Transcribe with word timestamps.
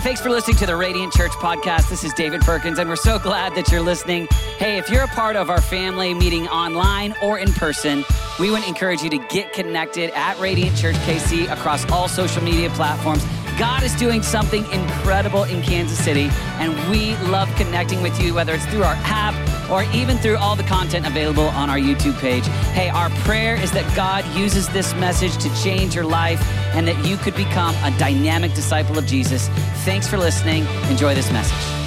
thanks 0.00 0.20
for 0.20 0.30
listening 0.30 0.56
to 0.56 0.64
the 0.64 0.74
Radiant 0.74 1.12
Church 1.12 1.32
podcast. 1.32 1.90
This 1.90 2.04
is 2.04 2.14
David 2.14 2.40
Perkins, 2.40 2.78
and 2.78 2.88
we're 2.88 2.96
so 2.96 3.18
glad 3.18 3.54
that 3.54 3.70
you're 3.70 3.82
listening. 3.82 4.28
Hey, 4.56 4.78
if 4.78 4.88
you're 4.88 5.02
a 5.02 5.08
part 5.08 5.36
of 5.36 5.50
our 5.50 5.60
family 5.60 6.14
meeting 6.14 6.48
online 6.48 7.14
or 7.22 7.38
in 7.38 7.52
person, 7.52 8.04
we 8.38 8.50
would 8.50 8.64
encourage 8.64 9.02
you 9.02 9.10
to 9.10 9.18
get 9.28 9.52
connected 9.52 10.10
at 10.14 10.38
Radiant 10.40 10.76
Church 10.76 10.96
KC 10.96 11.52
across 11.52 11.90
all 11.90 12.08
social 12.08 12.42
media 12.42 12.70
platforms. 12.70 13.24
God 13.58 13.82
is 13.82 13.94
doing 13.96 14.22
something 14.22 14.64
incredible 14.70 15.44
in 15.44 15.60
Kansas 15.60 16.02
City, 16.02 16.30
and 16.58 16.72
we 16.90 17.14
love 17.28 17.54
connecting 17.56 18.00
with 18.00 18.18
you, 18.22 18.32
whether 18.32 18.54
it's 18.54 18.64
through 18.66 18.84
our 18.84 18.96
app 19.04 19.34
or 19.70 19.82
even 19.94 20.16
through 20.18 20.38
all 20.38 20.56
the 20.56 20.62
content 20.62 21.06
available 21.06 21.48
on 21.48 21.68
our 21.68 21.78
YouTube 21.78 22.18
page. 22.20 22.46
Hey, 22.72 22.88
our 22.88 23.10
prayer 23.24 23.54
is 23.56 23.70
that 23.72 23.94
God 23.94 24.24
uses 24.34 24.68
this 24.70 24.94
message 24.94 25.36
to 25.38 25.62
change 25.62 25.94
your 25.94 26.04
life 26.04 26.40
and 26.72 26.86
that 26.86 27.04
you 27.04 27.16
could 27.16 27.34
become 27.34 27.74
a 27.82 27.96
dynamic 27.98 28.54
disciple 28.54 28.96
of 28.96 29.06
Jesus. 29.06 29.48
Thanks 29.84 30.06
for 30.06 30.18
listening. 30.18 30.66
Enjoy 30.88 31.14
this 31.14 31.30
message. 31.32 31.80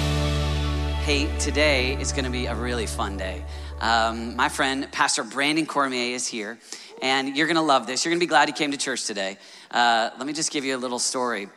Hey, 1.04 1.28
today 1.38 2.00
is 2.00 2.12
going 2.12 2.24
to 2.24 2.30
be 2.30 2.46
a 2.46 2.54
really 2.54 2.86
fun 2.86 3.16
day. 3.16 3.44
Um, 3.80 4.36
my 4.36 4.48
friend, 4.48 4.90
Pastor 4.92 5.24
Brandon 5.24 5.66
Cormier, 5.66 6.14
is 6.14 6.26
here, 6.26 6.58
and 7.02 7.36
you're 7.36 7.46
going 7.46 7.56
to 7.56 7.62
love 7.62 7.86
this. 7.86 8.04
You're 8.04 8.10
going 8.10 8.20
to 8.20 8.26
be 8.26 8.28
glad 8.28 8.48
he 8.48 8.52
came 8.52 8.70
to 8.70 8.78
church 8.78 9.04
today. 9.04 9.38
Uh, 9.70 10.10
let 10.18 10.26
me 10.26 10.32
just 10.32 10.52
give 10.52 10.64
you 10.64 10.76
a 10.76 10.78
little 10.78 10.98
story. 10.98 11.48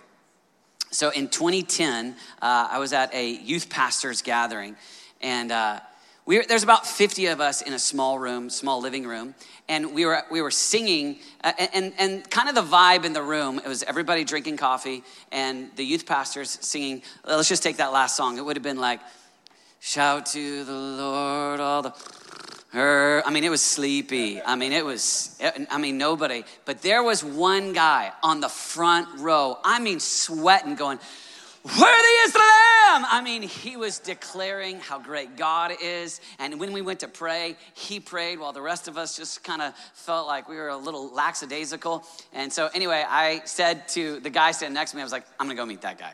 So 0.92 1.10
in 1.10 1.28
2010, 1.28 2.16
uh, 2.42 2.68
I 2.72 2.80
was 2.80 2.94
at 2.94 3.14
a 3.14 3.30
youth 3.30 3.70
pastors 3.70 4.22
gathering, 4.22 4.76
and 5.22 5.52
uh, 5.52 5.80
we 6.26 6.38
were, 6.38 6.44
there's 6.46 6.64
about 6.64 6.86
50 6.86 7.28
of 7.28 7.40
us 7.40 7.62
in 7.62 7.74
a 7.74 7.80
small 7.80 8.20
room, 8.20 8.50
small 8.50 8.82
living 8.82 9.08
room, 9.08 9.36
and 9.70 9.94
we 9.94 10.06
were 10.06 10.24
we 10.32 10.42
were 10.42 10.52
singing, 10.52 11.20
uh, 11.44 11.52
and 11.74 11.94
and 11.98 12.30
kind 12.30 12.50
of 12.50 12.56
the 12.56 12.62
vibe 12.62 13.06
in 13.06 13.14
the 13.14 13.22
room. 13.22 13.60
It 13.60 13.68
was 13.68 13.84
everybody 13.84 14.24
drinking 14.24 14.58
coffee, 14.58 15.04
and 15.32 15.70
the 15.76 15.84
youth 15.84 16.06
pastors 16.06 16.58
singing. 16.62 17.02
Let's 17.26 17.50
just 17.50 17.64
take 17.64 17.78
that 17.78 17.92
last 17.92 18.16
song. 18.16 18.38
It 18.38 18.46
would 18.46 18.56
have 18.56 18.64
been 18.64 18.80
like, 18.80 19.02
"Shout 19.80 20.26
to 20.28 20.64
the 20.64 20.74
Lord, 20.74 21.60
all 21.60 21.82
the." 21.82 21.94
Her, 22.74 23.24
I 23.26 23.32
mean, 23.32 23.46
it 23.46 23.50
was 23.50 23.62
sleepy. 23.62 24.42
I 24.42 24.56
mean, 24.56 24.74
it 24.74 24.84
was, 24.84 25.42
I 25.72 25.78
mean, 25.78 25.98
nobody. 25.98 26.44
But 26.66 26.82
there 26.82 27.02
was 27.02 27.24
one 27.24 27.72
guy 27.72 28.12
on 28.22 28.42
the 28.42 28.50
front 28.50 29.08
row, 29.20 29.58
I 29.64 29.80
mean, 29.80 30.02
sweating, 30.02 30.76
going, 30.76 31.00
Worthy 31.68 32.16
is 32.24 32.32
the 32.32 32.40
Lamb. 32.40 33.06
I 33.10 33.22
mean, 33.22 33.42
he 33.42 33.76
was 33.76 34.00
declaring 34.00 34.80
how 34.80 35.00
great 35.00 35.36
God 35.36 35.74
is. 35.84 36.22
And 36.40 36.62
when 36.62 36.72
we 36.72 36.82
went 36.82 37.02
to 37.02 37.10
pray, 37.10 37.58
he 37.74 38.00
prayed 38.00 38.40
while 38.40 38.54
the 38.54 38.62
rest 38.62 38.88
of 38.88 38.98
us 38.98 39.18
just 39.18 39.44
kind 39.44 39.62
of 39.62 39.74
felt 39.94 40.28
like 40.28 40.48
we 40.48 40.56
were 40.56 40.70
a 40.70 40.78
little 40.78 41.10
lackadaisical. 41.14 42.06
And 42.32 42.54
so, 42.54 42.70
anyway, 42.74 43.04
I 43.06 43.42
said 43.44 43.90
to 43.90 44.22
the 44.22 44.30
guy 44.30 44.52
standing 44.52 44.76
next 44.76 44.92
to 44.92 44.98
me, 44.98 45.02
I 45.02 45.06
was 45.06 45.12
like, 45.12 45.26
I'm 45.42 45.48
gonna 45.48 45.58
go 45.58 45.66
meet 45.66 45.82
that 45.82 46.00
guy. 46.00 46.14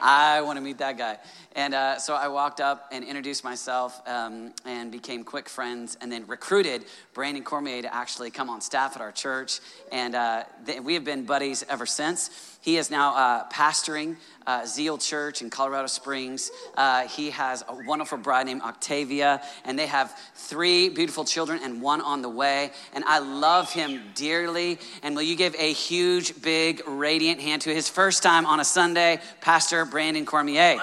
I 0.00 0.40
wanna 0.40 0.62
meet 0.62 0.78
that 0.78 0.96
guy. 0.96 1.18
And 1.54 1.74
uh, 1.74 1.98
so 1.98 2.14
I 2.14 2.28
walked 2.28 2.60
up 2.60 2.88
and 2.90 3.04
introduced 3.04 3.44
myself 3.44 4.00
um, 4.08 4.54
and 4.64 4.90
became 4.90 5.24
quick 5.24 5.48
friends, 5.48 5.98
and 6.00 6.10
then 6.10 6.26
recruited 6.26 6.84
Brandon 7.12 7.42
Cormier 7.42 7.82
to 7.82 7.94
actually 7.94 8.30
come 8.30 8.48
on 8.48 8.60
staff 8.60 8.94
at 8.94 9.02
our 9.02 9.12
church. 9.12 9.60
And 9.92 10.14
uh, 10.14 10.44
th- 10.64 10.80
we 10.80 10.94
have 10.94 11.04
been 11.04 11.24
buddies 11.24 11.64
ever 11.68 11.86
since. 11.86 12.58
He 12.60 12.76
is 12.76 12.90
now 12.90 13.14
uh, 13.14 13.48
pastoring 13.48 14.16
uh, 14.46 14.66
Zeal 14.66 14.98
Church 14.98 15.40
in 15.40 15.48
Colorado 15.48 15.86
Springs. 15.86 16.50
Uh, 16.76 17.08
he 17.08 17.30
has 17.30 17.64
a 17.68 17.74
wonderful 17.86 18.18
bride 18.18 18.46
named 18.46 18.60
Octavia, 18.62 19.42
and 19.64 19.78
they 19.78 19.86
have 19.86 20.14
three 20.34 20.90
beautiful 20.90 21.24
children 21.24 21.60
and 21.62 21.80
one 21.80 22.00
on 22.02 22.20
the 22.20 22.28
way. 22.28 22.70
And 22.92 23.04
I 23.04 23.20
love 23.20 23.72
him 23.72 24.02
dearly. 24.14 24.78
And 25.02 25.16
will 25.16 25.22
you 25.22 25.36
give 25.36 25.54
a 25.58 25.72
huge, 25.72 26.42
big, 26.42 26.82
radiant 26.86 27.40
hand 27.40 27.62
to 27.62 27.74
his 27.74 27.88
first 27.88 28.22
time 28.22 28.44
on 28.44 28.60
a 28.60 28.64
Sunday, 28.64 29.20
Pastor 29.40 29.84
Brandon 29.86 30.26
Cormier? 30.26 30.78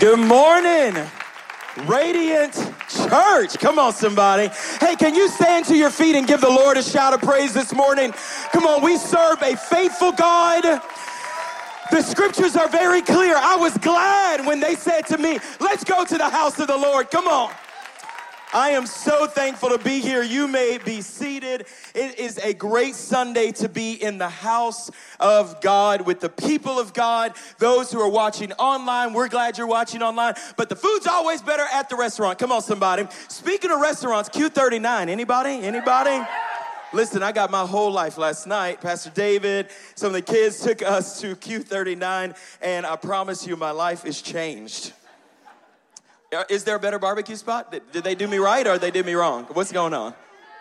Good 0.00 0.18
morning, 0.18 0.96
Radiant 1.82 2.54
Church. 2.88 3.58
Come 3.58 3.78
on, 3.78 3.92
somebody. 3.92 4.48
Hey, 4.80 4.96
can 4.96 5.14
you 5.14 5.28
stand 5.28 5.64
to 5.66 5.76
your 5.76 5.90
feet 5.90 6.14
and 6.14 6.26
give 6.26 6.40
the 6.40 6.48
Lord 6.48 6.76
a 6.76 6.82
shout 6.82 7.12
of 7.12 7.20
praise 7.20 7.52
this 7.52 7.74
morning? 7.74 8.12
Come 8.52 8.66
on, 8.66 8.82
we 8.82 8.96
serve 8.96 9.42
a 9.42 9.56
faithful 9.56 10.12
God. 10.12 10.62
The 11.90 12.02
scriptures 12.02 12.56
are 12.56 12.68
very 12.68 13.02
clear. 13.02 13.36
I 13.36 13.56
was 13.56 13.76
glad 13.78 14.46
when 14.46 14.60
they 14.60 14.74
said 14.74 15.02
to 15.08 15.18
me, 15.18 15.38
Let's 15.60 15.84
go 15.84 16.04
to 16.04 16.16
the 16.16 16.28
house 16.28 16.58
of 16.58 16.68
the 16.68 16.76
Lord. 16.76 17.10
Come 17.10 17.28
on. 17.28 17.52
I 18.54 18.70
am 18.70 18.86
so 18.86 19.26
thankful 19.26 19.70
to 19.70 19.78
be 19.78 19.98
here. 19.98 20.22
You 20.22 20.46
may 20.46 20.78
be 20.78 21.00
seated. 21.00 21.66
It 21.92 22.20
is 22.20 22.38
a 22.38 22.54
great 22.54 22.94
Sunday 22.94 23.50
to 23.50 23.68
be 23.68 23.94
in 23.94 24.18
the 24.18 24.28
house 24.28 24.92
of 25.18 25.60
God 25.60 26.06
with 26.06 26.20
the 26.20 26.28
people 26.28 26.78
of 26.78 26.94
God. 26.94 27.32
Those 27.58 27.90
who 27.90 28.00
are 28.00 28.08
watching 28.08 28.52
online, 28.52 29.12
we're 29.12 29.26
glad 29.26 29.58
you're 29.58 29.66
watching 29.66 30.02
online. 30.02 30.34
But 30.56 30.68
the 30.68 30.76
food's 30.76 31.08
always 31.08 31.42
better 31.42 31.66
at 31.72 31.88
the 31.88 31.96
restaurant. 31.96 32.38
Come 32.38 32.52
on, 32.52 32.62
somebody. 32.62 33.08
Speaking 33.26 33.72
of 33.72 33.80
restaurants, 33.80 34.28
Q39. 34.28 35.08
Anybody? 35.08 35.50
Anybody? 35.50 36.24
Listen, 36.92 37.24
I 37.24 37.32
got 37.32 37.50
my 37.50 37.66
whole 37.66 37.90
life 37.90 38.18
last 38.18 38.46
night. 38.46 38.80
Pastor 38.80 39.10
David, 39.10 39.66
some 39.96 40.08
of 40.08 40.12
the 40.12 40.22
kids 40.22 40.60
took 40.60 40.80
us 40.80 41.20
to 41.22 41.34
Q39, 41.34 42.36
and 42.62 42.86
I 42.86 42.94
promise 42.94 43.48
you, 43.48 43.56
my 43.56 43.72
life 43.72 44.06
is 44.06 44.22
changed. 44.22 44.92
Uh, 46.34 46.44
is 46.48 46.64
there 46.64 46.76
a 46.76 46.80
better 46.80 46.98
barbecue 46.98 47.36
spot? 47.36 47.70
Did, 47.70 47.92
did 47.92 48.04
they 48.04 48.14
do 48.14 48.26
me 48.26 48.38
right 48.38 48.66
or 48.66 48.76
they 48.76 48.90
did 48.90 49.06
me 49.06 49.14
wrong? 49.14 49.44
What's 49.52 49.72
going 49.72 49.94
on? 49.94 50.12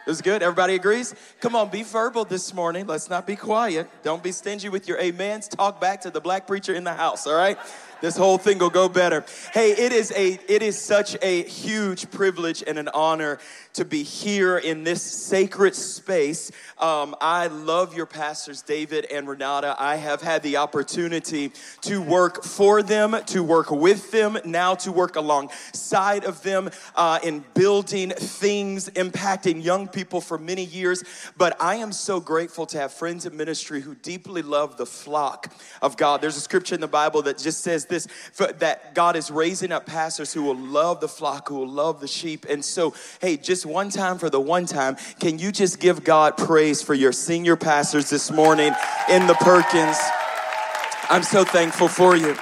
It 0.06 0.09
was 0.09 0.22
good. 0.22 0.44
Everybody 0.44 0.75
agrees? 0.75 1.16
Come 1.39 1.56
on, 1.56 1.69
be 1.69 1.81
verbal 1.81 2.25
this 2.25 2.53
morning. 2.53 2.85
Let's 2.85 3.09
not 3.09 3.25
be 3.25 3.38
quiet. 3.38 3.89
Don't 4.03 4.22
be 4.22 4.33
stingy 4.33 4.67
with 4.69 4.88
your 4.88 5.01
amens. 5.01 5.47
Talk 5.47 5.79
back 5.79 6.01
to 6.01 6.12
the 6.12 6.19
black 6.19 6.45
preacher 6.45 6.73
in 6.73 6.83
the 6.83 6.94
house, 6.94 7.25
all 7.25 7.35
right? 7.35 7.57
This 8.03 8.18
whole 8.18 8.38
thing 8.38 8.58
will 8.58 8.69
go 8.69 8.90
better. 8.90 9.24
Hey, 9.53 9.72
it 9.72 9.94
is 9.94 10.12
a 10.12 10.38
it 10.50 10.62
is 10.62 10.78
such 10.78 11.16
a 11.22 11.44
huge 11.44 12.12
privilege 12.12 12.62
and 12.68 12.78
an 12.78 12.90
honor 12.94 13.40
to 13.75 13.86
be 13.86 14.03
here 14.03 14.58
in 14.58 14.84
this 14.84 15.02
sacred 15.02 15.74
space. 15.74 16.52
Um, 16.78 17.16
I 17.22 17.47
love 17.47 17.96
your 17.96 18.06
pastors, 18.06 18.62
David 18.62 19.06
and 19.06 19.25
Renata. 19.25 19.78
I 19.80 19.96
have 19.96 20.22
had 20.22 20.44
the 20.44 20.58
opportunity 20.58 21.53
to 21.84 22.02
work 22.02 22.44
for 22.44 22.84
them, 22.84 23.16
to 23.28 23.42
work 23.42 23.72
with 23.72 24.12
them, 24.12 24.38
now 24.44 24.75
to 24.75 24.92
work 24.92 25.16
alongside 25.16 26.25
of 26.25 26.44
them 26.44 26.72
uh, 26.97 27.19
in 27.24 27.46
building 27.53 28.09
things 28.09 28.90
impacting 28.90 29.63
young 29.63 29.88
people 29.88 30.19
for 30.19 30.38
many 30.38 30.66
years. 30.66 31.06
But 31.38 31.56
I 31.62 31.75
am 31.75 31.94
so 31.94 32.19
grateful 32.19 32.66
to 32.66 32.80
have 32.80 32.94
friends 32.94 33.25
in 33.25 33.38
ministry 33.38 33.80
who 33.80 33.96
deeply 33.96 34.42
love 34.42 34.75
the 34.75 34.86
flock 34.86 35.53
of 35.81 35.96
God. 35.96 36.22
There's 36.22 36.36
a 36.36 36.42
scripture 36.42 36.75
in 36.75 36.81
the 36.81 36.88
Bible 36.88 37.22
that 37.22 37.38
just 37.38 37.62
says 37.62 37.86
this 37.94 38.08
that 38.59 38.96
God 38.96 39.16
is 39.16 39.30
raising 39.31 39.72
up 39.72 39.86
pastors 39.86 40.34
who 40.34 40.44
will 40.44 40.58
love 40.58 41.00
the 41.00 41.08
flock, 41.08 41.50
who 41.50 41.56
will 41.56 41.70
love 41.70 42.02
the 42.02 42.08
sheep. 42.08 42.46
And 42.50 42.64
so, 42.66 42.94
hey, 43.22 43.38
just 43.38 43.66
one 43.66 43.90
time 43.90 44.18
for 44.18 44.30
the 44.30 44.42
one 44.42 44.66
time, 44.66 44.98
can 45.20 45.40
you 45.40 45.52
just 45.52 45.80
give 45.80 46.04
God 46.04 46.38
praise 46.38 46.81
for 46.81 46.94
your 46.94 47.12
senior 47.12 47.56
pastors 47.56 48.09
this 48.09 48.31
morning 48.31 48.74
in 49.09 49.28
the 49.28 49.36
Perkins? 49.36 49.98
I'm 51.09 51.24
so 51.24 51.44
thankful 51.44 51.88
for 51.88 52.16
you. 52.16 52.36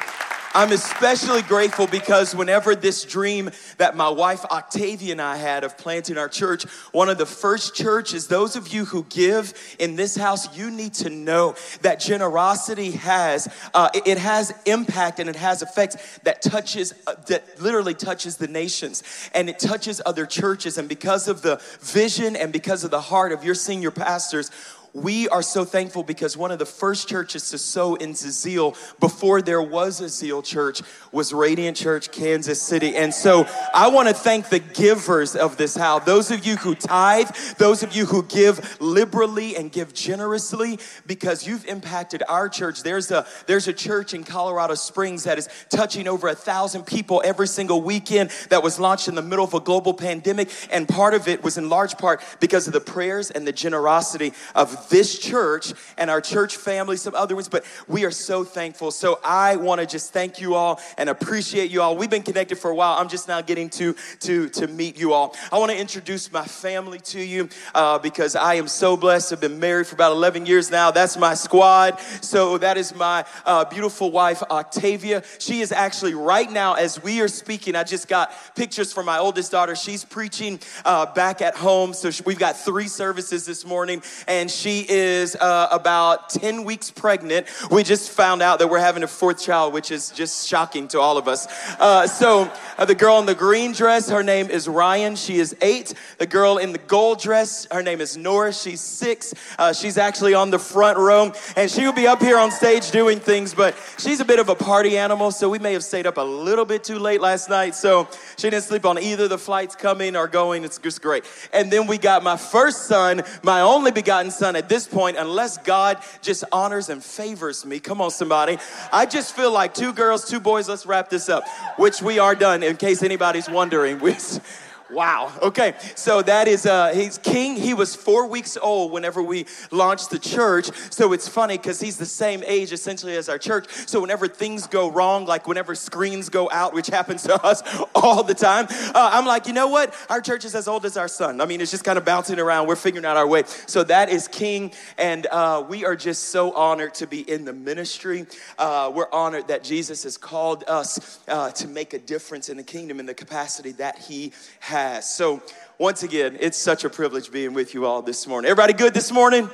I'm 0.54 0.74
especially 0.74 1.44
grateful 1.44 1.88
because 1.88 2.36
whenever 2.36 2.76
this 2.76 3.06
dream 3.06 3.52
that 3.78 3.96
my 3.96 4.10
wife 4.10 4.44
Octavia 4.44 5.14
and 5.14 5.22
I 5.22 5.38
had 5.38 5.64
of 5.64 5.78
planting 5.78 6.18
our 6.18 6.28
church, 6.28 6.64
one 6.92 7.08
of 7.08 7.18
the 7.18 7.26
first 7.26 7.74
churches, 7.74 8.28
those 8.28 8.58
of 8.58 8.68
you 8.68 8.84
who 8.84 9.06
give 9.06 9.54
in 9.80 9.96
this 9.96 10.18
house, 10.18 10.58
you 10.58 10.70
need 10.70 10.94
to 10.96 11.10
know 11.10 11.56
that 11.84 12.02
generosity 12.02 12.92
has, 12.92 13.48
uh, 13.74 13.90
it 13.94 14.18
has 14.18 14.54
impact 14.66 15.20
and 15.20 15.30
it 15.30 15.38
has 15.38 15.62
effects 15.62 16.20
that 16.24 16.42
touches, 16.42 16.94
uh, 17.08 17.16
that 17.28 17.62
literally 17.62 17.94
touches 17.94 18.36
the 18.36 18.48
nations 18.48 19.04
and 19.34 19.50
it 19.50 19.58
touches 19.58 20.02
other 20.06 20.26
churches. 20.26 20.78
And 20.78 20.90
because 20.90 21.30
of 21.30 21.42
the 21.42 21.62
vision 21.80 22.36
and 22.36 22.52
because 22.52 22.84
of 22.84 22.92
the 22.92 23.02
heart 23.02 23.32
of 23.32 23.46
your 23.46 23.56
senior 23.56 23.92
pastors, 23.92 24.52
we 24.93 25.29
are 25.29 25.41
so 25.41 25.64
thankful 25.64 26.03
because 26.03 26.35
one 26.35 26.52
of 26.52 26.59
the 26.59 26.66
first 26.66 27.08
churches 27.08 27.49
to 27.52 27.58
sow 27.58 27.96
into 27.96 28.29
zeal 28.29 28.76
before 28.99 29.41
there 29.41 29.61
was 29.61 30.02
a 30.02 30.09
zeal 30.09 30.41
church 30.41 30.82
was 31.11 31.32
Radiant 31.32 31.78
Church, 31.78 32.11
Kansas 32.11 32.61
City. 32.61 32.96
And 32.96 33.14
so 33.14 33.47
I 33.73 33.88
want 33.88 34.09
to 34.09 34.14
thank 34.14 34.49
the 34.49 34.59
givers 34.59 35.35
of 35.35 35.58
this 35.58 35.76
house, 35.76 36.03
those 36.05 36.32
of 36.32 36.46
you 36.46 36.58
who 36.58 36.76
tithe, 36.76 37.29
those 37.58 37.84
of 37.84 37.96
you 37.96 38.05
who 38.05 38.23
give 38.23 38.82
liberally 38.82 39.55
and 39.55 39.72
give 39.72 39.93
generously 39.93 40.79
because 41.08 41.47
you've 41.47 41.66
impacted 41.66 42.23
our 42.28 42.49
church. 42.49 42.84
There's 42.84 43.11
a, 43.11 43.26
there's 43.47 43.67
a 43.67 43.73
church 43.73 44.14
in 44.14 44.23
Colorado 44.23 44.76
Springs 44.76 45.23
that 45.23 45.37
is 45.37 45.47
touching 45.70 46.08
over 46.08 46.28
a 46.28 46.35
thousand 46.35 46.85
people 46.85 47.22
every 47.23 47.47
single 47.47 47.82
weekend 47.82 48.32
that 48.49 48.61
was 48.61 48.79
launched 48.79 49.08
in 49.08 49.16
the 49.16 49.22
middle 49.22 49.46
of 49.46 49.53
a 49.53 49.59
global 49.61 49.94
pandemic. 49.94 50.49
And 50.70 50.87
part 50.87 51.14
of 51.14 51.28
it 51.28 51.44
was 51.44 51.58
in 51.58 51.70
large 51.70 51.97
part 51.97 52.22
because 52.40 52.67
of 52.67 52.73
the 52.73 52.82
prayers 52.82 53.32
and 53.32 53.47
the 53.47 53.53
generosity 53.53 54.34
of 54.53 54.81
this 54.90 55.18
church 55.18 55.74
and 55.98 56.10
our 56.10 56.22
church 56.22 56.56
family, 56.58 56.98
some 56.98 57.16
other 57.16 57.36
ones, 57.36 57.50
but 57.50 57.66
we 57.88 58.06
are 58.06 58.12
so 58.12 58.44
thankful. 58.44 58.92
So 58.92 59.20
I 59.24 59.56
want 59.56 59.82
to 59.82 59.88
just 59.88 60.14
thank 60.14 60.40
you 60.40 60.56
all 60.56 60.80
and 60.98 61.10
appreciate 61.10 61.72
you 61.72 61.82
all. 61.82 61.98
We've 61.98 62.10
been 62.10 62.24
connected 62.24 62.58
for 62.58 62.72
a 62.72 62.76
while. 62.76 62.98
I'm 62.98 63.10
just 63.10 63.28
now 63.28 63.42
getting 63.42 63.70
to 63.72 63.96
to 64.22 64.50
to 64.50 64.68
meet 64.68 65.00
you 65.00 65.14
all. 65.14 65.36
I 65.52 65.60
want 65.60 65.72
to 65.72 65.78
introduce 65.78 66.32
my 66.32 66.46
family 66.46 67.00
to 67.00 67.22
you 67.22 67.50
uh, 67.76 68.00
because 68.00 68.36
I 68.36 68.56
am 68.56 68.68
so 68.68 68.98
blessed. 68.98 69.34
I've 69.34 69.42
been 69.42 69.60
married 69.60 69.88
for 69.88 69.96
about 69.96 70.12
11 70.12 70.46
years 70.46 70.72
now. 70.72 70.92
That's 70.92 71.18
my 71.18 71.34
squad. 71.34 72.00
So 72.22 72.58
that 72.58 72.78
is 72.78 72.96
my 72.96 73.26
uh, 73.46 73.66
beautiful 73.66 74.12
wife, 74.12 74.42
Octavia. 74.44 75.24
She 75.40 75.62
is 75.62 75.72
actually 75.72 76.14
right 76.14 76.52
now 76.52 76.74
as 76.74 77.02
we 77.04 77.22
are 77.22 77.28
speaking. 77.28 77.76
I 77.76 77.84
just 77.84 78.08
got 78.08 78.34
pictures 78.56 78.94
from 78.94 79.06
my 79.06 79.20
oldest 79.20 79.52
daughter. 79.52 79.76
She's 79.76 80.06
preaching 80.06 80.60
uh, 80.86 81.06
back 81.14 81.42
at 81.42 81.56
home. 81.56 81.94
So 81.94 82.10
we've 82.26 82.40
got 82.40 82.58
three 82.58 82.88
services 82.88 83.46
this 83.46 83.66
morning, 83.66 84.02
and 84.28 84.50
she 84.50 84.71
is 84.79 85.35
uh, 85.35 85.68
about 85.72 86.29
10 86.29 86.64
weeks 86.64 86.90
pregnant. 86.90 87.47
We 87.70 87.84
just 87.84 88.09
found 88.09 88.41
out 88.41 88.59
that 88.59 88.70
we're 88.70 88.79
having 88.79 89.03
a 89.03 89.08
fourth 89.08 89.41
child, 89.41 89.73
which 89.73 89.91
is 89.91 90.09
just 90.09 90.47
shocking 90.47 90.88
to 90.90 91.00
all 91.00 91.18
of 91.18 91.28
us. 91.28 91.47
Uh, 91.79 92.08
so 92.08 92.52
uh, 92.78 92.85
the 92.85 92.96
girl 92.96 93.20
in 93.20 93.26
the 93.26 93.35
green 93.35 93.73
dress, 93.73 94.09
her 94.09 94.23
name 94.23 94.50
is 94.50 94.68
Ryan. 94.68 95.16
She 95.16 95.38
is 95.38 95.56
eight. 95.62 95.94
The 96.18 96.26
girl 96.26 96.58
in 96.58 96.72
the 96.72 96.78
gold 96.79 97.20
dress, 97.20 97.68
her 97.72 97.84
name 97.84 98.02
is 98.02 98.18
Nora. 98.18 98.53
She's 98.53 98.82
six. 98.82 99.34
Uh, 99.59 99.73
she's 99.73 99.97
actually 99.97 100.34
on 100.34 100.50
the 100.50 100.59
front 100.59 100.97
row, 100.97 101.34
and 101.56 101.70
she 101.70 101.85
will 101.85 101.94
be 101.94 102.08
up 102.08 102.22
here 102.22 102.38
on 102.38 102.52
stage 102.52 102.91
doing 102.91 103.20
things, 103.20 103.53
but 103.53 103.76
she's 103.97 104.20
a 104.20 104.26
bit 104.26 104.40
of 104.40 104.50
a 104.50 104.56
party 104.56 104.97
animal, 104.97 105.32
so 105.32 105.50
we 105.50 105.59
may 105.59 105.73
have 105.73 105.84
stayed 105.84 106.08
up 106.08 106.18
a 106.18 106.22
little 106.22 106.66
bit 106.66 106.84
too 106.84 107.00
late 107.00 107.22
last 107.22 107.50
night. 107.50 107.76
So 107.76 108.08
she 108.38 108.50
didn't 108.50 108.64
sleep 108.64 108.85
on 108.85 108.97
either 108.97 109.28
the 109.28 109.38
flights 109.38 109.76
coming 109.76 110.16
or 110.16 110.28
going. 110.28 110.64
It's 110.64 110.78
just 110.78 111.02
great. 111.02 111.26
And 111.53 111.72
then 111.72 111.88
we 111.88 111.97
got 111.97 112.23
my 112.23 112.38
first 112.38 112.88
son, 112.88 113.23
my 113.44 113.62
only 113.62 113.91
begotten 113.91 114.32
son 114.32 114.56
at 114.61 114.69
this 114.69 114.87
point, 114.87 115.17
unless 115.17 115.58
God 115.58 115.97
just 116.22 116.43
honors 116.52 116.90
and 116.90 117.03
favors 117.03 117.66
me. 117.66 117.79
Come 117.79 117.99
on, 117.99 118.11
somebody. 118.11 118.59
I 118.93 119.08
just 119.08 119.35
feel 119.35 119.52
like 119.52 119.73
two 119.73 119.91
girls, 119.91 120.29
two 120.29 120.40
boys, 120.40 120.69
let's 120.69 120.85
wrap 120.85 121.09
this 121.09 121.29
up, 121.29 121.43
which 121.78 121.99
we 121.99 122.19
are 122.19 122.35
done 122.35 122.61
in 122.61 122.78
case 122.78 123.02
anybody's 123.02 123.49
wondering. 123.49 123.99
Wow. 124.91 125.32
Okay. 125.41 125.76
So 125.96 126.22
that 126.22 126.47
is 126.47 126.66
uh 126.66 126.93
he's 126.93 127.17
king. 127.17 127.55
He 127.55 127.73
was 127.73 127.96
4 127.96 128.28
weeks 128.28 128.58
old 128.61 128.91
whenever 128.91 129.23
we 129.23 129.46
launched 129.72 130.09
the 130.09 130.20
church. 130.20 130.70
So 130.90 131.14
it's 131.14 131.28
funny 131.28 131.58
cuz 131.58 131.79
he's 131.79 131.97
the 131.97 132.05
same 132.05 132.43
age 132.46 132.72
essentially 132.72 133.16
as 133.16 133.29
our 133.29 133.38
church. 133.38 133.66
So 133.88 134.02
whenever 134.02 134.28
things 134.28 134.67
go 134.67 134.90
wrong, 134.90 135.26
like 135.26 135.47
whenever 135.47 135.76
screens 135.76 136.29
go 136.29 136.49
out, 136.52 136.73
which 136.73 136.88
happens 136.97 137.23
to 137.23 137.41
us 137.43 137.64
all 137.96 138.23
the 138.23 138.34
time, 138.34 138.67
uh, 138.93 139.09
I'm 139.14 139.26
like, 139.26 139.47
"You 139.47 139.53
know 139.53 139.67
what? 139.67 139.93
Our 140.09 140.22
church 140.22 140.46
is 140.46 140.55
as 140.55 140.67
old 140.67 140.85
as 140.85 140.97
our 140.97 141.08
son." 141.08 141.41
I 141.41 141.46
mean, 141.46 141.61
it's 141.61 141.72
just 141.72 141.84
kind 141.84 141.97
of 141.97 142.05
bouncing 142.05 142.40
around. 142.40 142.67
We're 142.67 142.76
figuring 142.76 143.05
out 143.05 143.17
our 143.17 143.28
way. 143.28 143.44
So 143.67 143.84
that 143.85 144.09
is 144.09 144.28
king 144.28 144.72
and 144.97 145.28
uh, 145.28 145.64
we 145.67 145.85
are 145.85 145.96
just 145.96 146.29
so 146.29 146.53
honored 146.53 146.94
to 146.96 147.08
be 147.08 147.22
in 147.29 147.46
the 147.46 147.53
ministry. 147.53 148.26
Uh, 148.58 148.91
we're 148.94 149.11
honored 149.11 149.47
that 149.47 149.64
Jesus 149.64 150.03
has 150.03 150.17
called 150.17 150.64
us 150.67 151.20
uh, 151.28 151.52
to 151.52 151.67
make 151.67 151.94
a 151.94 151.99
difference 151.99 152.49
in 152.49 152.58
the 152.58 152.64
kingdom 152.64 152.99
in 152.99 153.05
the 153.05 153.14
capacity 153.14 153.72
that 153.73 153.97
he 153.97 154.32
has 154.59 154.81
has. 154.82 155.08
So, 155.08 155.44
once 155.78 156.02
again, 156.02 156.38
it's 156.40 156.58
such 156.58 156.84
a 156.84 156.90
privilege 156.90 157.32
being 157.32 157.54
with 157.54 157.74
you 157.74 157.86
all 157.86 158.02
this 158.02 158.26
morning. 158.26 158.50
Everybody 158.50 158.74
good 158.74 158.94
this 158.96 159.12
morning? 159.12 159.48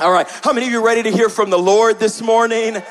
All 0.00 0.10
right. 0.10 0.28
How 0.42 0.52
many 0.52 0.66
of 0.66 0.72
you 0.72 0.84
ready 0.84 1.02
to 1.04 1.10
hear 1.10 1.28
from 1.28 1.50
the 1.50 1.58
Lord 1.58 2.00
this 2.00 2.20
morning? 2.20 2.82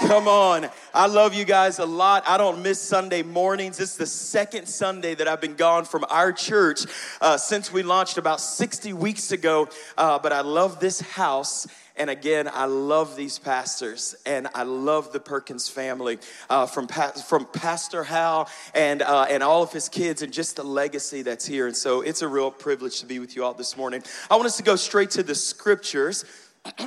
Come 0.00 0.26
on. 0.26 0.68
I 0.92 1.06
love 1.06 1.34
you 1.34 1.44
guys 1.44 1.78
a 1.78 1.86
lot. 1.86 2.24
I 2.26 2.36
don't 2.36 2.62
miss 2.62 2.80
Sunday 2.80 3.22
mornings. 3.22 3.78
It's 3.78 3.96
the 3.96 4.06
second 4.06 4.66
Sunday 4.66 5.14
that 5.14 5.28
I've 5.28 5.40
been 5.40 5.54
gone 5.54 5.84
from 5.84 6.04
our 6.10 6.32
church 6.32 6.80
uh, 7.20 7.36
since 7.36 7.72
we 7.72 7.84
launched 7.84 8.18
about 8.18 8.40
60 8.40 8.92
weeks 8.94 9.30
ago. 9.30 9.68
Uh, 9.96 10.18
but 10.18 10.32
I 10.32 10.40
love 10.40 10.80
this 10.80 11.00
house 11.00 11.68
and 11.96 12.08
again, 12.08 12.48
I 12.52 12.64
love 12.64 13.16
these 13.16 13.38
pastors 13.38 14.14
and 14.24 14.48
I 14.54 14.62
love 14.62 15.12
the 15.12 15.20
Perkins 15.20 15.68
family 15.68 16.18
uh, 16.48 16.66
from, 16.66 16.86
pa- 16.86 17.12
from 17.12 17.44
Pastor 17.46 18.04
Hal 18.04 18.48
and, 18.74 19.02
uh, 19.02 19.26
and 19.28 19.42
all 19.42 19.62
of 19.62 19.72
his 19.72 19.88
kids 19.88 20.22
and 20.22 20.32
just 20.32 20.56
the 20.56 20.64
legacy 20.64 21.22
that's 21.22 21.46
here. 21.46 21.66
And 21.66 21.76
so 21.76 22.00
it's 22.00 22.22
a 22.22 22.28
real 22.28 22.50
privilege 22.50 23.00
to 23.00 23.06
be 23.06 23.18
with 23.18 23.36
you 23.36 23.44
all 23.44 23.54
this 23.54 23.76
morning. 23.76 24.02
I 24.30 24.36
want 24.36 24.46
us 24.46 24.56
to 24.56 24.62
go 24.62 24.76
straight 24.76 25.10
to 25.12 25.22
the 25.22 25.34
scriptures. 25.34 26.24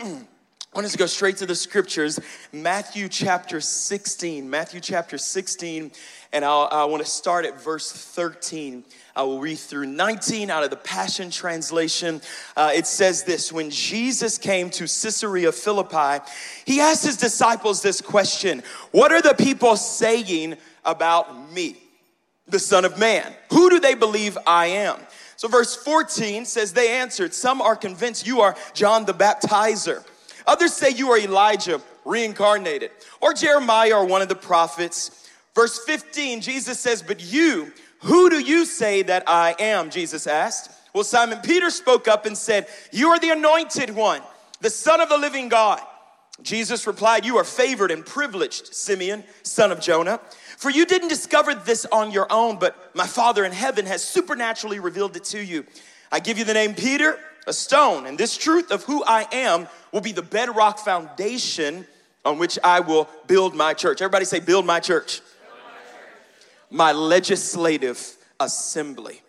I 0.75 0.79
want 0.79 0.87
us 0.87 0.91
to 0.91 0.97
go 0.97 1.05
straight 1.05 1.37
to 1.37 1.45
the 1.45 1.55
scriptures, 1.55 2.19
Matthew 2.51 3.07
chapter 3.07 3.61
16. 3.61 4.49
Matthew 4.49 4.81
chapter 4.81 5.17
16, 5.17 5.91
and 6.35 6.43
I'll, 6.43 6.67
I 6.69 6.83
want 6.83 7.01
to 7.01 7.09
start 7.09 7.45
at 7.45 7.61
verse 7.61 7.89
13. 7.89 8.83
I 9.15 9.23
will 9.23 9.39
read 9.39 9.57
through 9.57 9.85
19 9.85 10.49
out 10.49 10.65
of 10.65 10.69
the 10.69 10.75
Passion 10.75 11.31
Translation. 11.31 12.21
Uh, 12.57 12.71
it 12.75 12.85
says 12.85 13.23
this 13.23 13.53
When 13.53 13.69
Jesus 13.69 14.37
came 14.37 14.69
to 14.71 14.81
Caesarea 14.81 15.53
Philippi, 15.53 16.23
he 16.65 16.81
asked 16.81 17.05
his 17.05 17.15
disciples 17.15 17.81
this 17.81 18.01
question 18.01 18.63
What 18.91 19.13
are 19.13 19.21
the 19.21 19.33
people 19.33 19.77
saying 19.77 20.57
about 20.83 21.53
me, 21.53 21.77
the 22.49 22.59
Son 22.59 22.83
of 22.83 22.99
Man? 22.99 23.33
Who 23.51 23.69
do 23.69 23.79
they 23.79 23.95
believe 23.95 24.37
I 24.45 24.67
am? 24.67 24.99
So, 25.37 25.47
verse 25.47 25.73
14 25.73 26.43
says, 26.43 26.73
They 26.73 26.97
answered, 26.97 27.33
Some 27.33 27.61
are 27.61 27.77
convinced 27.77 28.27
you 28.27 28.41
are 28.41 28.57
John 28.73 29.05
the 29.05 29.13
Baptizer. 29.13 30.03
Others 30.45 30.73
say 30.73 30.89
you 30.89 31.11
are 31.11 31.17
Elijah 31.17 31.81
reincarnated, 32.03 32.91
or 33.21 33.33
Jeremiah 33.33 33.95
or 33.95 34.05
one 34.05 34.21
of 34.21 34.27
the 34.27 34.35
prophets. 34.35 35.24
Verse 35.55 35.83
15, 35.85 36.41
Jesus 36.41 36.79
says, 36.79 37.01
But 37.01 37.23
you, 37.23 37.71
who 37.99 38.29
do 38.29 38.39
you 38.39 38.65
say 38.65 39.01
that 39.03 39.23
I 39.25 39.55
am? 39.57 39.89
Jesus 39.89 40.27
asked. 40.27 40.69
Well, 40.93 41.05
Simon 41.05 41.39
Peter 41.39 41.69
spoke 41.69 42.07
up 42.07 42.25
and 42.25 42.37
said, 42.37 42.67
You 42.91 43.09
are 43.09 43.19
the 43.19 43.31
anointed 43.31 43.95
one, 43.95 44.21
the 44.59 44.69
Son 44.69 45.01
of 45.01 45.09
the 45.09 45.17
living 45.17 45.49
God. 45.49 45.81
Jesus 46.41 46.85
replied, 46.85 47.25
You 47.25 47.37
are 47.37 47.45
favored 47.45 47.91
and 47.91 48.05
privileged, 48.05 48.73
Simeon, 48.75 49.23
son 49.43 49.71
of 49.71 49.79
Jonah. 49.79 50.19
For 50.57 50.69
you 50.69 50.85
didn't 50.85 51.07
discover 51.07 51.55
this 51.55 51.85
on 51.85 52.11
your 52.11 52.27
own, 52.29 52.59
but 52.59 52.95
my 52.95 53.07
Father 53.07 53.45
in 53.45 53.53
heaven 53.53 53.85
has 53.85 54.03
supernaturally 54.03 54.79
revealed 54.79 55.15
it 55.15 55.23
to 55.25 55.41
you. 55.41 55.65
I 56.11 56.19
give 56.19 56.37
you 56.37 56.43
the 56.43 56.53
name 56.53 56.75
Peter, 56.75 57.17
a 57.47 57.53
stone, 57.53 58.05
and 58.05 58.17
this 58.17 58.37
truth 58.37 58.71
of 58.71 58.83
who 58.83 59.03
I 59.05 59.27
am 59.31 59.67
will 59.93 60.01
be 60.01 60.11
the 60.11 60.21
bedrock 60.21 60.79
foundation 60.79 61.85
on 62.25 62.39
which 62.39 62.57
I 62.63 62.81
will 62.81 63.07
build 63.27 63.55
my 63.55 63.73
church. 63.73 64.01
Everybody 64.01 64.25
say, 64.25 64.39
Build 64.39 64.65
my 64.65 64.79
church 64.79 65.21
my 66.75 66.91
legislative 66.91 68.17
assembly. 68.39 69.21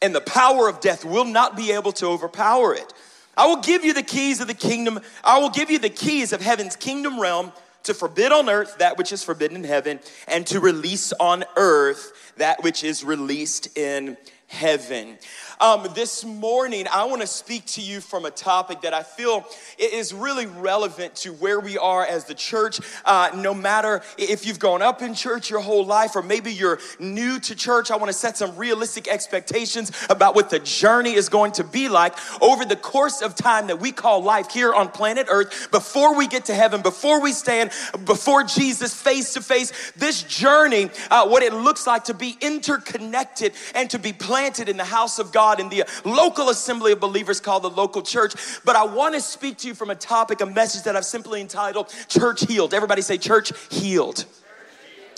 And 0.00 0.14
the 0.14 0.20
power 0.20 0.68
of 0.68 0.80
death 0.80 1.04
will 1.04 1.24
not 1.24 1.56
be 1.56 1.72
able 1.72 1.92
to 1.92 2.06
overpower 2.06 2.74
it. 2.74 2.92
I 3.36 3.46
will 3.46 3.60
give 3.60 3.84
you 3.84 3.92
the 3.92 4.02
keys 4.02 4.40
of 4.40 4.46
the 4.46 4.54
kingdom. 4.54 5.00
I 5.22 5.38
will 5.38 5.50
give 5.50 5.70
you 5.70 5.78
the 5.78 5.90
keys 5.90 6.32
of 6.32 6.40
heaven's 6.40 6.74
kingdom 6.74 7.20
realm 7.20 7.52
to 7.82 7.92
forbid 7.92 8.32
on 8.32 8.48
earth 8.48 8.78
that 8.78 8.96
which 8.96 9.12
is 9.12 9.22
forbidden 9.22 9.58
in 9.58 9.64
heaven 9.64 10.00
and 10.26 10.46
to 10.46 10.58
release 10.58 11.12
on 11.20 11.44
earth 11.56 12.32
that 12.38 12.62
which 12.62 12.82
is 12.82 13.04
released 13.04 13.76
in 13.76 14.16
heaven. 14.48 15.18
Um, 15.58 15.88
this 15.94 16.24
morning, 16.24 16.86
I 16.92 17.04
want 17.04 17.22
to 17.22 17.26
speak 17.26 17.64
to 17.66 17.80
you 17.80 18.00
from 18.00 18.26
a 18.26 18.30
topic 18.30 18.82
that 18.82 18.92
I 18.92 19.02
feel 19.02 19.44
is 19.78 20.12
really 20.12 20.46
relevant 20.46 21.16
to 21.16 21.32
where 21.32 21.58
we 21.60 21.78
are 21.78 22.04
as 22.04 22.26
the 22.26 22.34
church. 22.34 22.78
Uh, 23.04 23.30
no 23.34 23.54
matter 23.54 24.02
if 24.18 24.46
you've 24.46 24.58
gone 24.58 24.82
up 24.82 25.02
in 25.02 25.14
church 25.14 25.50
your 25.50 25.60
whole 25.60 25.84
life 25.84 26.14
or 26.14 26.22
maybe 26.22 26.52
you're 26.52 26.78
new 27.00 27.40
to 27.40 27.56
church, 27.56 27.90
I 27.90 27.96
want 27.96 28.08
to 28.08 28.12
set 28.12 28.36
some 28.36 28.54
realistic 28.56 29.08
expectations 29.08 29.90
about 30.10 30.34
what 30.34 30.50
the 30.50 30.58
journey 30.58 31.14
is 31.14 31.28
going 31.28 31.52
to 31.52 31.64
be 31.64 31.88
like 31.88 32.14
over 32.42 32.64
the 32.64 32.76
course 32.76 33.22
of 33.22 33.34
time 33.34 33.66
that 33.68 33.80
we 33.80 33.92
call 33.92 34.22
life 34.22 34.50
here 34.50 34.74
on 34.74 34.88
planet 34.90 35.26
Earth 35.30 35.70
before 35.70 36.14
we 36.14 36.28
get 36.28 36.44
to 36.46 36.54
heaven, 36.54 36.82
before 36.82 37.20
we 37.20 37.32
stand 37.32 37.70
before 38.04 38.44
Jesus 38.44 38.94
face 38.94 39.32
to 39.34 39.40
face. 39.40 39.92
This 39.96 40.22
journey, 40.22 40.90
uh, 41.10 41.26
what 41.28 41.42
it 41.42 41.52
looks 41.52 41.86
like 41.86 42.04
to 42.04 42.14
be 42.14 42.36
interconnected 42.40 43.52
and 43.74 43.88
to 43.90 43.98
be 43.98 44.12
planted 44.12 44.35
in 44.68 44.76
the 44.76 44.84
house 44.84 45.18
of 45.18 45.32
God 45.32 45.46
God 45.46 45.60
in 45.60 45.68
the 45.68 45.84
local 46.04 46.48
assembly 46.48 46.92
of 46.92 47.00
believers 47.00 47.40
called 47.40 47.62
the 47.62 47.70
local 47.70 48.02
church. 48.02 48.34
But 48.64 48.74
I 48.74 48.84
want 48.84 49.14
to 49.14 49.20
speak 49.20 49.58
to 49.58 49.68
you 49.68 49.74
from 49.74 49.90
a 49.90 49.94
topic, 49.94 50.40
a 50.40 50.46
message 50.46 50.84
that 50.84 50.96
I've 50.96 51.04
simply 51.04 51.40
entitled 51.40 51.92
Church 52.08 52.44
Healed. 52.46 52.74
Everybody 52.74 53.02
say, 53.02 53.18
Church 53.18 53.52
Healed. 53.70 54.24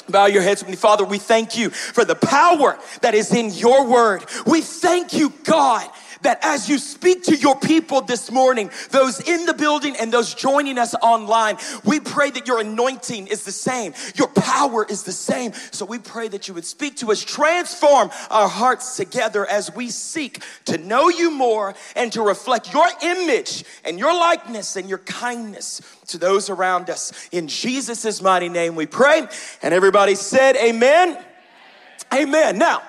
Bow 0.09 0.27
your 0.27 0.43
heads 0.43 0.63
with 0.63 0.71
me. 0.71 0.77
Father, 0.77 1.05
we 1.05 1.19
thank 1.19 1.57
you 1.57 1.71
for 1.71 2.05
the 2.05 2.15
power 2.15 2.79
that 3.03 3.15
is 3.15 3.33
in 3.33 3.51
your 3.51 3.87
word. 3.87 4.25
We 4.47 4.61
thank 4.63 5.13
you, 5.13 5.33
God, 5.45 5.89
that 6.23 6.39
as 6.43 6.69
you 6.69 6.79
speak 6.79 7.25
to 7.25 7.37
your 7.37 7.59
people 7.59 8.01
this 8.01 8.31
morning, 8.31 8.71
those 8.91 9.21
in 9.21 9.47
the 9.47 9.55
building 9.55 9.97
and 9.97 10.13
those 10.13 10.35
joining 10.35 10.79
us 10.79 10.95
online, 11.03 11.57
we 11.85 12.01
pray 12.01 12.31
that 12.31 12.47
your 12.47 12.61
anointing 12.61 13.27
is 13.27 13.45
the 13.45 13.53
same, 13.53 13.95
your 14.15 14.29
power 14.29 14.85
is 14.85 15.03
the 15.03 15.13
same. 15.13 15.53
So 15.71 15.85
we 15.85 15.99
pray 15.99 16.29
that 16.29 16.49
you 16.49 16.55
would 16.55 16.65
speak 16.65 16.97
to 16.97 17.11
us, 17.13 17.23
transform 17.23 18.11
our 18.31 18.49
hearts 18.49 18.97
together 18.97 19.47
as 19.47 19.75
we 19.75 19.91
seek 19.91 20.43
to 20.67 20.79
know 20.79 21.09
you 21.09 21.31
more 21.31 21.75
and 21.97 22.13
to 22.13 22.23
reflect 22.23 22.73
your 22.73 22.87
image 23.03 23.65
and 23.85 23.99
your 23.99 24.13
likeness 24.13 24.77
and 24.77 24.89
your 24.89 24.99
kindness 24.99 25.81
to 26.09 26.19
those 26.19 26.51
around 26.51 26.91
us. 26.91 27.13
In 27.33 27.49
Jesus' 27.49 28.21
mighty 28.23 28.49
name 28.49 28.75
we 28.75 28.87
pray. 28.87 29.27
And 29.63 29.75
everybody 29.75 30.15
said, 30.15 30.57
Amen. 30.57 31.19
Amen. 32.13 32.59
Now, 32.59 32.83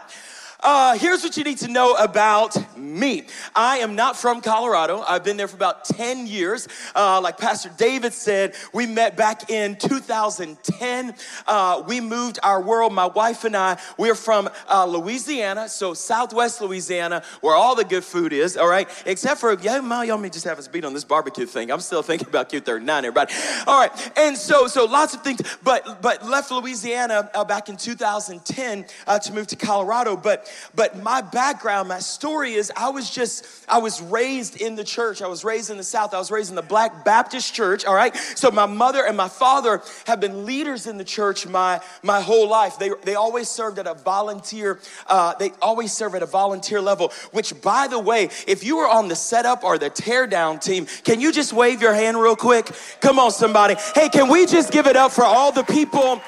Uh, 0.61 0.97
here's 0.97 1.23
what 1.23 1.37
you 1.37 1.43
need 1.45 1.57
to 1.57 1.69
know 1.69 1.93
about 1.93 2.77
me. 2.77 3.23
I 3.55 3.77
am 3.77 3.95
not 3.95 4.17
from 4.17 4.41
Colorado. 4.41 5.01
I've 5.07 5.23
been 5.23 5.37
there 5.37 5.47
for 5.47 5.55
about 5.55 5.85
10 5.85 6.27
years. 6.27 6.67
Uh, 6.93 7.21
like 7.21 7.37
Pastor 7.37 7.71
David 7.77 8.11
said, 8.11 8.55
we 8.73 8.85
met 8.85 9.15
back 9.15 9.49
in 9.49 9.77
2010. 9.77 11.15
Uh, 11.47 11.83
we 11.87 12.01
moved 12.01 12.39
our 12.43 12.61
world, 12.61 12.93
my 12.93 13.05
wife 13.05 13.45
and 13.45 13.55
I, 13.55 13.79
we're 13.97 14.15
from 14.15 14.49
uh, 14.69 14.85
Louisiana, 14.85 15.69
so 15.69 15.93
Southwest 15.93 16.59
Louisiana, 16.59 17.23
where 17.39 17.55
all 17.55 17.75
the 17.75 17.85
good 17.85 18.03
food 18.03 18.33
is, 18.33 18.57
all 18.57 18.67
right? 18.67 18.89
Except 19.05 19.39
for, 19.39 19.53
yeah, 19.53 19.79
y'all 20.03 20.17
may 20.17 20.29
just 20.29 20.45
have 20.45 20.59
us 20.59 20.67
beat 20.67 20.83
on 20.83 20.93
this 20.93 21.05
barbecue 21.05 21.45
thing. 21.45 21.71
I'm 21.71 21.79
still 21.79 22.03
thinking 22.03 22.27
about 22.27 22.49
Q39, 22.49 22.97
everybody. 22.97 23.33
All 23.65 23.79
right, 23.79 24.11
and 24.17 24.37
so, 24.37 24.67
so 24.67 24.83
lots 24.83 25.13
of 25.13 25.21
things, 25.21 25.39
but, 25.63 26.01
but 26.01 26.25
left 26.27 26.51
Louisiana 26.51 27.29
uh, 27.33 27.45
back 27.45 27.69
in 27.69 27.77
2010 27.77 28.85
uh, 29.07 29.19
to 29.19 29.33
move 29.33 29.47
to 29.47 29.55
Colorado, 29.55 30.17
but 30.17 30.48
but 30.75 31.01
my 31.01 31.21
background, 31.21 31.87
my 31.89 31.99
story 31.99 32.53
is 32.53 32.71
I 32.75 32.89
was 32.89 33.09
just, 33.09 33.45
I 33.67 33.79
was 33.79 34.01
raised 34.01 34.61
in 34.61 34.75
the 34.75 34.83
church. 34.83 35.21
I 35.21 35.27
was 35.27 35.43
raised 35.43 35.69
in 35.69 35.77
the 35.77 35.83
South. 35.83 36.13
I 36.13 36.17
was 36.17 36.31
raised 36.31 36.49
in 36.49 36.55
the 36.55 36.61
Black 36.61 37.03
Baptist 37.05 37.53
church, 37.53 37.85
all 37.85 37.95
right? 37.95 38.15
So 38.15 38.51
my 38.51 38.65
mother 38.65 39.05
and 39.05 39.17
my 39.17 39.27
father 39.27 39.81
have 40.05 40.19
been 40.19 40.45
leaders 40.45 40.87
in 40.87 40.97
the 40.97 41.03
church 41.03 41.47
my, 41.47 41.81
my 42.03 42.21
whole 42.21 42.47
life. 42.47 42.77
They, 42.79 42.91
they 43.03 43.15
always 43.15 43.49
served 43.49 43.79
at 43.79 43.87
a 43.87 43.93
volunteer, 43.93 44.79
uh, 45.07 45.35
they 45.35 45.51
always 45.61 45.91
serve 45.91 46.15
at 46.15 46.23
a 46.23 46.27
volunteer 46.27 46.81
level, 46.81 47.11
which 47.31 47.59
by 47.61 47.87
the 47.87 47.99
way, 47.99 48.29
if 48.47 48.63
you 48.63 48.77
were 48.77 48.87
on 48.87 49.07
the 49.07 49.15
setup 49.15 49.63
or 49.63 49.77
the 49.77 49.89
teardown 49.89 50.61
team, 50.61 50.85
can 51.03 51.19
you 51.19 51.31
just 51.31 51.53
wave 51.53 51.81
your 51.81 51.93
hand 51.93 52.19
real 52.19 52.35
quick? 52.35 52.71
Come 53.01 53.19
on, 53.19 53.31
somebody. 53.31 53.75
Hey, 53.95 54.09
can 54.09 54.29
we 54.29 54.45
just 54.45 54.71
give 54.71 54.87
it 54.87 54.95
up 54.95 55.11
for 55.11 55.23
all 55.23 55.51
the 55.51 55.63
people? 55.63 56.21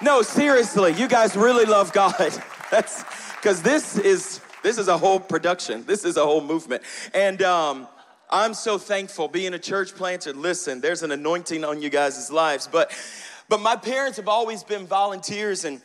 No, 0.00 0.22
seriously, 0.22 0.92
you 0.94 1.08
guys 1.08 1.36
really 1.36 1.64
love 1.64 1.92
God. 1.92 2.14
That's 2.70 3.04
because 3.40 3.62
this 3.62 3.98
is 3.98 4.40
this 4.62 4.78
is 4.78 4.88
a 4.88 4.98
whole 4.98 5.20
production. 5.20 5.84
This 5.84 6.04
is 6.04 6.16
a 6.16 6.24
whole 6.24 6.42
movement, 6.42 6.82
and. 7.14 7.42
Um, 7.42 7.88
I'm 8.30 8.52
so 8.52 8.76
thankful 8.76 9.28
being 9.28 9.54
a 9.54 9.58
church 9.58 9.94
planter. 9.94 10.34
Listen, 10.34 10.82
there's 10.82 11.02
an 11.02 11.12
anointing 11.12 11.64
on 11.64 11.80
you 11.80 11.88
guys' 11.88 12.30
lives, 12.30 12.68
but 12.70 12.92
but 13.48 13.60
my 13.60 13.74
parents 13.74 14.18
have 14.18 14.28
always 14.28 14.62
been 14.62 14.86
volunteers 14.86 15.64
and 15.64 15.80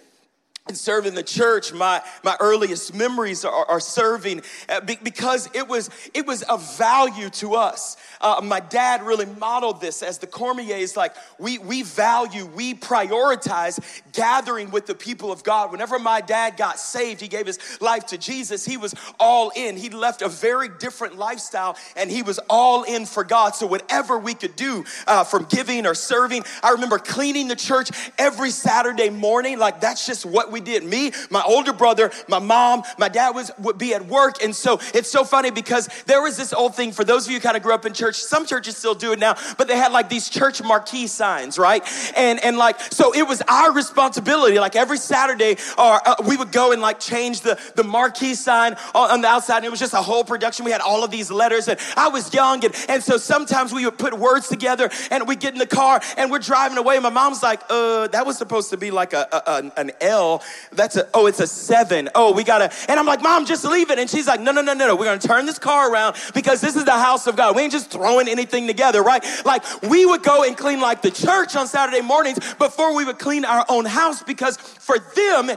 and 0.65 0.77
serving 0.77 1.13
the 1.13 1.21
church 1.21 1.73
my 1.73 2.01
my 2.23 2.37
earliest 2.39 2.93
memories 2.93 3.43
are, 3.43 3.65
are 3.65 3.81
serving 3.81 4.41
uh, 4.69 4.79
because 4.79 5.49
it 5.53 5.67
was 5.67 5.89
it 6.13 6.25
was 6.25 6.41
of 6.43 6.77
value 6.77 7.29
to 7.29 7.55
us. 7.55 7.97
Uh, 8.21 8.39
my 8.41 8.61
dad 8.61 9.03
really 9.03 9.25
modeled 9.25 9.81
this 9.81 10.01
as 10.01 10.19
the 10.19 10.27
cormiers 10.27 10.95
like 10.95 11.13
we 11.37 11.57
we 11.57 11.83
value 11.83 12.45
we 12.45 12.73
prioritize 12.73 13.77
gathering 14.13 14.71
with 14.71 14.85
the 14.85 14.95
people 14.95 15.33
of 15.33 15.43
god. 15.43 15.69
Whenever 15.69 15.99
my 15.99 16.21
dad 16.21 16.55
got 16.55 16.79
saved 16.79 17.19
he 17.19 17.27
gave 17.27 17.45
his 17.45 17.59
life 17.81 18.05
to 18.05 18.17
jesus 18.17 18.63
he 18.63 18.77
was 18.77 18.95
all 19.19 19.51
in. 19.57 19.75
He 19.75 19.89
left 19.89 20.21
a 20.21 20.29
very 20.29 20.69
different 20.79 21.17
lifestyle 21.17 21.75
and 21.97 22.09
he 22.09 22.21
was 22.21 22.39
all 22.49 22.83
in 22.83 23.05
for 23.05 23.25
god. 23.25 23.53
So 23.53 23.67
whatever 23.67 24.17
we 24.17 24.33
could 24.33 24.55
do 24.55 24.85
uh, 25.07 25.25
from 25.25 25.43
giving 25.43 25.85
or 25.85 25.93
serving 25.93 26.45
i 26.63 26.69
remember 26.69 26.99
cleaning 26.99 27.49
the 27.49 27.57
church 27.57 27.89
every 28.17 28.49
saturday 28.49 29.09
morning. 29.09 29.59
Like 29.59 29.81
that's 29.81 30.07
just 30.07 30.25
what 30.25 30.52
we 30.53 30.61
did. 30.61 30.83
Me, 30.83 31.11
my 31.29 31.41
older 31.41 31.73
brother, 31.73 32.11
my 32.29 32.39
mom, 32.39 32.83
my 32.97 33.09
dad 33.09 33.31
was 33.31 33.51
would 33.59 33.77
be 33.77 33.93
at 33.93 34.05
work. 34.05 34.41
And 34.43 34.55
so 34.55 34.79
it's 34.93 35.09
so 35.09 35.25
funny 35.25 35.51
because 35.51 35.89
there 36.05 36.21
was 36.21 36.37
this 36.37 36.53
old 36.53 36.75
thing 36.75 36.91
for 36.91 37.03
those 37.03 37.25
of 37.27 37.33
you 37.33 37.39
kind 37.39 37.57
of 37.57 37.63
grew 37.63 37.73
up 37.73 37.85
in 37.85 37.93
church, 37.93 38.15
some 38.15 38.45
churches 38.45 38.77
still 38.77 38.95
do 38.95 39.11
it 39.11 39.19
now, 39.19 39.35
but 39.57 39.67
they 39.67 39.75
had 39.75 39.91
like 39.91 40.07
these 40.09 40.29
church 40.29 40.63
marquee 40.63 41.07
signs, 41.07 41.57
right? 41.57 41.83
And 42.15 42.41
and 42.43 42.57
like 42.57 42.79
so 42.79 43.13
it 43.13 43.27
was 43.27 43.41
our 43.49 43.73
responsibility. 43.73 44.59
Like 44.59 44.75
every 44.75 44.97
Saturday, 44.97 45.57
or 45.77 46.07
uh, 46.07 46.15
we 46.27 46.37
would 46.37 46.51
go 46.51 46.71
and 46.71 46.81
like 46.81 46.99
change 46.99 47.41
the, 47.41 47.59
the 47.75 47.83
marquee 47.83 48.35
sign 48.35 48.75
on, 48.93 49.11
on 49.11 49.21
the 49.21 49.27
outside. 49.27 49.57
And 49.57 49.65
it 49.65 49.71
was 49.71 49.79
just 49.79 49.93
a 49.93 50.01
whole 50.01 50.23
production. 50.23 50.65
We 50.65 50.71
had 50.71 50.81
all 50.81 51.03
of 51.03 51.11
these 51.11 51.31
letters, 51.31 51.67
and 51.67 51.79
I 51.97 52.09
was 52.09 52.33
young, 52.33 52.63
and, 52.63 52.75
and 52.87 53.03
so 53.03 53.17
sometimes 53.17 53.73
we 53.73 53.85
would 53.85 53.97
put 53.97 54.13
words 54.13 54.47
together 54.47 54.89
and 55.09 55.27
we 55.27 55.35
get 55.35 55.53
in 55.53 55.59
the 55.59 55.67
car 55.67 56.01
and 56.17 56.29
we're 56.29 56.39
driving 56.39 56.77
away. 56.77 56.99
My 56.99 57.09
mom's 57.09 57.41
like, 57.41 57.61
uh, 57.69 58.07
that 58.07 58.25
was 58.25 58.37
supposed 58.37 58.69
to 58.69 58.77
be 58.77 58.91
like 58.91 59.13
a, 59.13 59.27
a 59.31 59.71
an 59.77 59.91
L 60.01 60.42
that's 60.71 60.95
a, 60.95 61.07
oh, 61.13 61.27
it's 61.27 61.39
a 61.39 61.47
seven. 61.47 62.09
Oh, 62.15 62.33
we 62.33 62.43
gotta, 62.43 62.71
and 62.89 62.99
I'm 62.99 63.05
like, 63.05 63.21
Mom, 63.21 63.45
just 63.45 63.63
leave 63.63 63.89
it. 63.89 63.99
And 63.99 64.09
she's 64.09 64.27
like, 64.27 64.41
no, 64.41 64.51
no, 64.51 64.61
no, 64.61 64.73
no, 64.73 64.87
no. 64.87 64.95
We're 64.95 65.05
gonna 65.05 65.19
turn 65.19 65.45
this 65.45 65.59
car 65.59 65.91
around 65.91 66.15
because 66.33 66.61
this 66.61 66.75
is 66.75 66.85
the 66.85 66.91
house 66.91 67.27
of 67.27 67.35
God. 67.35 67.55
We 67.55 67.63
ain't 67.63 67.71
just 67.71 67.91
throwing 67.91 68.27
anything 68.27 68.67
together, 68.67 69.01
right? 69.01 69.23
Like 69.45 69.63
we 69.83 70.05
would 70.05 70.23
go 70.23 70.43
and 70.43 70.57
clean 70.57 70.79
like 70.79 71.01
the 71.01 71.11
church 71.11 71.55
on 71.55 71.67
Saturday 71.67 72.01
mornings 72.01 72.39
before 72.55 72.95
we 72.95 73.05
would 73.05 73.19
clean 73.19 73.45
our 73.45 73.65
own 73.69 73.85
house 73.85 74.23
because 74.23 74.57
for 74.57 74.97
them, 74.99 75.49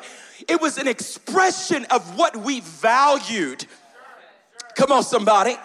it 0.49 0.61
was 0.61 0.79
an 0.79 0.89
expression 0.89 1.87
of 1.87 2.17
what 2.17 2.37
we 2.37 2.61
valued. 2.61 3.67
Come 4.77 4.93
on, 4.93 5.03
somebody. 5.03 5.57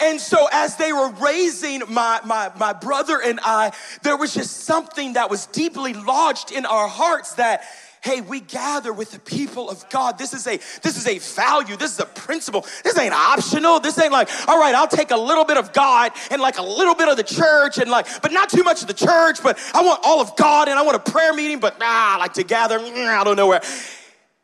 And 0.00 0.20
so 0.20 0.48
as 0.52 0.76
they 0.76 0.92
were 0.92 1.10
raising 1.10 1.82
my, 1.88 2.20
my, 2.24 2.50
my 2.58 2.72
brother 2.72 3.20
and 3.22 3.38
I, 3.44 3.72
there 4.02 4.16
was 4.16 4.34
just 4.34 4.64
something 4.64 5.12
that 5.12 5.30
was 5.30 5.46
deeply 5.46 5.94
lodged 5.94 6.50
in 6.50 6.66
our 6.66 6.88
hearts 6.88 7.34
that 7.34 7.62
hey 8.08 8.22
we 8.22 8.40
gather 8.40 8.90
with 8.92 9.10
the 9.10 9.18
people 9.18 9.68
of 9.68 9.88
god. 9.90 10.16
This 10.16 10.32
is 10.32 10.46
a 10.46 10.56
this 10.82 10.96
is 10.96 11.06
a 11.06 11.18
value. 11.18 11.76
This 11.76 11.92
is 11.92 12.00
a 12.00 12.06
principle. 12.06 12.64
This 12.82 12.96
ain't 12.96 13.12
optional. 13.12 13.80
This 13.80 13.98
ain't 13.98 14.12
like 14.12 14.30
all 14.48 14.58
right 14.58 14.74
i'll 14.74 14.88
take 14.88 15.10
a 15.10 15.16
little 15.16 15.44
bit 15.44 15.56
of 15.58 15.72
god 15.72 16.12
and 16.30 16.40
like 16.40 16.58
a 16.58 16.62
little 16.62 16.94
bit 16.94 17.08
of 17.08 17.16
the 17.16 17.22
church 17.22 17.78
and 17.78 17.90
like 17.90 18.06
but 18.22 18.32
not 18.32 18.48
too 18.48 18.62
much 18.62 18.80
of 18.80 18.88
the 18.88 18.94
church 18.94 19.42
but 19.42 19.58
i 19.74 19.82
want 19.82 20.00
all 20.04 20.20
of 20.20 20.34
god 20.36 20.68
and 20.68 20.78
i 20.78 20.82
want 20.82 20.96
a 20.96 21.10
prayer 21.10 21.34
meeting 21.34 21.60
but 21.60 21.76
ah 21.80 22.16
like 22.18 22.32
to 22.32 22.44
gather. 22.44 22.78
I 22.78 23.24
don't 23.24 23.36
know 23.36 23.46
where. 23.46 23.60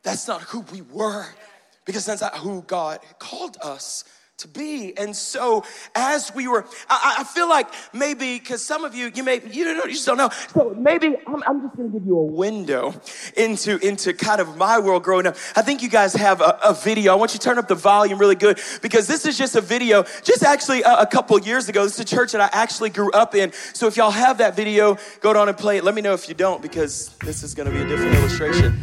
That's 0.02 0.28
not 0.28 0.42
who 0.42 0.60
we 0.72 0.82
were. 0.82 1.26
Because 1.86 2.04
that's 2.06 2.22
not 2.22 2.36
who 2.36 2.62
god 2.62 3.00
called 3.18 3.56
us 3.62 4.04
to 4.44 4.48
be. 4.48 4.96
And 4.96 5.16
so 5.16 5.64
as 5.94 6.32
we 6.34 6.46
were, 6.48 6.64
I, 6.88 7.16
I 7.20 7.24
feel 7.24 7.48
like 7.48 7.68
maybe, 7.92 8.38
because 8.38 8.64
some 8.64 8.84
of 8.84 8.94
you, 8.94 9.10
you 9.14 9.24
may, 9.24 9.40
you 9.50 9.64
don't 9.64 9.76
know, 9.76 9.84
you 9.84 9.94
just 9.94 10.06
don't 10.06 10.18
know. 10.18 10.30
So 10.52 10.74
maybe 10.78 11.16
I'm, 11.26 11.42
I'm 11.46 11.62
just 11.62 11.76
going 11.76 11.90
to 11.90 11.98
give 11.98 12.06
you 12.06 12.18
a 12.18 12.24
window 12.24 12.94
into, 13.36 13.78
into 13.78 14.12
kind 14.12 14.40
of 14.40 14.56
my 14.56 14.78
world 14.78 15.02
growing 15.02 15.26
up. 15.26 15.36
I 15.56 15.62
think 15.62 15.82
you 15.82 15.88
guys 15.88 16.14
have 16.14 16.40
a, 16.40 16.58
a, 16.62 16.74
video. 16.74 17.12
I 17.12 17.14
want 17.16 17.32
you 17.32 17.38
to 17.38 17.44
turn 17.44 17.58
up 17.58 17.68
the 17.68 17.74
volume 17.74 18.18
really 18.18 18.34
good 18.34 18.60
because 18.82 19.06
this 19.06 19.24
is 19.24 19.38
just 19.38 19.56
a 19.56 19.60
video, 19.60 20.02
just 20.22 20.42
actually 20.42 20.82
a, 20.82 21.00
a 21.00 21.06
couple 21.06 21.38
years 21.40 21.68
ago. 21.68 21.84
This 21.84 21.94
is 21.94 22.00
a 22.00 22.04
church 22.04 22.32
that 22.32 22.40
I 22.40 22.50
actually 22.52 22.90
grew 22.90 23.10
up 23.12 23.34
in. 23.34 23.52
So 23.72 23.86
if 23.86 23.96
y'all 23.96 24.10
have 24.10 24.38
that 24.38 24.54
video, 24.54 24.98
go 25.20 25.32
down 25.32 25.48
and 25.48 25.56
play 25.56 25.78
it. 25.78 25.84
Let 25.84 25.94
me 25.94 26.02
know 26.02 26.12
if 26.12 26.28
you 26.28 26.34
don't 26.34 26.60
because 26.60 27.08
this 27.24 27.42
is 27.42 27.54
going 27.54 27.70
to 27.70 27.74
be 27.74 27.80
a 27.80 27.86
different 27.86 28.14
illustration. 28.16 28.78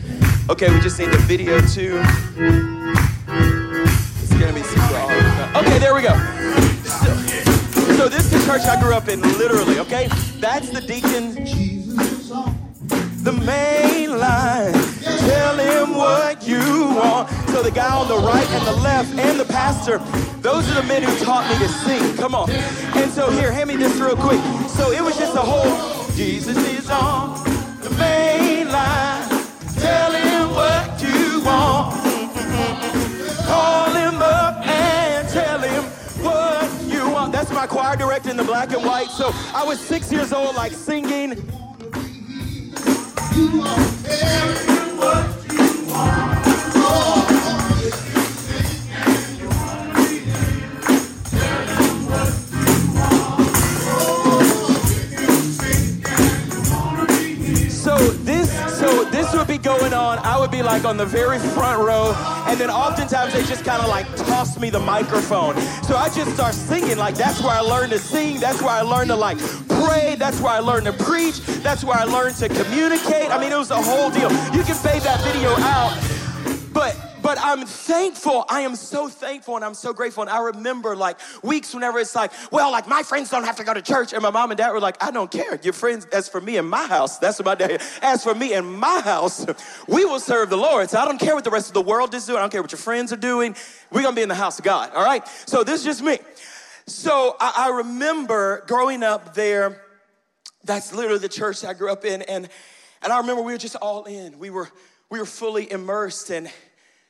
Okay, 0.50 0.74
we 0.74 0.82
just 0.82 0.98
need 1.00 1.12
the 1.12 1.18
video 1.20 1.62
too 1.62 2.02
It's 4.22 4.34
gonna 4.34 4.54
be 4.54 4.64
super. 4.64 5.01
Okay, 5.62 5.78
there 5.78 5.94
we 5.94 6.02
go. 6.02 6.16
So, 6.84 7.14
so 7.94 8.10
this 8.10 8.26
is 8.26 8.32
the 8.32 8.44
church 8.52 8.64
I 8.64 8.82
grew 8.82 8.96
up 8.96 9.08
in, 9.08 9.22
literally, 9.22 9.78
okay? 9.78 10.08
That's 10.40 10.70
the 10.72 10.82
deacon. 10.82 11.36
The 13.24 13.32
main 13.32 14.18
line. 14.18 14.74
Tell 15.04 15.58
him 15.60 15.96
what 15.96 16.48
you 16.48 16.58
want. 16.58 17.30
So 17.50 17.62
the 17.62 17.70
guy 17.70 17.96
on 17.96 18.08
the 18.08 18.18
right 18.18 18.50
and 18.50 18.66
the 18.66 18.82
left 18.82 19.14
and 19.20 19.40
the 19.40 19.46
pastor, 19.46 20.00
those 20.42 20.68
are 20.72 20.82
the 20.82 20.88
men 20.88 21.04
who 21.04 21.16
taught 21.24 21.48
me 21.52 21.60
to 21.60 21.72
sing. 21.72 22.18
Come 22.18 22.34
on. 22.34 22.50
And 22.50 23.12
so 23.12 23.30
here, 23.30 23.52
hand 23.52 23.68
me 23.70 23.76
this 23.76 23.96
real 24.00 24.16
quick. 24.16 24.42
So 24.70 24.92
it 24.92 25.04
was 25.04 25.16
just 25.16 25.36
a 25.36 25.42
whole 25.42 26.12
Jesus 26.16 26.58
is 26.58 26.90
on 26.90 27.51
my 37.62 37.68
choir 37.68 37.96
director 37.96 38.32
in 38.32 38.38
the 38.38 38.44
black 38.44 38.72
and 38.72 38.84
white. 38.84 39.08
So 39.10 39.30
I 39.54 39.64
was 39.64 39.80
six 39.80 40.12
years 40.12 40.34
old, 40.34 40.56
like 40.56 40.72
singing. 40.72 41.30
You 43.36 43.62
what 44.98 45.54
you 45.54 45.86
want. 45.94 46.41
Would 59.42 59.48
be 59.48 59.58
going 59.58 59.92
on, 59.92 60.20
I 60.20 60.40
would 60.40 60.52
be 60.52 60.62
like 60.62 60.86
on 60.86 60.98
the 60.98 61.06
very 61.06 61.40
front 61.40 61.82
row, 61.82 62.14
and 62.46 62.60
then 62.60 62.70
oftentimes 62.70 63.34
they 63.34 63.42
just 63.42 63.66
kind 63.66 63.82
of 63.82 63.90
like 63.90 64.06
toss 64.16 64.60
me 64.60 64.70
the 64.70 64.80
microphone. 64.80 65.60
So 65.82 65.96
I 65.96 66.10
just 66.14 66.36
start 66.36 66.54
singing. 66.54 66.98
Like 66.98 67.16
that's 67.16 67.42
where 67.42 67.52
I 67.52 67.62
learned 67.62 67.92
to 67.92 67.98
sing. 67.98 68.40
That's 68.40 68.62
where 68.62 68.70
I 68.70 68.82
learned 68.82 69.10
to 69.10 69.16
like 69.16 69.40
pray. 69.68 70.16
That's 70.16 70.40
where 70.40 70.52
I 70.52 70.60
learned 70.60 70.86
to 70.86 70.94
preach. 70.94 71.40
That's 71.64 71.84
where 71.84 71.98
I 71.98 72.04
learned 72.04 72.36
to 72.36 72.50
communicate. 72.50 73.32
I 73.32 73.40
mean, 73.40 73.52
it 73.52 73.58
was 73.58 73.72
a 73.72 73.82
whole 73.82 74.12
deal. 74.12 74.30
You 74.54 74.62
can 74.62 74.76
fade 74.76 75.02
that 75.02 75.20
video 75.24 75.50
out, 75.58 75.98
but 76.72 77.11
but 77.32 77.40
I'm 77.42 77.66
thankful. 77.66 78.44
I 78.50 78.60
am 78.62 78.76
so 78.76 79.08
thankful 79.08 79.56
and 79.56 79.64
I'm 79.64 79.74
so 79.74 79.94
grateful. 79.94 80.22
And 80.22 80.30
I 80.30 80.42
remember 80.42 80.98
like 80.98 81.18
weeks 81.42 81.74
whenever 81.74 81.98
it's 81.98 82.14
like, 82.14 82.34
well, 82.52 82.74
like 82.74 82.90
my 82.90 83.04
friends 83.04 83.30
don't 83.30 83.46
have 83.46 83.56
to 83.56 83.64
go 83.64 83.74
to 83.74 83.82
church. 83.82 84.12
And 84.12 84.22
my 84.22 84.32
mom 84.32 84.52
and 84.52 84.58
dad 84.58 84.74
were 84.74 84.82
like, 84.82 85.02
I 85.02 85.12
don't 85.12 85.32
care. 85.32 85.58
Your 85.64 85.72
friends, 85.72 86.06
as 86.08 86.28
for 86.28 86.42
me 86.42 86.58
in 86.58 86.68
my 86.68 86.86
house, 86.88 87.20
that's 87.20 87.40
what 87.40 87.46
my 87.46 87.56
dad, 87.56 87.82
as 88.02 88.26
for 88.26 88.36
me 88.36 88.54
in 88.54 88.66
my 88.66 89.00
house, 89.00 89.46
we 89.88 90.04
will 90.04 90.20
serve 90.20 90.50
the 90.50 90.58
Lord. 90.58 90.90
So 90.90 91.00
I 91.00 91.06
don't 91.06 91.22
care 91.22 91.34
what 91.34 91.46
the 91.46 91.52
rest 91.52 91.70
of 91.70 91.74
the 91.74 91.82
world 91.82 92.14
is 92.14 92.26
doing. 92.26 92.40
I 92.40 92.42
don't 92.42 92.52
care 92.52 92.62
what 92.62 92.74
your 92.74 92.80
friends 92.80 93.14
are 93.14 93.16
doing. 93.16 93.56
We're 93.92 94.02
going 94.02 94.14
to 94.14 94.20
be 94.20 94.24
in 94.24 94.28
the 94.28 94.36
house 94.36 94.60
of 94.60 94.66
God. 94.66 94.92
All 94.94 95.06
right. 95.06 95.26
So 95.46 95.64
this 95.64 95.80
is 95.80 95.86
just 95.86 96.04
me. 96.04 96.20
So 96.86 97.38
I, 97.40 97.54
I 97.56 97.78
remember 97.78 98.66
growing 98.68 99.04
up 99.04 99.36
there. 99.36 99.82
That's 100.66 100.94
literally 100.94 101.20
the 101.20 101.30
church 101.30 101.64
I 101.64 101.76
grew 101.76 101.94
up 101.94 102.04
in. 102.04 102.24
And, 102.24 102.50
and 103.02 103.14
I 103.14 103.20
remember 103.20 103.42
we 103.42 103.54
were 103.54 103.58
just 103.58 103.78
all 103.78 104.04
in. 104.04 104.38
We 104.38 104.50
were, 104.50 104.68
we 105.10 105.18
were 105.18 105.26
fully 105.26 105.72
immersed 105.72 106.30
and 106.30 106.52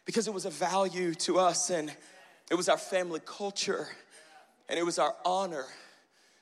because 0.05 0.27
it 0.27 0.33
was 0.33 0.45
a 0.45 0.49
value 0.49 1.13
to 1.15 1.39
us 1.39 1.69
and 1.69 1.93
it 2.49 2.55
was 2.55 2.69
our 2.69 2.77
family 2.77 3.21
culture 3.25 3.87
and 4.69 4.77
it 4.77 4.83
was 4.83 4.99
our 4.99 5.15
honor 5.25 5.65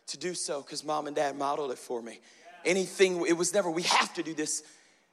to 0.07 0.17
do 0.17 0.33
so 0.33 0.61
because 0.61 0.83
mom 0.83 1.07
and 1.07 1.15
dad 1.15 1.37
modeled 1.37 1.71
it 1.71 1.77
for 1.77 2.01
me. 2.01 2.19
Anything, 2.65 3.25
it 3.27 3.37
was 3.37 3.53
never, 3.53 3.69
we 3.69 3.83
have 3.83 4.13
to 4.15 4.23
do 4.23 4.33
this. 4.33 4.63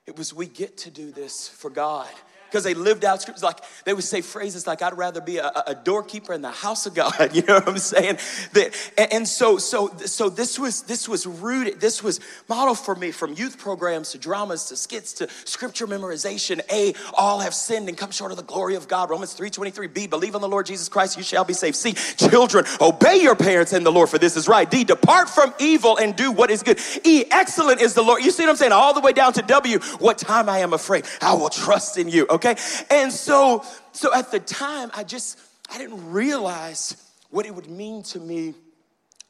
It 0.07 0.17
was, 0.17 0.33
we 0.33 0.47
get 0.47 0.79
to 0.79 0.91
do 0.91 1.11
this 1.11 1.49
for 1.49 1.71
God 1.71 2.09
because 2.57 2.65
they 2.65 2.73
lived 2.73 3.05
out 3.05 3.21
scriptures. 3.21 3.43
Like 3.43 3.61
they 3.85 3.93
would 3.93 4.03
say 4.03 4.23
phrases 4.23 4.67
like, 4.67 4.81
"I'd 4.81 4.97
rather 4.97 5.21
be 5.21 5.37
a, 5.37 5.53
a 5.67 5.75
doorkeeper 5.75 6.33
in 6.33 6.41
the 6.41 6.51
house 6.51 6.87
of 6.87 6.95
God." 6.95 7.15
You 7.37 7.43
know 7.43 7.55
what 7.55 7.69
I'm 7.69 7.79
saying? 7.79 8.19
That, 8.53 8.75
and, 8.97 9.13
and, 9.13 9.29
so, 9.29 9.59
so, 9.59 9.95
so 10.07 10.31
this 10.31 10.59
was 10.59 10.83
this 10.83 11.07
was 11.07 11.27
rooted. 11.27 11.81
This 11.81 12.03
was 12.03 12.21
modeled 12.49 12.79
for 12.79 12.95
me 12.95 13.11
from 13.11 13.35
youth 13.35 13.59
programs 13.59 14.13
to 14.13 14.19
dramas 14.19 14.67
to 14.67 14.77
skits 14.77 15.13
to 15.15 15.29
scripture 15.45 15.87
memorization. 15.87 16.61
A, 16.73 16.95
all 17.13 17.41
have 17.41 17.53
sinned 17.53 17.91
and 17.91 17.99
come 17.99 18.11
short 18.11 18.31
of 18.31 18.39
the 18.39 18.43
glory 18.43 18.75
of 18.75 18.89
God. 18.89 19.11
Romans 19.11 19.35
three 19.35 19.51
twenty 19.51 19.71
three. 19.71 19.87
B, 19.87 20.07
believe 20.07 20.35
on 20.35 20.41
the 20.41 20.49
Lord 20.49 20.65
Jesus 20.65 20.89
Christ, 20.89 21.19
you 21.19 21.23
shall 21.23 21.45
be 21.45 21.53
saved. 21.53 21.77
C, 21.77 21.93
children, 21.93 22.65
obey 22.81 23.17
your 23.17 23.37
parents 23.37 23.75
and 23.75 23.85
the 23.85 23.93
Lord, 23.93 24.09
for 24.09 24.19
this 24.19 24.37
is 24.37 24.49
right. 24.49 24.71
D, 24.71 24.85
depart 24.85 25.29
from 25.29 25.53
evil 25.59 25.99
and 25.99 26.17
do 26.17 26.33
what 26.33 26.51
is 26.51 26.63
good. 26.63 26.79
E, 27.05 27.25
excellent 27.31 27.83
is 27.83 27.93
the 27.93 28.03
Lord. 28.03 28.25
You 28.25 28.31
see 28.31 28.45
what 28.45 28.51
I'm 28.51 28.57
saying? 28.57 28.73
All 28.73 28.95
the 28.95 29.01
way 29.01 29.13
down 29.13 29.35
to 29.35 29.43
W. 29.43 29.79
What 29.99 30.17
time 30.17 30.49
I 30.49 30.61
am 30.61 30.73
afraid, 30.73 31.05
I 31.21 31.35
will 31.35 31.51
trust 31.51 31.99
in 31.99 32.09
you. 32.09 32.27
Okay, 32.31 32.46
and 32.91 33.13
so, 33.13 33.65
so 33.93 34.15
at 34.15 34.31
the 34.31 34.41
time, 34.41 34.91
I 34.95 35.05
just, 35.05 35.39
I 35.71 35.79
didn't 35.79 36.13
realize 36.13 36.97
what 37.31 37.47
it 37.47 37.55
would 37.55 37.69
mean 37.69 38.03
to 38.05 38.21
me 38.21 38.55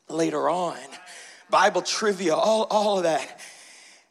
later 0.09 0.49
on. 0.49 0.79
Bible 1.51 1.83
trivia, 1.83 2.35
all, 2.35 2.65
all 2.65 2.99
of 2.99 3.05
that. 3.05 3.41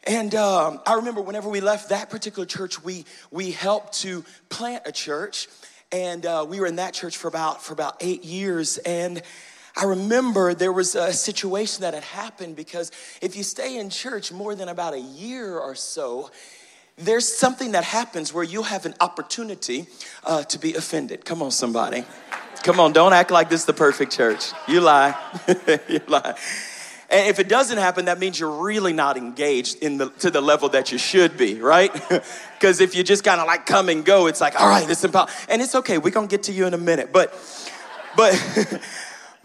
And 0.07 0.35
um, 0.35 0.79
I 0.85 0.95
remember 0.95 1.21
whenever 1.21 1.49
we 1.49 1.61
left 1.61 1.89
that 1.89 2.09
particular 2.09 2.45
church, 2.45 2.83
we, 2.83 3.05
we 3.31 3.51
helped 3.51 4.01
to 4.01 4.23
plant 4.49 4.83
a 4.85 4.91
church. 4.91 5.47
And 5.91 6.25
uh, 6.25 6.45
we 6.47 6.59
were 6.59 6.67
in 6.67 6.77
that 6.77 6.93
church 6.93 7.17
for 7.17 7.27
about, 7.27 7.63
for 7.63 7.73
about 7.73 7.97
eight 8.01 8.23
years. 8.23 8.77
And 8.79 9.21
I 9.75 9.85
remember 9.85 10.53
there 10.53 10.71
was 10.71 10.95
a 10.95 11.11
situation 11.11 11.81
that 11.81 11.93
had 11.93 12.03
happened 12.03 12.55
because 12.55 12.91
if 13.21 13.35
you 13.35 13.43
stay 13.43 13.77
in 13.77 13.89
church 13.89 14.31
more 14.31 14.55
than 14.55 14.69
about 14.69 14.93
a 14.93 14.99
year 14.99 15.57
or 15.57 15.75
so, 15.75 16.31
there's 16.97 17.27
something 17.27 17.73
that 17.73 17.83
happens 17.83 18.33
where 18.33 18.43
you 18.43 18.63
have 18.63 18.85
an 18.85 18.95
opportunity 18.99 19.87
uh, 20.23 20.43
to 20.43 20.57
be 20.57 20.75
offended. 20.75 21.25
Come 21.25 21.41
on, 21.41 21.51
somebody. 21.51 22.05
Come 22.63 22.79
on, 22.79 22.93
don't 22.93 23.13
act 23.13 23.31
like 23.31 23.49
this 23.49 23.61
is 23.61 23.65
the 23.65 23.73
perfect 23.73 24.11
church. 24.11 24.51
You 24.67 24.81
lie. 24.81 25.15
you 25.87 26.01
lie. 26.07 26.35
And 27.09 27.29
if 27.29 27.39
it 27.39 27.47
doesn't 27.47 27.77
happen, 27.77 28.05
that 28.05 28.17
means 28.17 28.39
you're 28.39 28.63
really 28.63 28.93
not 28.93 29.17
engaged 29.17 29.83
in 29.83 29.97
the, 29.97 30.09
to 30.19 30.31
the 30.31 30.41
level 30.41 30.69
that 30.69 30.91
you 30.91 30.97
should 30.97 31.37
be, 31.37 31.61
right? 31.61 31.91
Because 32.55 32.79
if 32.79 32.95
you 32.95 33.03
just 33.03 33.23
kind 33.23 33.39
of 33.39 33.45
like 33.45 33.67
come 33.67 33.89
and 33.89 34.03
go, 34.03 34.25
it's 34.25 34.41
like, 34.41 34.59
all 34.59 34.67
right, 34.67 34.87
this 34.87 35.03
is 35.03 35.13
And 35.49 35.61
it's 35.61 35.75
okay. 35.75 35.99
We're 35.99 36.09
going 36.09 36.27
to 36.27 36.31
get 36.31 36.43
to 36.43 36.53
you 36.53 36.65
in 36.65 36.73
a 36.73 36.79
minute. 36.79 37.11
But, 37.11 37.31
but, 38.15 38.33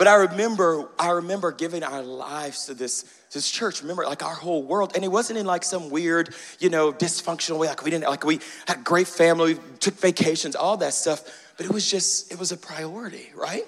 but 0.01 0.09
I 0.09 0.15
remember, 0.15 0.89
I 0.99 1.11
remember 1.11 1.53
giving 1.53 1.83
our 1.83 2.01
lives 2.01 2.65
to 2.65 2.73
this 2.73 3.05
this 3.33 3.51
church, 3.51 3.83
remember, 3.83 4.07
like 4.07 4.23
our 4.23 4.35
whole 4.35 4.63
world, 4.63 4.93
and 4.95 5.05
it 5.05 5.09
wasn't 5.09 5.39
in 5.39 5.45
like 5.45 5.63
some 5.63 5.91
weird, 5.91 6.35
you 6.59 6.71
know, 6.71 6.91
dysfunctional 6.91 7.59
way. 7.59 7.69
Like 7.69 7.85
we 7.85 7.91
didn't, 7.91 8.05
like 8.05 8.25
we 8.25 8.41
had 8.67 8.79
a 8.79 8.81
great 8.81 9.07
family, 9.07 9.55
we 9.55 9.61
took 9.79 9.93
vacations, 10.01 10.57
all 10.57 10.79
that 10.79 10.95
stuff. 10.95 11.23
But 11.59 11.67
it 11.67 11.73
was 11.73 11.89
just, 11.89 12.33
it 12.33 12.39
was 12.39 12.51
a 12.51 12.57
priority, 12.57 13.31
right? 13.37 13.65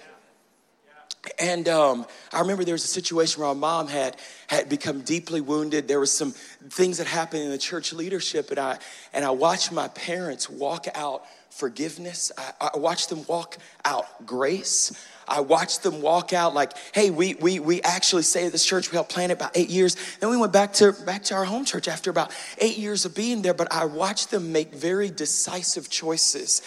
And 1.38 1.68
um, 1.68 2.04
I 2.32 2.40
remember 2.40 2.64
there 2.64 2.74
was 2.74 2.84
a 2.84 2.88
situation 2.88 3.40
where 3.40 3.48
our 3.48 3.54
mom 3.54 3.86
had 3.86 4.16
had 4.48 4.68
become 4.68 5.02
deeply 5.02 5.40
wounded. 5.40 5.86
There 5.86 6.00
was 6.00 6.10
some 6.10 6.32
things 6.32 6.98
that 6.98 7.06
happened 7.06 7.44
in 7.44 7.50
the 7.50 7.58
church 7.58 7.92
leadership, 7.92 8.50
and 8.50 8.58
I 8.58 8.78
and 9.12 9.24
I 9.24 9.30
watched 9.30 9.70
my 9.70 9.86
parents 9.88 10.50
walk 10.50 10.86
out 10.94 11.24
forgiveness. 11.50 12.32
I, 12.36 12.70
I 12.74 12.78
watched 12.78 13.08
them 13.08 13.24
walk 13.28 13.56
out 13.84 14.26
grace. 14.26 14.92
I 15.28 15.40
watched 15.40 15.82
them 15.82 16.02
walk 16.02 16.32
out 16.32 16.54
like, 16.54 16.72
hey, 16.92 17.10
we, 17.10 17.34
we, 17.34 17.60
we 17.60 17.80
actually 17.82 18.24
say 18.24 18.48
this 18.48 18.66
church, 18.66 18.90
we 18.90 18.96
helped 18.96 19.12
plant 19.12 19.30
it 19.30 19.34
about 19.34 19.56
eight 19.56 19.70
years. 19.70 19.96
Then 20.18 20.30
we 20.30 20.36
went 20.36 20.52
back 20.52 20.72
to, 20.74 20.92
back 20.92 21.22
to 21.24 21.34
our 21.34 21.44
home 21.44 21.64
church 21.64 21.88
after 21.88 22.10
about 22.10 22.32
eight 22.58 22.76
years 22.76 23.04
of 23.04 23.14
being 23.14 23.42
there. 23.42 23.54
But 23.54 23.72
I 23.72 23.84
watched 23.84 24.30
them 24.30 24.52
make 24.52 24.74
very 24.74 25.10
decisive 25.10 25.88
choices 25.88 26.60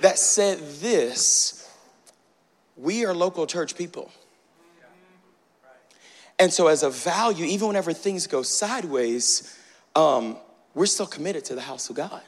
that 0.00 0.18
said 0.18 0.58
this 0.80 1.57
we 2.78 3.04
are 3.04 3.12
local 3.12 3.46
church 3.46 3.76
people. 3.76 4.10
And 6.38 6.52
so, 6.52 6.68
as 6.68 6.84
a 6.84 6.90
value, 6.90 7.44
even 7.44 7.66
whenever 7.66 7.92
things 7.92 8.28
go 8.28 8.42
sideways, 8.42 9.58
um, 9.96 10.36
we're 10.72 10.86
still 10.86 11.06
committed 11.06 11.44
to 11.46 11.56
the 11.56 11.60
house 11.60 11.90
of 11.90 11.96
God. 11.96 12.22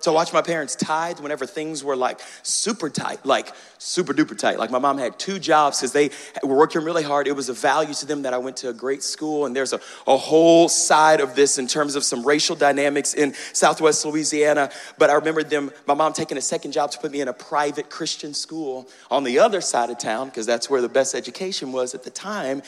So 0.00 0.12
I 0.12 0.14
watched 0.14 0.32
my 0.32 0.40
parents 0.40 0.74
tithe 0.74 1.20
whenever 1.20 1.44
things 1.44 1.84
were 1.84 1.94
like 1.94 2.20
super 2.42 2.88
tight, 2.88 3.26
like 3.26 3.52
super 3.76 4.14
duper 4.14 4.36
tight. 4.36 4.58
Like 4.58 4.70
my 4.70 4.78
mom 4.78 4.96
had 4.96 5.18
two 5.18 5.38
jobs 5.38 5.78
because 5.78 5.92
they 5.92 6.10
were 6.42 6.56
working 6.56 6.82
really 6.82 7.02
hard. 7.02 7.28
It 7.28 7.36
was 7.36 7.50
a 7.50 7.52
value 7.52 7.92
to 7.92 8.06
them 8.06 8.22
that 8.22 8.32
I 8.32 8.38
went 8.38 8.56
to 8.58 8.70
a 8.70 8.72
great 8.72 9.02
school. 9.02 9.44
And 9.44 9.54
there's 9.54 9.74
a, 9.74 9.80
a 10.06 10.16
whole 10.16 10.70
side 10.70 11.20
of 11.20 11.34
this 11.34 11.58
in 11.58 11.66
terms 11.66 11.96
of 11.96 12.04
some 12.04 12.26
racial 12.26 12.56
dynamics 12.56 13.12
in 13.12 13.34
Southwest 13.52 14.02
Louisiana. 14.06 14.70
But 14.96 15.10
I 15.10 15.14
remember 15.14 15.42
them, 15.42 15.70
my 15.86 15.94
mom 15.94 16.14
taking 16.14 16.38
a 16.38 16.42
second 16.42 16.72
job 16.72 16.90
to 16.92 16.98
put 16.98 17.12
me 17.12 17.20
in 17.20 17.28
a 17.28 17.34
private 17.34 17.90
Christian 17.90 18.32
school 18.32 18.88
on 19.10 19.22
the 19.22 19.38
other 19.38 19.60
side 19.60 19.90
of 19.90 19.98
town 19.98 20.28
because 20.28 20.46
that's 20.46 20.70
where 20.70 20.80
the 20.80 20.88
best 20.88 21.14
education 21.14 21.72
was 21.72 21.94
at 21.94 22.04
the 22.04 22.10
time. 22.10 22.62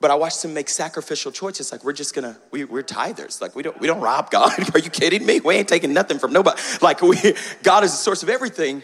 But 0.00 0.10
I 0.10 0.14
watched 0.14 0.40
them 0.42 0.54
make 0.54 0.70
sacrificial 0.70 1.30
choices. 1.30 1.72
Like 1.72 1.84
we're 1.84 1.92
just 1.92 2.14
gonna, 2.14 2.38
we, 2.50 2.64
we're 2.64 2.82
tithers. 2.82 3.40
Like 3.40 3.54
we 3.54 3.62
don't, 3.62 3.78
we 3.78 3.86
don't 3.86 4.00
rob 4.00 4.30
God. 4.30 4.52
Are 4.74 4.78
you 4.78 4.88
kidding 4.88 5.26
me? 5.26 5.40
We 5.40 5.56
ain't 5.56 5.68
taking 5.68 5.92
nothing 5.92 6.18
from 6.18 6.32
nobody. 6.32 6.60
Like 6.80 7.02
we, 7.02 7.16
God 7.62 7.84
is 7.84 7.90
the 7.90 7.98
source 7.98 8.22
of 8.22 8.30
everything. 8.30 8.82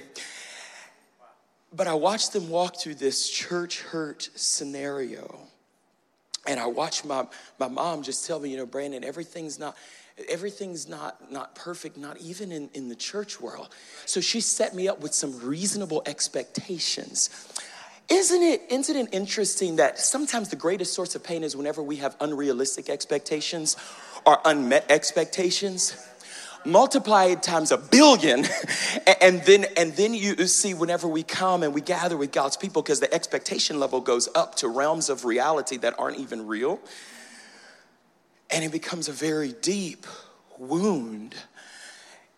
But 1.72 1.86
I 1.86 1.94
watched 1.94 2.32
them 2.32 2.50
walk 2.50 2.78
through 2.78 2.96
this 2.96 3.28
church 3.30 3.80
hurt 3.80 4.28
scenario. 4.34 5.40
And 6.46 6.60
I 6.60 6.66
watched 6.66 7.04
my, 7.04 7.26
my 7.58 7.68
mom 7.68 8.02
just 8.02 8.26
tell 8.26 8.38
me, 8.38 8.50
you 8.50 8.56
know, 8.58 8.66
Brandon, 8.66 9.02
everything's 9.02 9.58
not, 9.58 9.76
everything's 10.28 10.88
not 10.88 11.30
not 11.30 11.54
perfect 11.54 11.96
not 11.98 12.18
even 12.18 12.50
in, 12.50 12.70
in 12.72 12.88
the 12.88 12.94
church 12.94 13.38
world 13.38 13.68
so 14.06 14.18
she 14.18 14.40
set 14.40 14.74
me 14.74 14.88
up 14.88 15.00
with 15.00 15.12
some 15.12 15.38
reasonable 15.40 16.02
expectations 16.06 17.28
isn't 18.08 18.42
it, 18.42 18.62
isn't 18.70 18.96
it 18.96 19.08
interesting 19.12 19.76
that 19.76 19.98
sometimes 19.98 20.48
the 20.48 20.56
greatest 20.56 20.94
source 20.94 21.14
of 21.14 21.24
pain 21.24 21.42
is 21.42 21.56
whenever 21.56 21.82
we 21.82 21.96
have 21.96 22.16
unrealistic 22.20 22.88
expectations 22.88 23.76
or 24.24 24.38
unmet 24.44 24.90
expectations? 24.90 25.96
multiply 26.64 27.26
it 27.26 27.42
times 27.42 27.70
a 27.70 27.78
billion 27.78 28.44
and 29.20 29.40
then 29.42 29.64
and 29.76 29.92
then 29.94 30.12
you 30.12 30.46
see 30.46 30.74
whenever 30.74 31.06
we 31.06 31.22
come 31.22 31.62
and 31.62 31.72
we 31.72 31.80
gather 31.80 32.16
with 32.16 32.32
god's 32.32 32.56
people 32.56 32.82
because 32.82 33.00
the 33.00 33.12
expectation 33.14 33.78
level 33.78 34.00
goes 34.00 34.28
up 34.34 34.56
to 34.56 34.68
realms 34.68 35.08
of 35.08 35.24
reality 35.24 35.76
that 35.76 35.94
aren't 35.98 36.18
even 36.18 36.46
real. 36.46 36.80
And 38.50 38.64
it 38.64 38.70
becomes 38.70 39.08
a 39.08 39.12
very 39.12 39.52
deep 39.52 40.06
wound. 40.58 41.34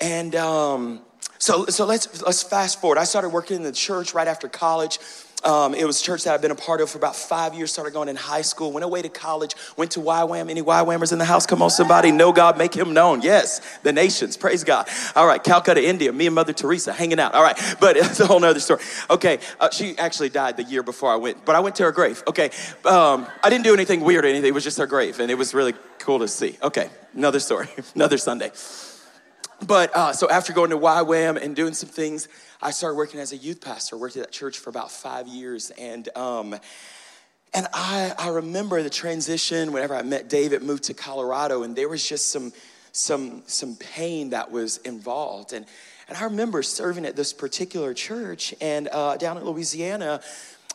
And 0.01 0.35
um, 0.35 1.01
so 1.39 1.67
so 1.67 1.85
let's 1.85 2.23
let's 2.23 2.43
fast 2.43 2.81
forward. 2.81 2.99
I 2.99 3.05
started 3.05 3.31
working 3.31 3.57
in 3.57 3.63
the 3.63 3.73
church 3.73 4.15
right 4.15 4.29
after 4.29 4.49
college 4.49 4.99
um, 5.45 5.75
it 5.75 5.85
was 5.85 6.01
a 6.01 6.05
church 6.05 6.25
that 6.25 6.35
I've 6.35 6.43
been 6.43 6.51
a 6.51 6.57
part 6.57 6.81
of 6.81 6.91
for 6.91 6.99
about 6.99 7.15
five 7.15 7.55
years. 7.55 7.73
Started 7.73 7.93
going 7.93 8.09
in 8.09 8.17
high 8.17 8.43
school, 8.43 8.73
went 8.73 8.85
away 8.85 9.03
to 9.03 9.09
college, 9.09 9.55
went 9.77 9.93
to 9.93 10.01
YWAM. 10.01 10.51
Any 10.51 10.63
YWAMers 10.63 11.13
in 11.13 11.19
the 11.19 11.25
house? 11.25 11.47
Come 11.47 11.63
on, 11.63 11.71
somebody. 11.71 12.11
Know 12.11 12.33
God, 12.33 12.59
make 12.59 12.75
him 12.75 12.93
known. 12.93 13.23
Yes, 13.23 13.61
the 13.83 13.93
nations. 13.93 14.37
Praise 14.37 14.65
God. 14.65 14.89
All 15.15 15.27
right, 15.27 15.43
Calcutta, 15.43 15.87
India. 15.87 16.13
Me 16.13 16.27
and 16.27 16.35
Mother 16.35 16.53
Teresa 16.53 16.93
hanging 16.93 17.21
out. 17.21 17.35
All 17.35 17.43
right, 17.43 17.59
but 17.81 17.97
it's 17.97 18.21
a 18.21 18.27
whole 18.27 18.41
nother 18.41 18.61
story. 18.61 18.83
Okay, 19.11 19.39
uh, 19.61 19.71
she 19.71 19.97
actually 19.99 20.29
died 20.29 20.57
the 20.57 20.65
year 20.65 20.83
before 20.83 21.13
I 21.13 21.17
went, 21.17 21.45
but 21.45 21.55
I 21.55 21.61
went 21.61 21.77
to 21.77 21.85
her 21.85 21.93
grave. 21.93 22.23
Okay, 22.27 22.51
um, 22.85 23.27
I 23.43 23.51
didn't 23.51 23.65
do 23.65 23.75
anything 23.75 24.01
weird 24.01 24.25
or 24.25 24.29
anything. 24.29 24.49
It 24.49 24.55
was 24.55 24.65
just 24.65 24.79
her 24.79 24.87
grave, 24.87 25.21
and 25.21 25.31
it 25.31 25.37
was 25.37 25.55
really 25.55 25.75
cool 25.99 26.19
to 26.19 26.29
see. 26.29 26.59
Okay, 26.63 26.91
another 27.15 27.41
story, 27.41 27.69
another 27.95 28.19
Sunday. 28.19 28.51
But 29.67 29.95
uh, 29.95 30.13
so 30.13 30.29
after 30.31 30.53
going 30.53 30.71
to 30.71 30.79
YWAM 30.79 31.37
and 31.43 31.57
doing 31.57 31.75
some 31.75 31.89
things, 31.89 32.29
I 32.63 32.71
started 32.71 32.97
working 32.97 33.19
as 33.19 33.33
a 33.33 33.37
youth 33.37 33.61
pastor. 33.61 33.97
Worked 33.97 34.17
at 34.17 34.23
that 34.25 34.33
church 34.33 34.59
for 34.59 34.71
about 34.71 34.91
five 34.91 35.27
years, 35.27 35.71
and 35.71 36.09
um, 36.17 36.55
and 37.53 37.67
I 37.75 38.13
I 38.19 38.29
remember 38.29 38.83
the 38.83 38.91
transition. 38.91 39.73
Whenever 39.73 39.95
I 39.95 40.03
met 40.03 40.29
David, 40.29 40.63
moved 40.63 40.85
to 40.85 40.95
Colorado, 40.95 41.65
and 41.65 41.75
there 41.75 41.89
was 41.89 42.09
just 42.09 42.31
some 42.31 42.53
some 42.93 43.43
some 43.47 43.77
pain 43.77 44.31
that 44.31 44.51
was 44.51 44.77
involved, 44.79 45.53
and 45.53 45.67
And 46.09 46.17
I 46.17 46.25
remember 46.25 46.63
serving 46.63 47.05
at 47.05 47.17
this 47.17 47.35
particular 47.35 47.93
church 47.93 48.55
and 48.63 48.89
uh, 48.91 49.19
down 49.19 49.37
in 49.37 49.45
Louisiana, 49.45 50.23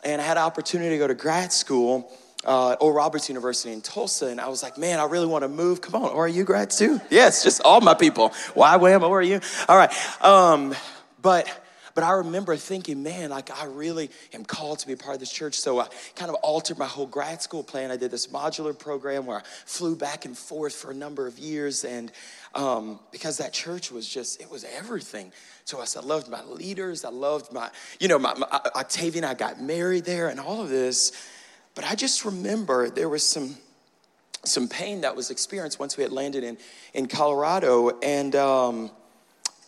and 0.04 0.22
I 0.22 0.26
had 0.26 0.38
an 0.38 0.44
opportunity 0.44 0.92
to 0.92 0.98
go 1.00 1.08
to 1.08 1.16
grad 1.16 1.52
school. 1.52 2.12
Uh, 2.46 2.76
Oral 2.82 2.96
Roberts 2.96 3.30
University 3.30 3.74
in 3.74 3.82
Tulsa, 3.82 4.28
and 4.28 4.42
I 4.42 4.50
was 4.50 4.64
like, 4.64 4.78
man, 4.78 5.00
I 5.00 5.06
really 5.06 5.28
want 5.28 5.44
to 5.44 5.48
move. 5.48 5.82
Come 5.82 6.04
on, 6.04 6.10
ORU 6.12 6.46
grads 6.46 6.78
too? 6.80 7.00
Yes, 7.10 7.44
just 7.44 7.62
all 7.64 7.82
my 7.82 7.94
people. 7.94 8.34
Why 8.54 8.78
YWAM, 8.78 9.02
ORU? 9.02 9.70
All 9.70 9.78
right. 9.78 9.92
Um, 10.24 10.76
but 11.22 11.48
but 11.96 12.04
I 12.04 12.14
remember 12.14 12.56
thinking, 12.56 13.04
man, 13.04 13.30
like 13.30 13.52
I 13.52 13.66
really 13.66 14.10
am 14.34 14.46
called 14.46 14.80
to 14.80 14.88
be 14.88 14.94
a 14.94 14.98
part 14.98 15.14
of 15.14 15.20
this 15.20 15.32
church. 15.32 15.60
So 15.60 15.80
I 15.80 15.88
kind 16.16 16.30
of 16.30 16.36
altered 16.36 16.78
my 16.78 16.88
whole 16.88 17.06
grad 17.06 17.42
school 17.42 17.64
plan. 17.64 17.92
I 17.92 17.98
did 17.98 18.10
this 18.10 18.28
modular 18.28 18.78
program 18.78 19.26
where 19.26 19.38
I 19.38 19.42
flew 19.66 19.96
back 19.96 20.26
and 20.26 20.36
forth 20.36 20.74
for 20.74 20.92
a 20.92 20.94
number 20.96 21.28
of 21.28 21.38
years. 21.38 21.84
And 21.86 22.12
um, 22.56 23.00
because 23.12 23.38
that 23.38 23.54
church 23.54 23.92
was 23.92 24.08
just, 24.10 24.42
it 24.42 24.50
was 24.50 24.66
everything 24.76 25.32
to 25.68 25.78
us. 25.78 25.96
I 25.96 26.02
loved 26.02 26.30
my 26.30 26.44
leaders. 26.44 27.06
I 27.06 27.10
loved 27.10 27.54
my, 27.54 27.70
you 28.00 28.08
know, 28.08 28.18
my, 28.18 28.34
my 28.34 28.48
Octavia, 28.76 29.28
I 29.28 29.36
got 29.36 29.62
married 29.62 30.06
there 30.06 30.30
and 30.30 30.40
all 30.40 30.62
of 30.62 30.70
this. 30.70 31.12
But 31.76 31.86
I 31.86 31.96
just 31.96 32.26
remember 32.26 32.90
there 32.90 33.10
was 33.10 33.24
some 33.28 33.58
some 34.46 34.68
pain 34.68 35.02
that 35.02 35.16
was 35.16 35.30
experienced 35.30 35.80
once 35.80 35.96
we 35.96 36.04
had 36.04 36.12
landed 36.12 36.44
in 36.44 36.58
in 36.94 37.08
Colorado, 37.08 37.98
and 38.02 38.36
um, 38.36 38.92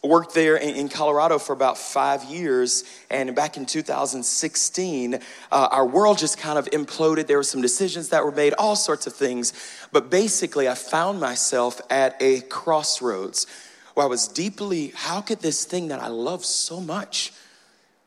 worked 0.05 0.33
there 0.33 0.55
in, 0.55 0.87
Colorado 0.89 1.39
for 1.39 1.53
about 1.53 1.77
five 1.77 2.23
years. 2.25 2.83
And 3.09 3.35
back 3.35 3.57
in 3.57 3.65
2016, 3.65 5.15
uh, 5.15 5.19
our 5.51 5.85
world 5.85 6.17
just 6.17 6.37
kind 6.37 6.57
of 6.57 6.65
imploded. 6.67 7.27
There 7.27 7.37
were 7.37 7.43
some 7.43 7.61
decisions 7.61 8.09
that 8.09 8.23
were 8.23 8.31
made, 8.31 8.53
all 8.53 8.75
sorts 8.75 9.07
of 9.07 9.13
things. 9.13 9.53
But 9.91 10.09
basically, 10.09 10.69
I 10.69 10.75
found 10.75 11.19
myself 11.19 11.81
at 11.89 12.15
a 12.21 12.41
crossroads 12.41 13.47
where 13.93 14.05
I 14.05 14.09
was 14.09 14.27
deeply, 14.27 14.91
how 14.95 15.21
could 15.21 15.39
this 15.39 15.65
thing 15.65 15.87
that 15.87 16.01
I 16.01 16.07
love 16.07 16.45
so 16.45 16.79
much 16.79 17.33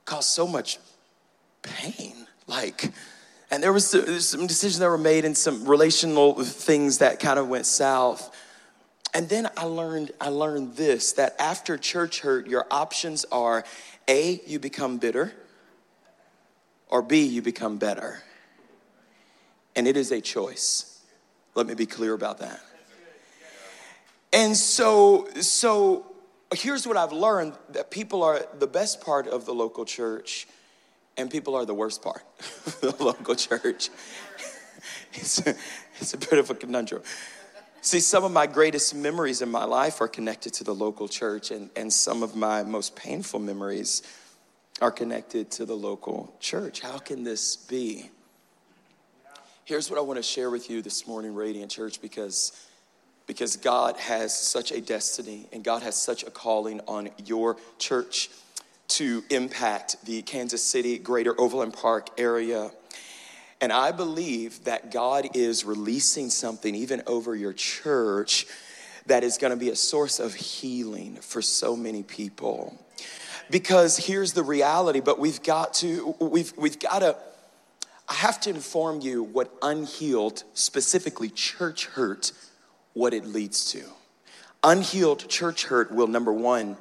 cause 0.04 0.26
so 0.26 0.46
much 0.46 0.78
pain? 1.62 2.26
Like, 2.46 2.92
and 3.50 3.62
there 3.62 3.72
was 3.72 3.88
some 3.88 4.46
decisions 4.46 4.78
that 4.78 4.88
were 4.88 4.98
made 4.98 5.24
and 5.24 5.36
some 5.36 5.64
relational 5.66 6.34
things 6.42 6.98
that 6.98 7.18
kind 7.18 7.38
of 7.38 7.48
went 7.48 7.64
south. 7.64 8.34
And 9.14 9.28
then 9.28 9.48
I 9.56 9.64
learned 9.64 10.12
I 10.20 10.28
learned 10.28 10.76
this 10.76 11.12
that 11.12 11.34
after 11.38 11.78
church 11.78 12.20
hurt 12.20 12.46
your 12.46 12.66
options 12.70 13.24
are 13.32 13.64
A 14.06 14.42
you 14.46 14.58
become 14.58 14.98
bitter 14.98 15.32
or 16.88 17.00
B 17.00 17.24
you 17.24 17.40
become 17.40 17.78
better. 17.78 18.22
And 19.74 19.88
it 19.88 19.96
is 19.96 20.12
a 20.12 20.20
choice. 20.20 21.02
Let 21.54 21.66
me 21.66 21.74
be 21.74 21.86
clear 21.86 22.12
about 22.12 22.38
that. 22.38 22.60
And 24.30 24.54
so 24.54 25.26
so 25.40 26.04
here's 26.54 26.86
what 26.86 26.98
I've 26.98 27.12
learned 27.12 27.54
that 27.70 27.90
people 27.90 28.22
are 28.22 28.44
the 28.58 28.66
best 28.66 29.00
part 29.00 29.26
of 29.26 29.46
the 29.46 29.54
local 29.54 29.86
church 29.86 30.46
and 31.18 31.30
people 31.30 31.54
are 31.56 31.66
the 31.66 31.74
worst 31.74 32.00
part 32.00 32.22
of 32.66 32.80
the 32.80 33.04
local 33.04 33.34
church. 33.34 33.90
It's 35.14 35.44
a, 35.44 35.54
it's 35.98 36.14
a 36.14 36.18
bit 36.18 36.34
of 36.34 36.50
a 36.50 36.54
conundrum. 36.54 37.02
See, 37.80 37.98
some 37.98 38.24
of 38.24 38.30
my 38.30 38.46
greatest 38.46 38.94
memories 38.94 39.42
in 39.42 39.50
my 39.50 39.64
life 39.64 40.00
are 40.00 40.06
connected 40.06 40.52
to 40.54 40.64
the 40.64 40.74
local 40.74 41.08
church, 41.08 41.50
and, 41.50 41.70
and 41.74 41.92
some 41.92 42.22
of 42.22 42.36
my 42.36 42.62
most 42.62 42.94
painful 42.94 43.40
memories 43.40 44.02
are 44.80 44.92
connected 44.92 45.50
to 45.52 45.64
the 45.64 45.74
local 45.74 46.34
church. 46.38 46.80
How 46.80 46.98
can 46.98 47.24
this 47.24 47.56
be? 47.56 48.10
Here's 49.64 49.90
what 49.90 49.98
I 49.98 50.02
want 50.02 50.18
to 50.18 50.22
share 50.22 50.50
with 50.50 50.70
you 50.70 50.82
this 50.82 51.06
morning, 51.06 51.34
Radiant 51.34 51.70
Church, 51.70 52.00
because, 52.00 52.52
because 53.26 53.56
God 53.56 53.96
has 53.96 54.38
such 54.38 54.70
a 54.70 54.80
destiny 54.80 55.48
and 55.52 55.64
God 55.64 55.82
has 55.82 56.00
such 56.00 56.22
a 56.22 56.30
calling 56.30 56.80
on 56.86 57.10
your 57.24 57.56
church 57.78 58.30
to 58.88 59.22
impact 59.30 60.04
the 60.04 60.22
Kansas 60.22 60.62
City, 60.62 60.98
greater 60.98 61.38
Overland 61.40 61.74
Park 61.74 62.08
area. 62.18 62.70
And 63.60 63.72
I 63.72 63.92
believe 63.92 64.64
that 64.64 64.90
God 64.90 65.28
is 65.34 65.64
releasing 65.64 66.30
something 66.30 66.74
even 66.74 67.02
over 67.06 67.34
your 67.34 67.52
church 67.52 68.46
that 69.06 69.24
is 69.24 69.38
going 69.38 69.50
to 69.50 69.56
be 69.56 69.70
a 69.70 69.76
source 69.76 70.20
of 70.20 70.34
healing 70.34 71.16
for 71.16 71.42
so 71.42 71.76
many 71.76 72.02
people. 72.02 72.78
Because 73.50 73.96
here's 73.96 74.32
the 74.34 74.42
reality, 74.42 75.00
but 75.00 75.18
we've 75.18 75.42
got 75.42 75.74
to, 75.74 76.14
we've, 76.20 76.52
we've 76.56 76.78
got 76.78 77.00
to, 77.00 77.16
I 78.08 78.14
have 78.14 78.40
to 78.40 78.50
inform 78.50 79.00
you 79.00 79.22
what 79.22 79.52
unhealed, 79.62 80.44
specifically 80.54 81.30
church 81.30 81.86
hurt, 81.86 82.32
what 82.92 83.14
it 83.14 83.26
leads 83.26 83.70
to. 83.72 83.82
Unhealed 84.62 85.28
church 85.28 85.64
hurt 85.64 85.90
will, 85.92 86.06
number 86.06 86.32
one, 86.32 86.76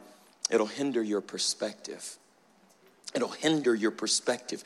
it'll 0.49 0.67
hinder 0.67 1.01
your 1.03 1.21
perspective. 1.21 2.17
It'll 3.13 3.29
hinder 3.29 3.73
your 3.73 3.91
perspective 3.91 4.63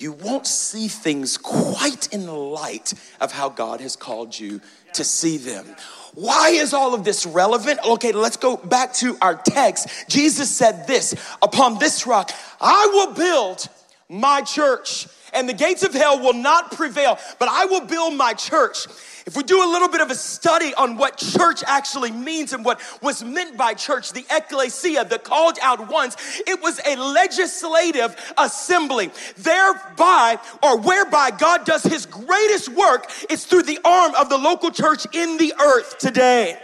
you 0.00 0.12
won't 0.12 0.46
see 0.46 0.88
things 0.88 1.36
quite 1.36 2.12
in 2.12 2.24
the 2.24 2.32
light 2.32 2.94
of 3.20 3.32
how 3.32 3.50
God 3.50 3.80
has 3.80 3.96
called 3.96 4.38
you 4.38 4.60
to 4.94 5.04
see 5.04 5.36
them. 5.36 5.66
Why 6.14 6.50
is 6.50 6.72
all 6.72 6.94
of 6.94 7.04
this 7.04 7.26
relevant? 7.26 7.80
Okay, 7.86 8.12
let's 8.12 8.38
go 8.38 8.56
back 8.56 8.94
to 8.94 9.16
our 9.20 9.36
text. 9.36 9.88
Jesus 10.08 10.50
said 10.50 10.86
this 10.86 11.14
Upon 11.42 11.78
this 11.78 12.06
rock, 12.06 12.30
I 12.60 12.88
will 12.92 13.14
build 13.14 13.68
my 14.08 14.40
church, 14.40 15.06
and 15.32 15.48
the 15.48 15.52
gates 15.52 15.84
of 15.84 15.92
hell 15.92 16.18
will 16.18 16.32
not 16.32 16.72
prevail, 16.72 17.18
but 17.38 17.48
I 17.48 17.66
will 17.66 17.86
build 17.86 18.14
my 18.14 18.32
church. 18.32 18.86
If 19.26 19.36
we 19.36 19.42
do 19.42 19.62
a 19.62 19.68
little 19.70 19.88
bit 19.88 20.00
of 20.00 20.10
a 20.10 20.14
study 20.14 20.74
on 20.74 20.96
what 20.96 21.16
church 21.16 21.62
actually 21.66 22.10
means 22.10 22.52
and 22.52 22.64
what 22.64 22.80
was 23.02 23.22
meant 23.22 23.56
by 23.56 23.74
church, 23.74 24.12
the 24.12 24.24
ecclesia, 24.30 25.04
the 25.04 25.18
called 25.18 25.58
out 25.62 25.90
ones, 25.90 26.16
it 26.46 26.60
was 26.62 26.80
a 26.86 26.96
legislative 26.96 28.16
assembly. 28.38 29.10
Thereby, 29.36 30.38
or 30.62 30.78
whereby 30.78 31.30
God 31.30 31.64
does 31.64 31.82
his 31.82 32.06
greatest 32.06 32.68
work, 32.70 33.10
is 33.28 33.44
through 33.44 33.64
the 33.64 33.78
arm 33.84 34.14
of 34.14 34.28
the 34.28 34.38
local 34.38 34.70
church 34.70 35.06
in 35.12 35.36
the 35.36 35.54
earth 35.60 35.98
today. 35.98 36.58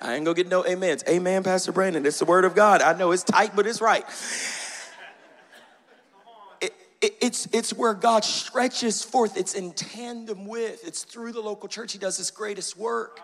I 0.00 0.14
ain't 0.14 0.24
gonna 0.24 0.34
get 0.34 0.48
no 0.48 0.64
amens. 0.64 1.02
Amen, 1.08 1.42
Pastor 1.42 1.72
Brandon. 1.72 2.06
It's 2.06 2.18
the 2.18 2.24
word 2.24 2.44
of 2.44 2.54
God. 2.54 2.82
I 2.82 2.96
know 2.96 3.10
it's 3.10 3.24
tight, 3.24 3.56
but 3.56 3.66
it's 3.66 3.80
right 3.80 4.04
it's, 7.00 7.46
it's 7.52 7.72
where 7.72 7.94
God 7.94 8.24
stretches 8.24 9.02
forth. 9.02 9.36
It's 9.36 9.54
in 9.54 9.72
tandem 9.72 10.46
with, 10.46 10.86
it's 10.86 11.04
through 11.04 11.32
the 11.32 11.40
local 11.40 11.68
church. 11.68 11.92
He 11.92 11.98
does 11.98 12.16
his 12.16 12.30
greatest 12.30 12.76
work 12.76 13.20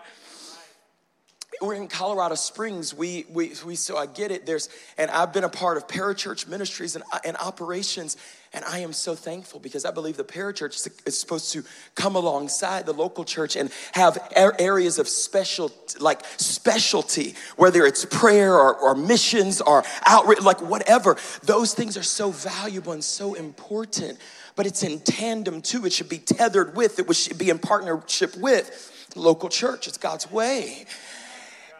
we're 1.61 1.75
in 1.75 1.87
Colorado 1.87 2.35
Springs. 2.35 2.93
We, 2.93 3.25
we, 3.29 3.53
we, 3.65 3.75
so 3.75 3.97
I 3.97 4.05
get 4.05 4.31
it. 4.31 4.45
There's, 4.45 4.69
and 4.97 5.09
I've 5.11 5.33
been 5.33 5.43
a 5.43 5.49
part 5.49 5.77
of 5.77 5.87
parachurch 5.87 6.47
ministries 6.47 6.95
and, 6.95 7.03
uh, 7.11 7.19
and 7.23 7.37
operations, 7.37 8.17
and 8.53 8.63
I 8.65 8.79
am 8.79 8.93
so 8.93 9.15
thankful 9.15 9.59
because 9.59 9.85
I 9.85 9.91
believe 9.91 10.17
the 10.17 10.23
parachurch 10.23 10.87
is 11.05 11.17
supposed 11.17 11.51
to 11.53 11.63
come 11.95 12.15
alongside 12.15 12.85
the 12.85 12.93
local 12.93 13.25
church 13.25 13.55
and 13.55 13.69
have 13.93 14.17
areas 14.35 14.97
of 14.97 15.07
special, 15.07 15.71
like 15.99 16.21
specialty, 16.37 17.35
whether 17.57 17.85
it's 17.85 18.05
prayer 18.05 18.53
or, 18.53 18.75
or 18.75 18.95
missions 18.95 19.61
or 19.61 19.83
outreach, 20.05 20.41
like 20.41 20.61
whatever. 20.61 21.17
Those 21.43 21.73
things 21.73 21.97
are 21.97 22.03
so 22.03 22.31
valuable 22.31 22.93
and 22.93 23.03
so 23.03 23.33
important, 23.33 24.19
but 24.55 24.65
it's 24.65 24.83
in 24.83 24.99
tandem 24.99 25.61
too. 25.61 25.85
It 25.85 25.93
should 25.93 26.09
be 26.09 26.19
tethered 26.19 26.75
with, 26.75 26.99
it 26.99 27.13
should 27.15 27.37
be 27.37 27.49
in 27.49 27.59
partnership 27.59 28.37
with 28.37 28.91
local 29.15 29.49
church. 29.49 29.87
It's 29.87 29.97
God's 29.97 30.29
way. 30.31 30.85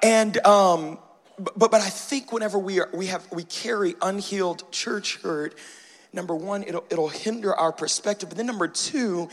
And 0.05 0.37
um, 0.45 0.99
but 1.39 1.57
but 1.57 1.81
I 1.81 1.89
think 1.89 2.31
whenever 2.31 2.59
we 2.59 2.79
are 2.79 2.87
we 2.93 3.07
have 3.07 3.27
we 3.31 3.43
carry 3.43 3.95
unhealed 4.03 4.71
church 4.71 5.17
hurt, 5.23 5.57
number 6.13 6.35
one, 6.35 6.61
it'll 6.61 6.85
it'll 6.91 7.09
hinder 7.09 7.55
our 7.55 7.71
perspective. 7.71 8.29
But 8.29 8.37
then 8.37 8.45
number 8.45 8.67
two, 8.67 9.29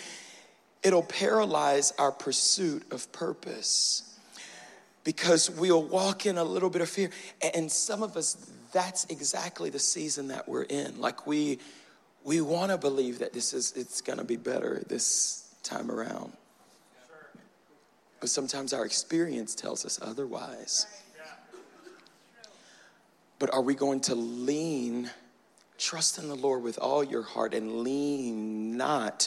it'll 0.82 1.02
paralyze 1.02 1.92
our 1.98 2.11
pursuit 2.11 2.90
of 2.90 3.12
purpose. 3.12 4.08
Because 5.04 5.50
we'll 5.50 5.82
walk 5.82 6.24
in 6.24 6.38
a 6.38 6.44
little 6.44 6.70
bit 6.70 6.80
of 6.80 6.88
fear. 6.88 7.11
And 7.54 7.70
some 7.70 8.02
of 8.02 8.16
us, 8.16 8.37
that's 8.72 9.04
exactly 9.06 9.68
the 9.68 9.80
season 9.80 10.28
that 10.28 10.48
we're 10.48 10.62
in. 10.62 10.98
Like 11.02 11.26
we 11.26 11.58
we 12.24 12.40
want 12.40 12.70
to 12.70 12.78
believe 12.78 13.18
that 13.18 13.35
this 13.35 13.52
is 13.52 13.74
it's 13.76 14.00
gonna 14.00 14.24
be 14.24 14.37
better 14.37 14.82
this 14.88 15.52
time 15.64 15.90
around. 15.90 16.32
But 18.22 18.30
sometimes 18.30 18.72
our 18.72 18.85
experience 18.85 19.56
tells 19.56 19.85
us 19.85 19.98
otherwise. 20.00 20.87
But 23.40 23.52
are 23.52 23.61
we 23.61 23.74
going 23.74 23.98
to 24.02 24.14
lean, 24.14 25.11
trust 25.76 26.18
in 26.18 26.28
the 26.28 26.37
Lord 26.37 26.62
with 26.62 26.78
all 26.78 27.02
your 27.02 27.24
heart 27.24 27.52
and 27.52 27.80
lean 27.80 28.76
not 28.76 29.26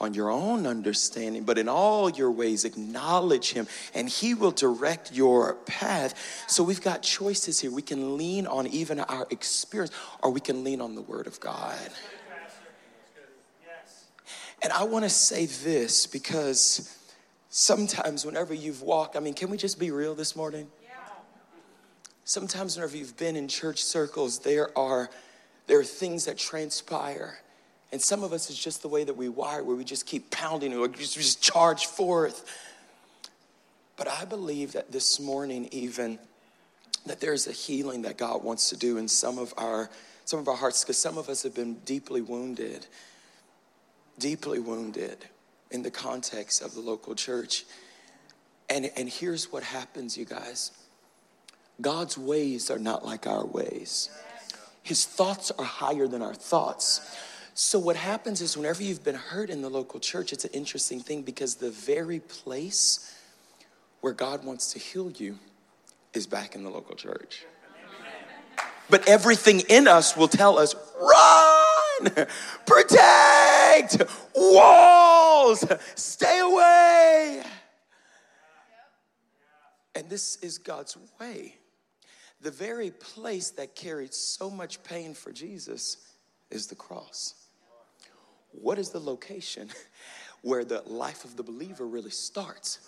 on 0.00 0.14
your 0.14 0.30
own 0.30 0.66
understanding, 0.66 1.44
but 1.44 1.58
in 1.58 1.68
all 1.68 2.08
your 2.08 2.30
ways 2.30 2.64
acknowledge 2.64 3.52
Him 3.52 3.66
and 3.94 4.08
He 4.08 4.32
will 4.32 4.52
direct 4.52 5.12
your 5.12 5.56
path. 5.66 6.14
So 6.48 6.64
we've 6.64 6.80
got 6.80 7.02
choices 7.02 7.60
here. 7.60 7.70
We 7.70 7.82
can 7.82 8.16
lean 8.16 8.46
on 8.46 8.66
even 8.68 9.00
our 9.00 9.26
experience 9.28 9.94
or 10.22 10.30
we 10.30 10.40
can 10.40 10.64
lean 10.64 10.80
on 10.80 10.94
the 10.94 11.02
Word 11.02 11.26
of 11.26 11.38
God. 11.40 11.90
And 14.62 14.72
I 14.72 14.84
want 14.84 15.04
to 15.04 15.10
say 15.10 15.44
this 15.44 16.06
because 16.06 16.96
sometimes 17.50 18.24
whenever 18.24 18.54
you've 18.54 18.80
walked, 18.80 19.16
I 19.16 19.20
mean, 19.20 19.34
can 19.34 19.50
we 19.50 19.58
just 19.58 19.78
be 19.78 19.90
real 19.90 20.14
this 20.14 20.34
morning? 20.34 20.68
Sometimes, 22.24 22.76
whenever 22.76 22.96
you've 22.96 23.16
been 23.16 23.34
in 23.34 23.48
church 23.48 23.82
circles, 23.82 24.38
there 24.38 24.76
are, 24.78 25.10
there 25.66 25.80
are 25.80 25.84
things 25.84 26.26
that 26.26 26.38
transpire. 26.38 27.40
And 27.90 28.00
some 28.00 28.22
of 28.22 28.32
us 28.32 28.50
is 28.50 28.56
just 28.56 28.82
the 28.82 28.88
way 28.88 29.02
that 29.02 29.16
we 29.16 29.28
wire, 29.28 29.64
where 29.64 29.74
we 29.74 29.82
just 29.82 30.06
keep 30.06 30.30
pounding, 30.30 30.72
or 30.72 30.86
just, 30.86 31.16
just 31.16 31.42
charge 31.42 31.86
forth. 31.86 32.48
But 33.96 34.06
I 34.06 34.24
believe 34.24 34.72
that 34.72 34.92
this 34.92 35.18
morning, 35.18 35.68
even, 35.72 36.20
that 37.04 37.20
there's 37.20 37.48
a 37.48 37.52
healing 37.52 38.02
that 38.02 38.16
God 38.16 38.44
wants 38.44 38.68
to 38.68 38.76
do 38.76 38.96
in 38.96 39.08
some 39.08 39.38
of 39.38 39.52
our 39.58 39.90
some 40.24 40.38
of 40.38 40.46
our 40.46 40.54
hearts, 40.54 40.84
because 40.84 40.98
some 40.98 41.18
of 41.18 41.28
us 41.28 41.42
have 41.42 41.56
been 41.56 41.74
deeply 41.84 42.20
wounded, 42.20 42.86
deeply 44.20 44.60
wounded 44.60 45.18
in 45.70 45.82
the 45.82 45.90
context 45.90 46.62
of 46.62 46.74
the 46.74 46.80
local 46.80 47.14
church. 47.14 47.64
And, 48.68 48.90
and 48.96 49.08
here's 49.08 49.52
what 49.52 49.62
happens, 49.62 50.16
you 50.16 50.24
guys 50.24 50.72
God's 51.80 52.18
ways 52.18 52.70
are 52.70 52.78
not 52.78 53.04
like 53.04 53.26
our 53.26 53.46
ways. 53.46 54.10
His 54.82 55.04
thoughts 55.04 55.50
are 55.50 55.64
higher 55.64 56.06
than 56.06 56.22
our 56.22 56.34
thoughts. 56.34 57.16
So, 57.54 57.78
what 57.78 57.96
happens 57.96 58.40
is, 58.40 58.56
whenever 58.56 58.82
you've 58.82 59.04
been 59.04 59.16
hurt 59.16 59.50
in 59.50 59.60
the 59.60 59.68
local 59.68 60.00
church, 60.00 60.32
it's 60.32 60.44
an 60.44 60.52
interesting 60.52 61.00
thing 61.00 61.22
because 61.22 61.56
the 61.56 61.70
very 61.70 62.20
place 62.20 63.14
where 64.00 64.12
God 64.12 64.44
wants 64.44 64.72
to 64.72 64.78
heal 64.78 65.10
you 65.10 65.38
is 66.14 66.26
back 66.26 66.54
in 66.54 66.62
the 66.62 66.70
local 66.70 66.96
church. 66.96 67.44
But 68.88 69.08
everything 69.08 69.60
in 69.68 69.86
us 69.86 70.16
will 70.16 70.28
tell 70.28 70.58
us 70.58 70.74
run, 71.00 71.64
protect, 72.66 74.02
walls, 74.34 75.64
stay 75.94 76.40
away. 76.40 77.42
And 79.94 80.08
this 80.08 80.36
is 80.36 80.58
God's 80.58 80.96
way 81.18 81.56
the 82.40 82.50
very 82.50 82.90
place 82.90 83.50
that 83.50 83.74
carried 83.74 84.14
so 84.14 84.50
much 84.50 84.82
pain 84.82 85.14
for 85.14 85.32
Jesus 85.32 85.98
is 86.50 86.66
the 86.66 86.74
cross. 86.74 87.34
What 88.52 88.78
is 88.78 88.90
the 88.90 89.00
location 89.00 89.68
where 90.42 90.64
the 90.64 90.82
life 90.86 91.24
of 91.24 91.36
the 91.36 91.42
believer 91.42 91.86
really 91.86 92.10
starts? 92.10 92.78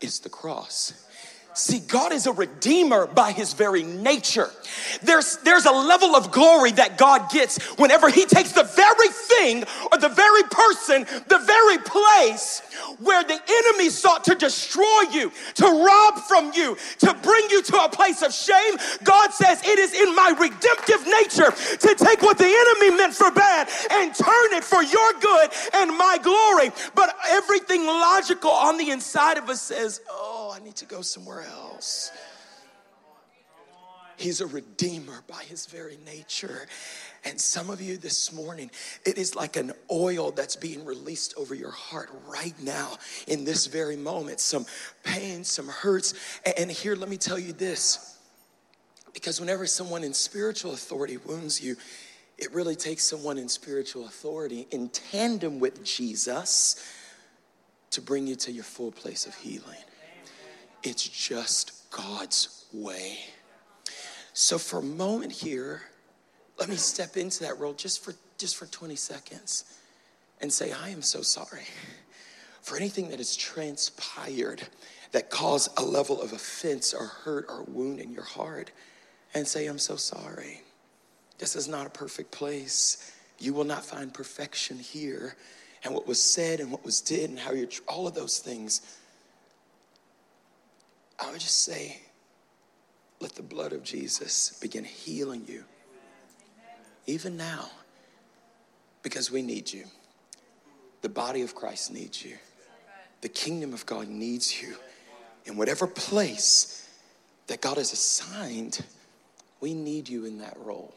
It's 0.00 0.18
the 0.18 0.28
cross. 0.28 1.06
See, 1.54 1.80
God 1.80 2.12
is 2.12 2.26
a 2.26 2.32
redeemer 2.32 3.06
by 3.06 3.32
his 3.32 3.52
very 3.52 3.82
nature. 3.82 4.50
There's, 5.02 5.36
there's 5.38 5.66
a 5.66 5.72
level 5.72 6.16
of 6.16 6.32
glory 6.32 6.72
that 6.72 6.96
God 6.96 7.30
gets 7.30 7.62
whenever 7.78 8.08
he 8.08 8.24
takes 8.24 8.52
the 8.52 8.62
very 8.62 9.08
thing 9.08 9.64
or 9.90 9.98
the 9.98 10.08
very 10.08 10.42
person, 10.44 11.04
the 11.28 11.38
very 11.38 11.78
place 11.78 12.62
where 12.98 13.22
the 13.22 13.38
enemy 13.48 13.90
sought 13.90 14.24
to 14.24 14.34
destroy 14.34 15.02
you, 15.12 15.30
to 15.54 15.64
rob 15.64 16.18
from 16.20 16.52
you, 16.54 16.76
to 17.00 17.14
bring 17.22 17.50
you 17.50 17.62
to 17.62 17.84
a 17.84 17.88
place 17.88 18.22
of 18.22 18.32
shame. 18.32 18.76
God 19.04 19.32
says, 19.32 19.60
It 19.64 19.78
is 19.78 19.92
in 19.92 20.14
my 20.14 20.30
redemptive 20.38 21.06
nature 21.06 21.50
to 21.78 21.94
take 21.94 22.22
what 22.22 22.38
the 22.38 22.44
enemy 22.44 22.96
meant 22.96 23.14
for 23.14 23.30
bad 23.30 23.68
and 23.90 24.14
turn 24.14 24.52
it 24.52 24.64
for 24.64 24.82
your 24.82 25.12
good 25.20 25.50
and 25.74 25.96
my 25.96 26.18
glory. 26.22 26.70
But 26.94 27.14
everything 27.28 27.86
logical 27.86 28.50
on 28.50 28.78
the 28.78 28.90
inside 28.90 29.38
of 29.38 29.48
us 29.48 29.60
says, 29.60 30.00
Oh, 30.10 30.52
I 30.54 30.64
need 30.64 30.76
to 30.76 30.86
go 30.86 31.02
somewhere 31.02 31.41
else. 31.42 32.10
He's 34.16 34.40
a 34.40 34.46
redeemer 34.46 35.22
by 35.26 35.42
his 35.42 35.66
very 35.66 35.98
nature. 36.04 36.66
And 37.24 37.40
some 37.40 37.70
of 37.70 37.80
you 37.80 37.96
this 37.96 38.32
morning, 38.32 38.70
it 39.04 39.18
is 39.18 39.34
like 39.34 39.56
an 39.56 39.72
oil 39.90 40.30
that's 40.30 40.54
being 40.54 40.84
released 40.84 41.34
over 41.36 41.54
your 41.54 41.70
heart 41.70 42.10
right 42.28 42.54
now 42.62 42.98
in 43.26 43.44
this 43.44 43.66
very 43.66 43.96
moment. 43.96 44.38
Some 44.38 44.66
pain, 45.02 45.44
some 45.44 45.68
hurts. 45.68 46.14
And 46.56 46.70
here, 46.70 46.94
let 46.94 47.08
me 47.08 47.16
tell 47.16 47.38
you 47.38 47.52
this 47.52 48.18
because 49.12 49.40
whenever 49.40 49.66
someone 49.66 50.04
in 50.04 50.14
spiritual 50.14 50.72
authority 50.72 51.16
wounds 51.16 51.62
you, 51.62 51.76
it 52.38 52.52
really 52.52 52.76
takes 52.76 53.04
someone 53.04 53.38
in 53.38 53.48
spiritual 53.48 54.06
authority 54.06 54.66
in 54.70 54.88
tandem 54.88 55.60
with 55.60 55.84
Jesus 55.84 56.82
to 57.90 58.00
bring 58.00 58.26
you 58.26 58.36
to 58.36 58.52
your 58.52 58.64
full 58.64 58.90
place 58.90 59.26
of 59.26 59.34
healing. 59.34 59.76
It's 60.82 61.06
just 61.06 61.90
God's 61.90 62.66
way. 62.72 63.18
So, 64.32 64.58
for 64.58 64.78
a 64.78 64.82
moment 64.82 65.32
here, 65.32 65.82
let 66.58 66.68
me 66.68 66.76
step 66.76 67.16
into 67.16 67.40
that 67.40 67.58
role 67.58 67.74
just 67.74 68.04
for, 68.04 68.14
just 68.38 68.56
for 68.56 68.66
20 68.66 68.96
seconds 68.96 69.64
and 70.40 70.52
say, 70.52 70.72
I 70.72 70.88
am 70.88 71.02
so 71.02 71.22
sorry 71.22 71.66
for 72.62 72.76
anything 72.76 73.10
that 73.10 73.18
has 73.18 73.36
transpired 73.36 74.62
that 75.12 75.30
caused 75.30 75.78
a 75.78 75.84
level 75.84 76.20
of 76.20 76.32
offense 76.32 76.94
or 76.94 77.06
hurt 77.06 77.46
or 77.48 77.64
wound 77.64 78.00
in 78.00 78.12
your 78.12 78.24
heart. 78.24 78.70
And 79.34 79.46
say, 79.46 79.66
I'm 79.66 79.78
so 79.78 79.96
sorry. 79.96 80.62
This 81.38 81.56
is 81.56 81.66
not 81.66 81.86
a 81.86 81.90
perfect 81.90 82.30
place. 82.30 83.12
You 83.38 83.54
will 83.54 83.64
not 83.64 83.84
find 83.84 84.12
perfection 84.12 84.78
here. 84.78 85.36
And 85.84 85.94
what 85.94 86.06
was 86.06 86.22
said 86.22 86.60
and 86.60 86.70
what 86.70 86.84
was 86.84 87.00
did 87.00 87.30
and 87.30 87.38
how 87.38 87.52
you're, 87.52 87.68
all 87.88 88.06
of 88.06 88.14
those 88.14 88.38
things 88.38 88.82
I 91.22 91.30
would 91.30 91.40
just 91.40 91.62
say, 91.62 92.00
let 93.20 93.36
the 93.36 93.42
blood 93.42 93.72
of 93.72 93.84
Jesus 93.84 94.58
begin 94.60 94.84
healing 94.84 95.44
you, 95.46 95.64
even 97.06 97.36
now, 97.36 97.70
because 99.02 99.30
we 99.30 99.40
need 99.40 99.72
you. 99.72 99.84
The 101.02 101.08
body 101.08 101.42
of 101.42 101.54
Christ 101.54 101.92
needs 101.92 102.24
you, 102.24 102.36
the 103.20 103.28
kingdom 103.28 103.72
of 103.72 103.86
God 103.86 104.08
needs 104.08 104.60
you. 104.60 104.74
In 105.44 105.56
whatever 105.56 105.86
place 105.86 106.88
that 107.48 107.60
God 107.60 107.76
has 107.76 107.92
assigned, 107.92 108.84
we 109.60 109.74
need 109.74 110.08
you 110.08 110.24
in 110.24 110.38
that 110.38 110.56
role. 110.58 110.94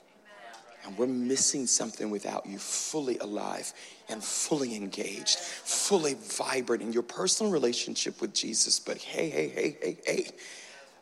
And 0.85 0.97
we're 0.97 1.07
missing 1.07 1.65
something 1.65 2.09
without 2.09 2.45
you 2.45 2.59
fully 2.59 3.17
alive 3.17 3.73
and 4.07 4.23
fully 4.23 4.75
engaged, 4.75 5.39
fully 5.39 6.13
vibrant 6.13 6.83
in 6.83 6.93
your 6.93 7.03
personal 7.03 7.51
relationship 7.51 8.21
with 8.21 8.33
Jesus. 8.33 8.79
But 8.79 8.97
hey, 8.97 9.29
hey, 9.29 9.49
hey, 9.49 9.77
hey, 9.81 9.97
hey, 10.05 10.27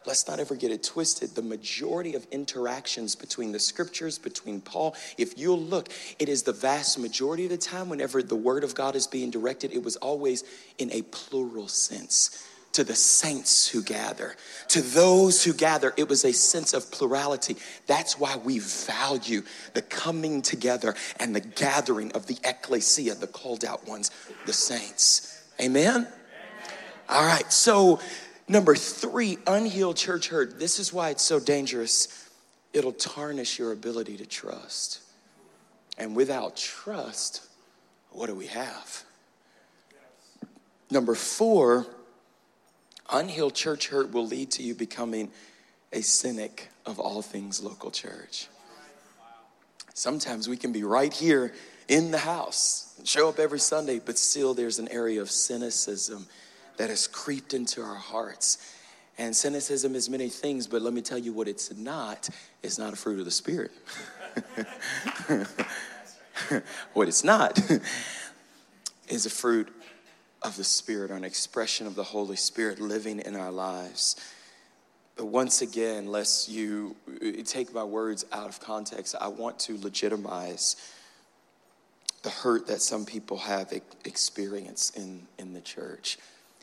let's 0.06 0.28
not 0.28 0.40
ever 0.40 0.56
get 0.56 0.72
it 0.72 0.84
twisted. 0.84 1.36
The 1.36 1.42
majority 1.42 2.16
of 2.16 2.26
interactions 2.32 3.16
between 3.16 3.52
the 3.52 3.60
scriptures, 3.60 4.18
between 4.18 4.62
Paul, 4.62 4.96
if 5.18 5.38
you'll 5.38 5.60
look, 5.60 5.90
it 6.18 6.30
is 6.30 6.44
the 6.44 6.54
vast 6.54 6.98
majority 6.98 7.44
of 7.44 7.50
the 7.50 7.58
time 7.58 7.90
whenever 7.90 8.24
the 8.24 8.36
word 8.36 8.64
of 8.64 8.76
God 8.76 8.96
is 8.96 9.06
being 9.06 9.32
directed, 9.32 9.74
it 9.74 9.84
was 9.84 9.98
always 9.98 10.46
in 10.78 10.92
a 10.92 11.02
plural 11.02 11.68
sense 11.68 12.48
to 12.74 12.84
the 12.84 12.96
saints 12.96 13.68
who 13.68 13.82
gather, 13.82 14.36
to 14.68 14.82
those 14.82 15.44
who 15.44 15.54
gather. 15.54 15.94
It 15.96 16.10
was 16.10 16.26
a 16.26 16.34
sense 16.34 16.74
of 16.74 16.92
plurality. 16.92 17.56
That's 17.88 18.20
why 18.20 18.36
we 18.36 18.60
value 18.60 19.44
the 19.74 19.84
coming 19.84 20.42
together 20.42 20.96
and 21.20 21.36
the 21.36 21.40
gathering 21.40 22.12
of 22.14 22.28
the 22.28 22.38
ecclesia, 22.44 23.16
the 23.16 23.28
called 23.28 23.64
out 23.64 23.88
ones, 23.88 24.12
the 24.46 24.54
saints. 24.54 25.44
Amen? 25.62 26.08
All 27.10 27.26
right, 27.26 27.52
so 27.52 28.00
number 28.48 28.76
three, 28.76 29.38
unhealed 29.46 29.98
church 29.98 30.30
hurt. 30.30 30.60
This 30.60 30.80
is 30.80 30.92
why 30.92 31.12
it's 31.12 31.24
so 31.24 31.40
dangerous. 31.40 32.30
It'll 32.74 32.92
tarnish 32.92 33.60
your 33.60 33.72
ability 33.72 34.18
to 34.18 34.26
trust. 34.26 35.02
And 35.98 36.16
without 36.16 36.58
trust, 36.58 37.46
what 38.10 38.28
do 38.28 38.36
we 38.36 38.48
have? 38.48 39.04
Number 40.90 41.14
four, 41.14 41.86
Unhealed 43.14 43.54
church 43.54 43.90
hurt 43.90 44.12
will 44.12 44.26
lead 44.26 44.50
to 44.52 44.64
you 44.64 44.74
becoming 44.74 45.30
a 45.92 46.02
cynic 46.02 46.70
of 46.86 47.00
all 47.00 47.22
things 47.22 47.62
local 47.62 47.92
church. 47.92 48.48
Sometimes 49.94 50.50
we 50.50 50.58
can 50.58 50.72
be 50.72 50.84
right 50.84 51.14
here 51.14 51.54
in 51.88 52.10
the 52.10 52.18
house, 52.18 53.00
show 53.04 53.30
up 53.30 53.38
every 53.38 53.60
Sunday, 53.60 54.02
but 54.04 54.18
still 54.18 54.56
there's 54.56 54.80
an 54.80 54.88
area 54.88 55.22
of 55.22 55.30
cynicism 55.30 56.26
that 56.78 56.90
has 56.90 57.06
creeped 57.06 57.54
into 57.54 57.84
our 57.84 57.94
hearts. 57.94 58.74
And 59.20 59.36
cynicism 59.36 59.94
is 59.94 60.10
many 60.10 60.30
things, 60.30 60.66
but 60.66 60.82
let 60.82 60.94
me 60.94 61.02
tell 61.02 61.20
you 61.20 61.34
what 61.34 61.48
it's 61.48 61.72
not. 61.78 62.28
It's 62.64 62.80
not 62.80 62.94
a 62.94 62.96
fruit 62.96 63.20
of 63.20 63.26
the 63.26 63.32
Spirit. 63.32 63.70
what 66.94 67.08
it's 67.08 67.24
not 67.24 67.60
is 69.08 69.28
a 69.28 69.30
fruit 69.30 69.68
of 70.44 70.58
the 70.58 70.64
Spirit 70.64 71.12
or 71.12 71.16
an 71.16 71.24
expression 71.24 71.88
of 71.88 71.96
the 71.96 72.04
Holy 72.04 72.36
Spirit 72.36 72.80
living 72.80 73.20
in 73.20 73.36
our 73.36 73.52
lives. 73.52 74.16
But 75.16 75.26
once 75.26 75.62
again, 75.62 76.08
lest 76.08 76.50
you 76.50 76.96
uh, 77.08 77.44
take 77.46 77.74
my 77.74 77.84
words 77.84 78.26
out 78.32 78.50
of 78.50 78.60
context, 78.60 79.16
I 79.20 79.28
want 79.28 79.60
to 79.60 79.78
legitimize 79.78 80.76
the 82.24 82.30
hurt 82.30 82.68
that 82.68 82.82
some 82.82 83.06
people 83.06 83.38
have 83.38 83.72
experienced 84.06 84.98
in, 84.98 85.28
in 85.38 85.54
the 85.54 85.62
church. 85.62 86.18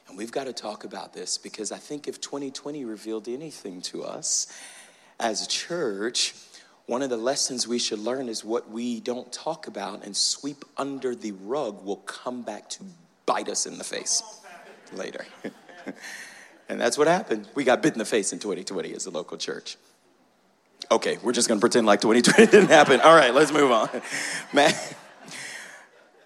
And 0.08 0.18
we've 0.18 0.32
got 0.32 0.44
to 0.44 0.52
talk 0.52 0.84
about 0.84 1.12
this 1.12 1.38
because 1.38 1.70
I 1.70 1.76
think 1.76 2.08
if 2.08 2.20
2020 2.20 2.84
revealed 2.84 3.28
anything 3.28 3.80
to 3.82 4.02
us 4.02 4.52
as 5.20 5.44
a 5.44 5.48
church, 5.48 6.34
one 6.86 7.02
of 7.02 7.10
the 7.10 7.16
lessons 7.16 7.68
we 7.68 7.78
should 7.78 8.00
learn 8.00 8.28
is 8.28 8.44
what 8.44 8.68
we 8.68 8.98
don't 8.98 9.32
talk 9.32 9.68
about 9.68 10.04
and 10.04 10.16
sweep 10.16 10.64
under 10.76 11.14
the 11.14 11.32
rug 11.32 11.84
will 11.84 11.96
come 11.96 12.42
back 12.42 12.68
to 12.70 12.84
bite 13.26 13.48
us 13.48 13.66
in 13.66 13.78
the 13.78 13.84
face 13.84 14.22
later. 14.92 15.24
and 16.68 16.80
that's 16.80 16.98
what 16.98 17.06
happened. 17.06 17.48
We 17.54 17.64
got 17.64 17.82
bit 17.82 17.92
in 17.92 17.98
the 17.98 18.04
face 18.04 18.32
in 18.32 18.38
2020 18.38 18.92
as 18.94 19.06
a 19.06 19.10
local 19.10 19.36
church. 19.36 19.76
Okay, 20.90 21.18
we're 21.22 21.32
just 21.32 21.48
gonna 21.48 21.60
pretend 21.60 21.86
like 21.86 22.00
2020 22.00 22.50
didn't 22.50 22.68
happen. 22.68 23.00
All 23.00 23.14
right, 23.14 23.34
let's 23.34 23.52
move 23.52 23.70
on. 23.70 23.88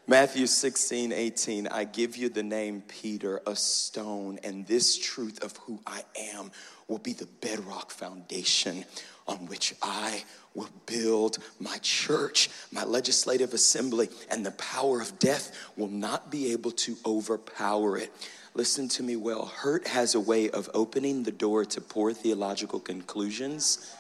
Matthew 0.07 0.47
16, 0.47 1.13
18. 1.13 1.67
I 1.69 1.85
give 1.85 2.15
you 2.15 2.29
the 2.29 2.43
name 2.43 2.83
Peter, 2.87 3.41
a 3.47 3.57
stone, 3.57 4.39
and 4.45 4.67
this 4.67 4.99
truth 4.99 5.43
of 5.43 5.57
who 5.57 5.81
I 5.87 6.03
am 6.35 6.51
will 6.89 6.99
be 6.99 7.15
the 7.15 7.29
bedrock 7.41 7.91
foundation 7.91 8.85
on 9.27 9.47
which 9.47 9.75
I 9.81 10.25
will 10.55 10.69
build 10.85 11.39
my 11.59 11.79
church, 11.79 12.51
my 12.71 12.85
legislative 12.85 13.55
assembly, 13.55 14.11
and 14.31 14.45
the 14.45 14.51
power 14.51 15.01
of 15.01 15.19
death 15.19 15.57
will 15.75 15.89
not 15.89 16.31
be 16.31 16.53
able 16.53 16.73
to 16.73 16.99
overpower 17.07 17.97
it. 17.97 18.13
Listen 18.53 18.89
to 18.91 19.03
me 19.03 19.17
well. 19.17 19.47
Hurt 19.47 19.87
has 19.87 20.15
a 20.15 20.21
way 20.21 20.51
of 20.51 20.69
opening 20.75 21.23
the 21.23 21.33
door 21.33 21.65
to 21.65 21.81
poor 21.81 22.13
theological 22.13 22.79
conclusions 22.79 23.91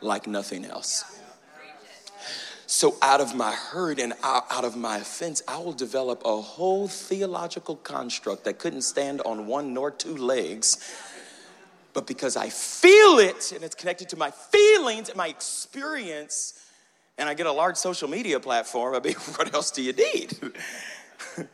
like 0.00 0.26
nothing 0.26 0.64
else. 0.64 1.04
So, 2.70 2.96
out 3.00 3.20
of 3.20 3.34
my 3.34 3.52
hurt 3.52 3.98
and 3.98 4.12
out 4.22 4.62
of 4.64 4.76
my 4.76 4.98
offense, 4.98 5.42
I 5.48 5.56
will 5.56 5.72
develop 5.72 6.22
a 6.24 6.40
whole 6.40 6.86
theological 6.86 7.76
construct 7.76 8.44
that 8.44 8.58
couldn't 8.58 8.82
stand 8.82 9.22
on 9.22 9.46
one 9.46 9.72
nor 9.72 9.90
two 9.90 10.16
legs 10.16 10.78
but 11.98 12.06
because 12.06 12.36
I 12.36 12.48
feel 12.48 13.18
it 13.18 13.50
and 13.50 13.64
it's 13.64 13.74
connected 13.74 14.10
to 14.10 14.16
my 14.16 14.30
feelings 14.30 15.08
and 15.08 15.16
my 15.16 15.26
experience, 15.26 16.64
and 17.18 17.28
I 17.28 17.34
get 17.34 17.46
a 17.46 17.52
large 17.52 17.76
social 17.76 18.08
media 18.08 18.38
platform, 18.38 18.94
I 18.94 19.00
mean, 19.00 19.14
what 19.34 19.52
else 19.52 19.72
do 19.72 19.82
you 19.82 19.92
need? 19.92 20.38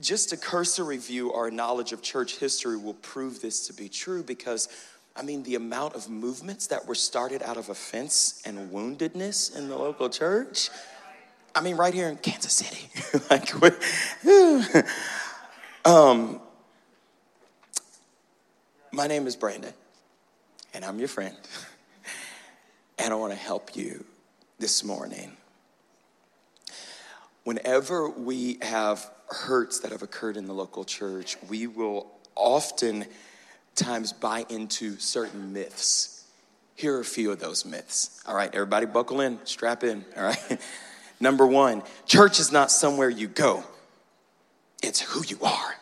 Just 0.00 0.32
a 0.32 0.36
cursory 0.36 0.96
view 0.96 1.30
or 1.30 1.50
knowledge 1.50 1.92
of 1.92 2.02
church 2.02 2.38
history 2.38 2.76
will 2.76 2.94
prove 2.94 3.42
this 3.42 3.66
to 3.66 3.72
be 3.72 3.88
true 3.88 4.22
because, 4.22 4.68
I 5.16 5.22
mean, 5.22 5.42
the 5.42 5.56
amount 5.56 5.94
of 5.94 6.08
movements 6.08 6.68
that 6.68 6.86
were 6.86 6.94
started 6.94 7.42
out 7.42 7.56
of 7.56 7.68
offense 7.68 8.40
and 8.44 8.70
woundedness 8.70 9.56
in 9.56 9.68
the 9.68 9.76
local 9.76 10.08
church. 10.08 10.70
I 11.54 11.60
mean, 11.60 11.76
right 11.76 11.92
here 11.92 12.08
in 12.08 12.16
Kansas 12.16 12.52
City. 12.52 12.88
like, 13.30 13.52
um, 15.84 16.40
my 18.92 19.06
name 19.08 19.26
is 19.26 19.34
Brandon, 19.34 19.74
and 20.72 20.84
I'm 20.84 20.98
your 20.98 21.08
friend. 21.08 21.36
and 22.98 23.12
I 23.12 23.16
want 23.16 23.32
to 23.32 23.38
help 23.38 23.74
you 23.74 24.04
this 24.58 24.84
morning. 24.84 25.36
Whenever 27.42 28.08
we 28.08 28.58
have 28.62 29.10
hurts 29.28 29.80
that 29.80 29.90
have 29.90 30.02
occurred 30.02 30.36
in 30.36 30.46
the 30.46 30.54
local 30.54 30.84
church, 30.84 31.36
we 31.48 31.66
will 31.66 32.06
often 32.36 33.06
times 33.80 34.12
buy 34.12 34.44
into 34.48 34.98
certain 34.98 35.52
myths. 35.52 36.24
Here 36.76 36.96
are 36.96 37.00
a 37.00 37.04
few 37.04 37.32
of 37.32 37.40
those 37.40 37.64
myths. 37.64 38.22
All 38.26 38.34
right, 38.34 38.54
everybody 38.54 38.86
buckle 38.86 39.20
in, 39.20 39.38
strap 39.44 39.82
in, 39.82 40.04
all 40.16 40.24
right? 40.24 40.60
Number 41.20 41.46
one, 41.46 41.82
church 42.06 42.40
is 42.40 42.52
not 42.52 42.70
somewhere 42.70 43.10
you 43.10 43.28
go, 43.28 43.64
it's 44.82 45.00
who 45.00 45.24
you 45.24 45.38
are. 45.42 45.74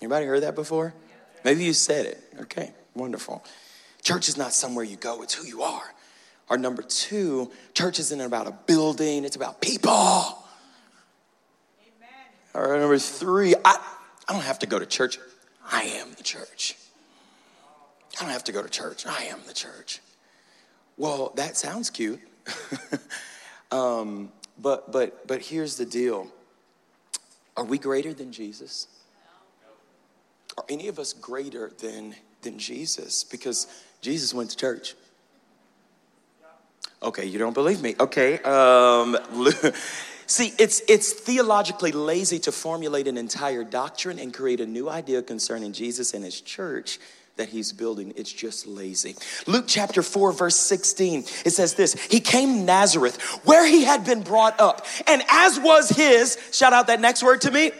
Anybody 0.00 0.26
heard 0.26 0.42
that 0.42 0.54
before? 0.54 0.94
Maybe 1.44 1.64
you 1.64 1.72
said 1.72 2.06
it. 2.06 2.22
Okay, 2.42 2.72
wonderful. 2.94 3.44
Church 4.02 4.28
is 4.28 4.36
not 4.36 4.52
somewhere 4.52 4.84
you 4.84 4.96
go, 4.96 5.22
it's 5.22 5.34
who 5.34 5.46
you 5.46 5.62
are. 5.62 5.94
Or 6.48 6.58
number 6.58 6.82
two, 6.82 7.50
church 7.74 7.98
isn't 7.98 8.20
about 8.20 8.46
a 8.46 8.52
building, 8.66 9.24
it's 9.24 9.36
about 9.36 9.60
people. 9.60 10.38
Amen. 12.54 12.80
Number 12.80 12.98
three, 12.98 13.54
I, 13.64 13.76
I 14.28 14.32
don't 14.32 14.42
have 14.42 14.58
to 14.60 14.66
go 14.66 14.78
to 14.78 14.86
church, 14.86 15.18
I 15.70 15.82
am 15.82 16.12
the 16.16 16.22
church. 16.22 16.76
I 18.18 18.24
don't 18.24 18.32
have 18.32 18.44
to 18.44 18.52
go 18.52 18.62
to 18.62 18.68
church, 18.68 19.06
I 19.06 19.24
am 19.24 19.40
the 19.46 19.54
church. 19.54 20.00
Well, 20.96 21.32
that 21.36 21.56
sounds 21.56 21.90
cute. 21.90 22.20
um, 23.72 24.30
but 24.58 24.92
but 24.92 25.26
but 25.26 25.40
here's 25.40 25.76
the 25.76 25.86
deal. 25.86 26.28
Are 27.56 27.64
we 27.64 27.78
greater 27.78 28.14
than 28.14 28.32
Jesus? 28.32 28.88
Are 30.56 30.64
any 30.68 30.88
of 30.88 30.98
us 30.98 31.12
greater 31.12 31.72
than, 31.78 32.14
than 32.42 32.58
Jesus? 32.58 33.24
Because 33.24 33.66
Jesus 34.00 34.34
went 34.34 34.50
to 34.50 34.56
church. 34.56 34.94
Okay, 37.02 37.24
you 37.24 37.38
don't 37.38 37.54
believe 37.54 37.82
me. 37.82 37.94
Okay. 37.98 38.38
Um, 38.40 39.16
see, 40.26 40.52
it's, 40.58 40.82
it's 40.88 41.12
theologically 41.12 41.92
lazy 41.92 42.38
to 42.40 42.52
formulate 42.52 43.08
an 43.08 43.16
entire 43.16 43.64
doctrine 43.64 44.18
and 44.18 44.32
create 44.32 44.60
a 44.60 44.66
new 44.66 44.88
idea 44.88 45.22
concerning 45.22 45.72
Jesus 45.72 46.14
and 46.14 46.24
his 46.24 46.40
church 46.40 47.00
that 47.42 47.48
he's 47.48 47.72
building. 47.72 48.12
It's 48.14 48.32
just 48.32 48.68
lazy. 48.68 49.16
Luke 49.48 49.64
chapter 49.66 50.00
4, 50.00 50.30
verse 50.30 50.54
16, 50.54 51.24
it 51.44 51.50
says 51.50 51.74
this 51.74 51.94
He 51.94 52.20
came 52.20 52.64
Nazareth, 52.64 53.20
where 53.44 53.66
he 53.66 53.82
had 53.82 54.04
been 54.04 54.22
brought 54.22 54.60
up, 54.60 54.86
and 55.08 55.24
as 55.28 55.58
was 55.58 55.88
his, 55.88 56.38
shout 56.52 56.72
out 56.72 56.86
that 56.86 57.00
next 57.00 57.24
word 57.24 57.40
to 57.40 57.50
me 57.50 57.72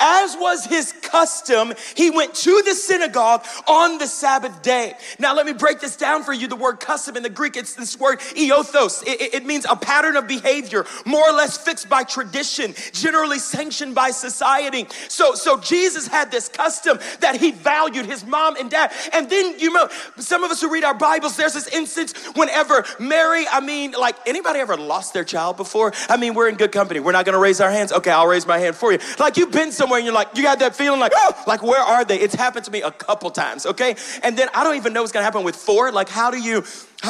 as 0.00 0.34
was 0.40 0.64
his 0.64 0.92
custom, 1.10 1.72
he 1.94 2.10
went 2.10 2.34
to 2.34 2.62
the 2.64 2.74
synagogue 2.74 3.44
on 3.66 3.98
the 3.98 4.06
Sabbath 4.06 4.62
day. 4.62 4.94
Now, 5.18 5.34
let 5.34 5.46
me 5.46 5.52
break 5.52 5.80
this 5.80 5.96
down 5.96 6.22
for 6.22 6.32
you. 6.32 6.48
The 6.48 6.56
word 6.56 6.80
custom 6.80 7.16
in 7.16 7.22
the 7.22 7.30
Greek, 7.30 7.56
it's 7.56 7.74
this 7.74 7.98
word 7.98 8.20
iothos. 8.20 9.02
It, 9.06 9.34
it 9.34 9.46
means 9.46 9.66
a 9.68 9.76
pattern 9.76 10.16
of 10.16 10.26
behavior, 10.26 10.86
more 11.04 11.28
or 11.28 11.32
less 11.32 11.58
fixed 11.58 11.88
by 11.88 12.04
tradition, 12.04 12.74
generally 12.92 13.38
sanctioned 13.38 13.94
by 13.94 14.10
society. 14.10 14.86
So, 15.08 15.34
so 15.34 15.58
Jesus 15.58 16.06
had 16.06 16.30
this 16.30 16.48
custom 16.48 16.98
that 17.20 17.36
he 17.36 17.50
valued 17.50 18.06
his 18.06 18.24
mom 18.24 18.56
and 18.56 18.70
dad. 18.70 18.92
And 19.12 19.28
then, 19.28 19.58
you 19.58 19.72
know, 19.72 19.88
some 20.16 20.44
of 20.44 20.50
us 20.50 20.60
who 20.60 20.72
read 20.72 20.84
our 20.84 20.94
Bibles, 20.94 21.36
there's 21.36 21.54
this 21.54 21.68
instance 21.68 22.12
whenever 22.34 22.84
Mary, 22.98 23.44
I 23.50 23.60
mean, 23.60 23.92
like 23.92 24.16
anybody 24.26 24.60
ever 24.60 24.76
lost 24.76 25.14
their 25.14 25.24
child 25.24 25.56
before? 25.56 25.92
I 26.08 26.16
mean, 26.16 26.34
we're 26.34 26.48
in 26.48 26.56
good 26.56 26.72
company. 26.72 27.00
We're 27.00 27.12
not 27.12 27.24
going 27.24 27.34
to 27.34 27.40
raise 27.40 27.60
our 27.60 27.70
hands. 27.70 27.92
Okay, 27.92 28.10
I'll 28.10 28.26
raise 28.26 28.46
my 28.46 28.58
hand 28.58 28.76
for 28.76 28.92
you. 28.92 28.98
Like 29.18 29.36
you've 29.36 29.52
been 29.52 29.72
somewhere 29.72 29.98
and 29.98 30.06
you're 30.06 30.14
like, 30.14 30.36
you 30.36 30.42
got 30.42 30.60
that 30.60 30.76
feeling 30.76 30.99
like, 31.00 31.12
oh, 31.14 31.42
like 31.46 31.62
where 31.62 31.80
are 31.80 32.04
they? 32.04 32.18
It's 32.20 32.34
happened 32.34 32.64
to 32.66 32.70
me 32.70 32.82
a 32.82 32.90
couple 32.90 33.30
times, 33.30 33.66
okay? 33.66 33.96
And 34.22 34.36
then 34.36 34.48
I 34.54 34.64
don't 34.64 34.76
even 34.76 34.92
know 34.92 35.00
what's 35.02 35.12
gonna 35.12 35.24
happen 35.24 35.42
with 35.42 35.56
four. 35.56 35.90
Like, 35.92 36.08
how 36.08 36.30
do 36.30 36.38
you, 36.38 36.64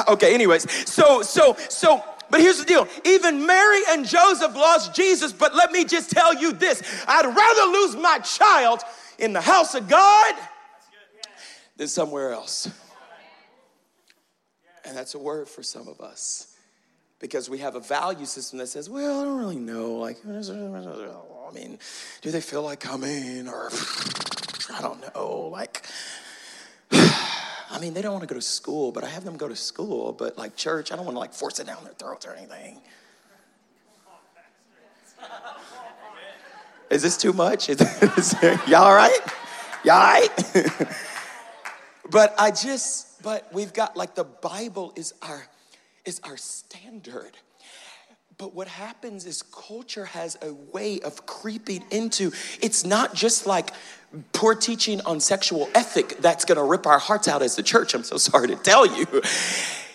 okay, 0.08 0.34
anyways. 0.34 0.70
So, 0.88 1.22
so, 1.22 1.56
so, 1.68 2.02
but 2.30 2.40
here's 2.40 2.58
the 2.58 2.64
deal. 2.64 2.86
Even 3.04 3.46
Mary 3.46 3.82
and 3.88 4.06
Joseph 4.06 4.54
lost 4.54 4.94
Jesus, 4.94 5.32
but 5.32 5.54
let 5.54 5.72
me 5.72 5.84
just 5.84 6.10
tell 6.10 6.34
you 6.34 6.52
this. 6.52 6.82
I'd 7.06 7.26
rather 7.26 7.72
lose 7.72 7.96
my 7.96 8.18
child 8.20 8.80
in 9.18 9.32
the 9.32 9.40
house 9.40 9.74
of 9.74 9.88
God 9.88 10.34
than 11.76 11.88
somewhere 11.88 12.32
else. 12.32 12.70
And 14.84 14.96
that's 14.96 15.14
a 15.14 15.18
word 15.18 15.48
for 15.48 15.62
some 15.62 15.88
of 15.88 16.00
us 16.00 16.49
because 17.20 17.50
we 17.50 17.58
have 17.58 17.76
a 17.76 17.80
value 17.80 18.24
system 18.24 18.58
that 18.58 18.66
says, 18.66 18.90
well, 18.90 19.20
I 19.20 19.24
don't 19.24 19.38
really 19.38 19.58
know. 19.58 19.92
Like, 19.92 20.16
I 20.26 21.52
mean, 21.52 21.78
do 22.22 22.30
they 22.30 22.40
feel 22.40 22.62
like 22.62 22.80
coming? 22.80 23.46
Or 23.46 23.70
I 24.72 24.80
don't 24.80 25.00
know. 25.14 25.50
Like, 25.52 25.84
I 26.92 27.78
mean, 27.80 27.92
they 27.94 28.02
don't 28.02 28.12
want 28.12 28.22
to 28.22 28.34
go 28.34 28.34
to 28.34 28.42
school, 28.42 28.90
but 28.90 29.04
I 29.04 29.08
have 29.08 29.24
them 29.24 29.36
go 29.36 29.48
to 29.48 29.54
school. 29.54 30.12
But 30.12 30.38
like 30.38 30.56
church, 30.56 30.90
I 30.90 30.96
don't 30.96 31.04
want 31.04 31.14
to 31.14 31.20
like 31.20 31.34
force 31.34 31.60
it 31.60 31.66
down 31.66 31.84
their 31.84 31.92
throats 31.92 32.26
or 32.26 32.32
anything. 32.34 32.80
Is 36.90 37.02
this 37.02 37.16
too 37.18 37.32
much? 37.34 37.68
Is, 37.68 37.80
is 38.16 38.34
y'all 38.66 38.82
all 38.82 38.94
right? 38.94 39.20
Y'all 39.84 39.94
all 39.94 40.02
right? 40.02 40.28
but 42.10 42.34
I 42.38 42.50
just, 42.50 43.22
but 43.22 43.52
we've 43.52 43.72
got 43.72 43.96
like 43.96 44.16
the 44.16 44.24
Bible 44.24 44.92
is 44.96 45.14
our 45.22 45.46
is 46.04 46.20
our 46.24 46.36
standard. 46.36 47.36
But 48.40 48.54
what 48.54 48.68
happens 48.68 49.26
is 49.26 49.42
culture 49.42 50.06
has 50.06 50.38
a 50.40 50.54
way 50.72 50.98
of 51.00 51.26
creeping 51.26 51.84
into 51.90 52.32
it's 52.62 52.86
not 52.86 53.14
just 53.14 53.46
like 53.46 53.70
poor 54.32 54.54
teaching 54.54 55.02
on 55.02 55.20
sexual 55.20 55.68
ethic 55.74 56.16
that's 56.20 56.46
gonna 56.46 56.64
rip 56.64 56.86
our 56.86 56.98
hearts 56.98 57.28
out 57.28 57.42
as 57.42 57.56
the 57.56 57.62
church. 57.62 57.92
I'm 57.94 58.02
so 58.02 58.16
sorry 58.16 58.48
to 58.48 58.56
tell 58.56 58.86
you. 58.86 59.06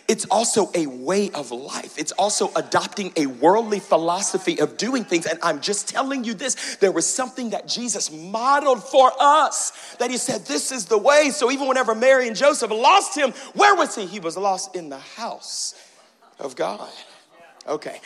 It's 0.07 0.25
also 0.25 0.69
a 0.75 0.85
way 0.85 1.31
of 1.31 1.49
life. 1.49 1.97
It's 1.97 2.11
also 2.11 2.51
adopting 2.55 3.11
a 3.15 3.25
worldly 3.25 3.79
philosophy 3.79 4.59
of 4.59 4.77
doing 4.77 5.03
things. 5.03 5.25
And 5.25 5.39
I'm 5.41 5.59
just 5.59 5.89
telling 5.89 6.23
you 6.23 6.35
this 6.35 6.75
there 6.75 6.91
was 6.91 7.11
something 7.11 7.49
that 7.49 7.67
Jesus 7.67 8.11
modeled 8.11 8.83
for 8.83 9.11
us 9.19 9.95
that 9.95 10.11
he 10.11 10.17
said, 10.17 10.45
This 10.45 10.71
is 10.71 10.85
the 10.85 10.99
way. 10.99 11.31
So 11.31 11.49
even 11.49 11.67
whenever 11.67 11.95
Mary 11.95 12.27
and 12.27 12.35
Joseph 12.35 12.69
lost 12.69 13.17
him, 13.17 13.31
where 13.55 13.73
was 13.73 13.95
he? 13.95 14.05
He 14.05 14.19
was 14.19 14.37
lost 14.37 14.75
in 14.75 14.89
the 14.89 14.99
house 14.99 15.73
of 16.39 16.55
God. 16.55 16.89
Okay. 17.67 17.99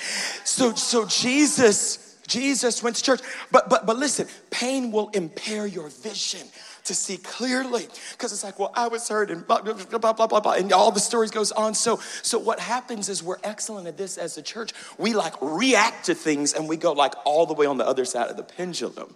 So 0.44 0.74
so 0.74 1.06
Jesus 1.06 2.18
Jesus 2.28 2.84
went 2.84 2.96
to 2.96 3.04
church. 3.04 3.22
But 3.52 3.70
but 3.70 3.86
but 3.86 3.98
listen, 3.98 4.28
pain 4.52 4.92
will 4.92 5.10
impair 5.10 5.66
your 5.66 5.90
vision 5.90 6.48
to 6.90 6.96
see 6.96 7.18
clearly 7.18 7.88
because 8.14 8.34
it's 8.34 8.44
like 8.44 8.58
well 8.58 8.72
i 8.74 8.88
was 8.88 9.08
hurt 9.08 9.30
and 9.30 9.46
blah, 9.46 9.62
blah 9.62 9.74
blah 9.74 10.12
blah 10.12 10.40
blah 10.40 10.54
and 10.54 10.74
all 10.74 10.92
the 10.92 11.00
stories 11.00 11.30
goes 11.30 11.52
on 11.52 11.76
so 11.76 11.98
so 12.24 12.40
what 12.40 12.60
happens 12.60 13.10
is 13.10 13.22
we're 13.22 13.38
excellent 13.44 13.86
at 13.86 13.96
this 13.96 14.18
as 14.18 14.40
a 14.40 14.42
church 14.42 14.72
we 14.98 15.14
like 15.14 15.36
react 15.40 16.06
to 16.06 16.16
things 16.16 16.54
and 16.54 16.68
we 16.68 16.76
go 16.76 16.92
like 16.92 17.14
all 17.26 17.46
the 17.46 17.54
way 17.54 17.68
on 17.68 17.78
the 17.78 17.86
other 17.86 18.06
side 18.06 18.30
of 18.32 18.38
the 18.38 18.44
pendulum 18.44 19.14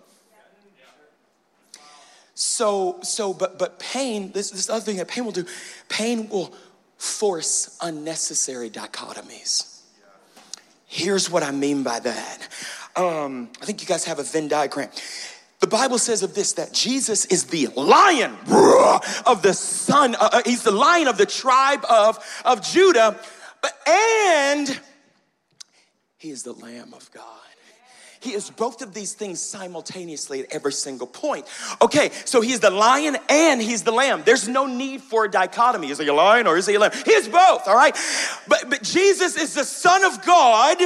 so 2.36 3.00
so 3.02 3.34
but 3.34 3.58
but 3.58 3.80
pain 3.80 4.32
this 4.34 4.52
this 4.52 4.70
other 4.70 4.86
thing 4.86 4.98
that 4.98 5.08
pain 5.08 5.26
will 5.26 5.32
do 5.32 5.46
pain 5.90 6.30
will 6.30 6.54
force 7.04 7.78
unnecessary 7.82 8.70
dichotomies. 8.70 9.82
Here's 10.86 11.30
what 11.30 11.44
I 11.44 11.52
mean 11.52 11.84
by 11.84 12.00
that. 12.00 12.48
Um, 12.96 13.50
I 13.62 13.66
think 13.66 13.82
you 13.82 13.88
guys 13.88 14.06
have 14.06 14.20
a 14.20 14.24
Venn 14.24 14.48
diagram. 14.48 14.90
The 15.60 15.68
Bible 15.68 15.98
says 15.98 16.24
of 16.24 16.34
this 16.34 16.54
that 16.54 16.72
Jesus 16.74 17.26
is 17.26 17.46
the 17.46 17.68
lion 17.76 18.38
of 19.26 19.42
the 19.42 19.54
son, 19.54 20.16
uh, 20.16 20.30
uh, 20.32 20.42
he's 20.46 20.64
the 20.64 20.72
lion 20.72 21.08
of 21.08 21.18
the 21.18 21.26
tribe 21.26 21.84
of, 21.90 22.20
of 22.46 22.62
Judah, 22.62 23.20
but, 23.62 23.74
and 23.88 24.80
he 26.18 26.30
is 26.30 26.44
the 26.44 26.54
Lamb 26.54 26.94
of 26.94 27.12
God. 27.12 27.24
He 28.24 28.32
is 28.32 28.50
both 28.50 28.82
of 28.82 28.94
these 28.94 29.14
things 29.14 29.42
simultaneously 29.42 30.40
at 30.40 30.54
every 30.54 30.72
single 30.72 31.08
point. 31.08 31.46
Okay, 31.82 32.10
so 32.24 32.40
he's 32.40 32.62
the 32.62 32.70
lion 32.70 33.18
and 33.28 33.62
he's 33.62 33.84
the 33.84 33.92
lamb. 33.92 34.24
There's 34.26 34.48
no 34.48 34.66
need 34.66 35.02
for 35.02 35.26
a 35.26 35.30
dichotomy. 35.30 35.90
Is 35.90 36.00
he 36.00 36.08
a 36.08 36.14
lion 36.14 36.48
or 36.48 36.56
is 36.56 36.66
he 36.66 36.76
a 36.76 36.80
lamb? 36.80 36.92
He 37.04 37.12
is 37.12 37.28
both, 37.28 37.68
all 37.68 37.76
right? 37.76 37.94
But, 38.48 38.70
but 38.70 38.82
Jesus 38.82 39.36
is 39.36 39.56
the 39.56 39.66
Son 39.66 40.06
of 40.06 40.26
God 40.26 40.78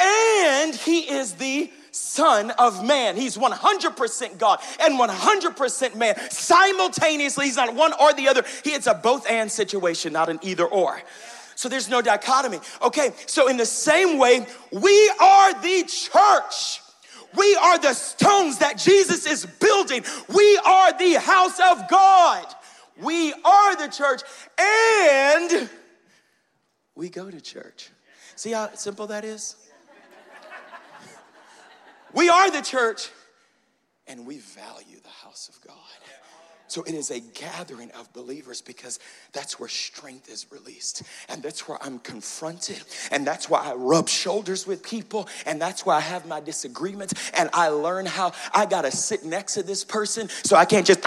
and 0.00 0.74
he 0.74 1.00
is 1.00 1.34
the 1.34 1.70
Son 1.90 2.50
of 2.52 2.82
Man. 2.82 3.16
He's 3.16 3.36
100% 3.36 4.38
God 4.38 4.60
and 4.80 4.98
100% 4.98 5.96
man. 5.96 6.30
Simultaneously, 6.30 7.44
he's 7.44 7.56
not 7.56 7.74
one 7.74 7.92
or 8.00 8.14
the 8.14 8.28
other. 8.28 8.42
He, 8.64 8.70
it's 8.70 8.86
a 8.86 8.94
both 8.94 9.28
and 9.28 9.52
situation, 9.52 10.14
not 10.14 10.30
an 10.30 10.38
either 10.42 10.64
or. 10.64 11.02
So 11.58 11.68
there's 11.68 11.88
no 11.88 12.00
dichotomy. 12.00 12.60
Okay, 12.80 13.12
so 13.26 13.48
in 13.48 13.56
the 13.56 13.66
same 13.66 14.16
way, 14.16 14.46
we 14.70 15.12
are 15.20 15.52
the 15.60 15.82
church. 15.88 16.80
We 17.36 17.56
are 17.56 17.76
the 17.80 17.94
stones 17.94 18.58
that 18.58 18.78
Jesus 18.78 19.26
is 19.26 19.44
building. 19.44 20.04
We 20.32 20.56
are 20.64 20.96
the 20.96 21.14
house 21.14 21.58
of 21.58 21.88
God. 21.88 22.46
We 23.02 23.32
are 23.44 23.74
the 23.74 23.88
church 23.88 24.22
and 24.56 25.68
we 26.94 27.08
go 27.08 27.28
to 27.28 27.40
church. 27.40 27.90
See 28.36 28.52
how 28.52 28.72
simple 28.74 29.08
that 29.08 29.24
is? 29.24 29.56
We 32.14 32.28
are 32.28 32.52
the 32.52 32.62
church 32.62 33.10
and 34.06 34.28
we 34.28 34.38
value 34.38 35.00
the 35.02 35.26
house 35.26 35.48
of 35.48 35.60
God. 35.66 35.74
So 36.68 36.82
it 36.82 36.94
is 36.94 37.10
a 37.10 37.20
gathering 37.20 37.90
of 37.92 38.12
believers 38.12 38.60
because 38.60 38.98
that's 39.32 39.58
where 39.58 39.68
strength 39.68 40.30
is 40.30 40.46
released. 40.50 41.02
And 41.28 41.42
that's 41.42 41.66
where 41.66 41.78
I'm 41.82 41.98
confronted. 41.98 42.82
And 43.10 43.26
that's 43.26 43.48
why 43.48 43.60
I 43.60 43.74
rub 43.74 44.08
shoulders 44.08 44.66
with 44.66 44.82
people. 44.82 45.28
And 45.46 45.60
that's 45.60 45.86
why 45.86 45.96
I 45.96 46.00
have 46.00 46.26
my 46.26 46.40
disagreements. 46.40 47.14
And 47.34 47.48
I 47.54 47.68
learn 47.68 48.04
how 48.06 48.32
I 48.54 48.66
got 48.66 48.82
to 48.82 48.90
sit 48.90 49.24
next 49.24 49.54
to 49.54 49.62
this 49.62 49.82
person 49.82 50.28
so 50.44 50.56
I 50.56 50.66
can't 50.66 50.86
just 50.86 51.02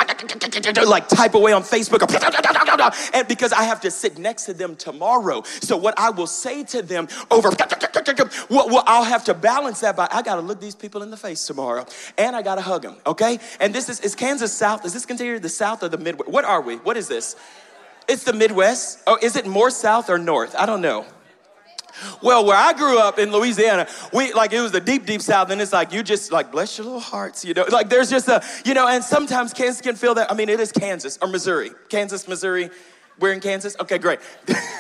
like 0.88 1.08
type 1.08 1.36
away 1.36 1.54
on 1.54 1.62
Facebook. 1.62 2.02
And 3.14 3.28
because 3.28 3.54
I 3.54 3.64
have 3.64 3.82
to 3.82 3.92
sit 3.92 4.18
next 4.18 4.46
to 4.46 4.54
them 4.54 4.76
tomorrow. 4.76 5.44
So 5.62 5.78
what 5.78 5.98
I 6.00 6.10
will 6.10 6.28
say 6.28 6.64
to 6.66 6.82
them 6.82 7.08
over, 7.30 7.52
well, 8.50 8.84
I'll 8.88 9.04
have 9.04 9.26
to 9.26 9.34
balance 9.36 9.82
that 9.82 9.96
by 9.96 10.08
I 10.12 10.24
got 10.24 10.36
to 10.36 10.42
look 10.42 10.60
these 10.60 10.76
people 10.76 11.04
in 11.04 11.12
the 11.12 11.18
face 11.18 11.46
tomorrow. 11.46 11.86
And 12.18 12.36
I 12.36 12.42
got 12.42 12.56
to 12.56 12.62
hug 12.62 12.82
them. 12.82 12.96
Okay? 13.06 13.40
And 13.60 13.76
this 13.76 13.90
is, 13.90 14.00
is 14.00 14.16
Kansas 14.16 14.52
South, 14.52 14.86
is 14.86 14.94
this 14.94 15.06
considered 15.06 15.44
the 15.44 15.51
South 15.56 15.84
or 15.84 15.90
the 15.90 15.98
Midwest? 15.98 16.30
What 16.30 16.46
are 16.46 16.62
we? 16.62 16.78
What 16.78 16.98
is 16.98 17.08
this? 17.08 17.36
It's 18.08 18.24
the 18.24 18.34
Midwest. 18.34 19.00
Oh, 19.08 19.18
is 19.22 19.36
it 19.36 19.46
more 19.46 19.70
South 19.70 20.10
or 20.10 20.18
North? 20.18 20.56
I 20.58 20.66
don't 20.66 20.82
know. 20.82 21.06
Well, 22.22 22.46
where 22.46 22.58
I 22.58 22.74
grew 22.74 23.00
up 23.00 23.20
in 23.20 23.32
Louisiana, 23.32 23.88
we 24.14 24.34
like 24.34 24.54
it 24.54 24.62
was 24.62 24.72
the 24.72 24.80
deep, 24.80 25.06
deep 25.06 25.22
South, 25.22 25.50
and 25.50 25.62
it's 25.62 25.74
like 25.74 25.94
you 25.94 26.04
just 26.04 26.32
like 26.32 26.52
bless 26.52 26.78
your 26.78 26.86
little 26.86 27.00
hearts, 27.00 27.46
you 27.46 27.54
know. 27.54 27.66
Like 27.70 27.90
there's 27.90 28.10
just 28.10 28.28
a, 28.28 28.42
you 28.66 28.74
know, 28.74 28.88
and 28.88 29.04
sometimes 29.04 29.54
Kansas 29.54 29.82
can 29.82 29.96
feel 29.96 30.16
that. 30.16 30.32
I 30.32 30.36
mean, 30.36 30.50
it 30.50 30.60
is 30.60 30.72
Kansas 30.72 31.20
or 31.22 31.28
Missouri, 31.28 31.72
Kansas, 31.90 32.28
Missouri. 32.28 32.70
We're 33.22 33.34
in 33.34 33.40
Kansas? 33.40 33.76
Okay, 33.80 34.00
great. 34.00 34.20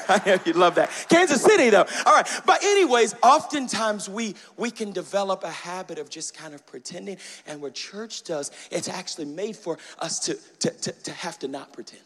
I 0.09 0.21
know 0.25 0.39
you 0.45 0.53
love 0.53 0.73
that. 0.75 0.89
Kansas 1.09 1.43
City, 1.43 1.69
though. 1.69 1.85
All 2.05 2.15
right. 2.15 2.27
But, 2.45 2.63
anyways, 2.63 3.13
oftentimes 3.21 4.09
we, 4.09 4.35
we 4.57 4.71
can 4.71 4.91
develop 4.91 5.43
a 5.43 5.51
habit 5.51 5.99
of 5.99 6.09
just 6.09 6.35
kind 6.35 6.55
of 6.55 6.65
pretending. 6.65 7.17
And 7.45 7.61
what 7.61 7.75
church 7.75 8.23
does, 8.23 8.51
it's 8.71 8.89
actually 8.89 9.25
made 9.25 9.55
for 9.55 9.77
us 9.99 10.19
to, 10.21 10.37
to, 10.59 10.71
to, 10.71 10.91
to 10.91 11.11
have 11.11 11.37
to 11.39 11.47
not 11.47 11.71
pretend. 11.71 12.01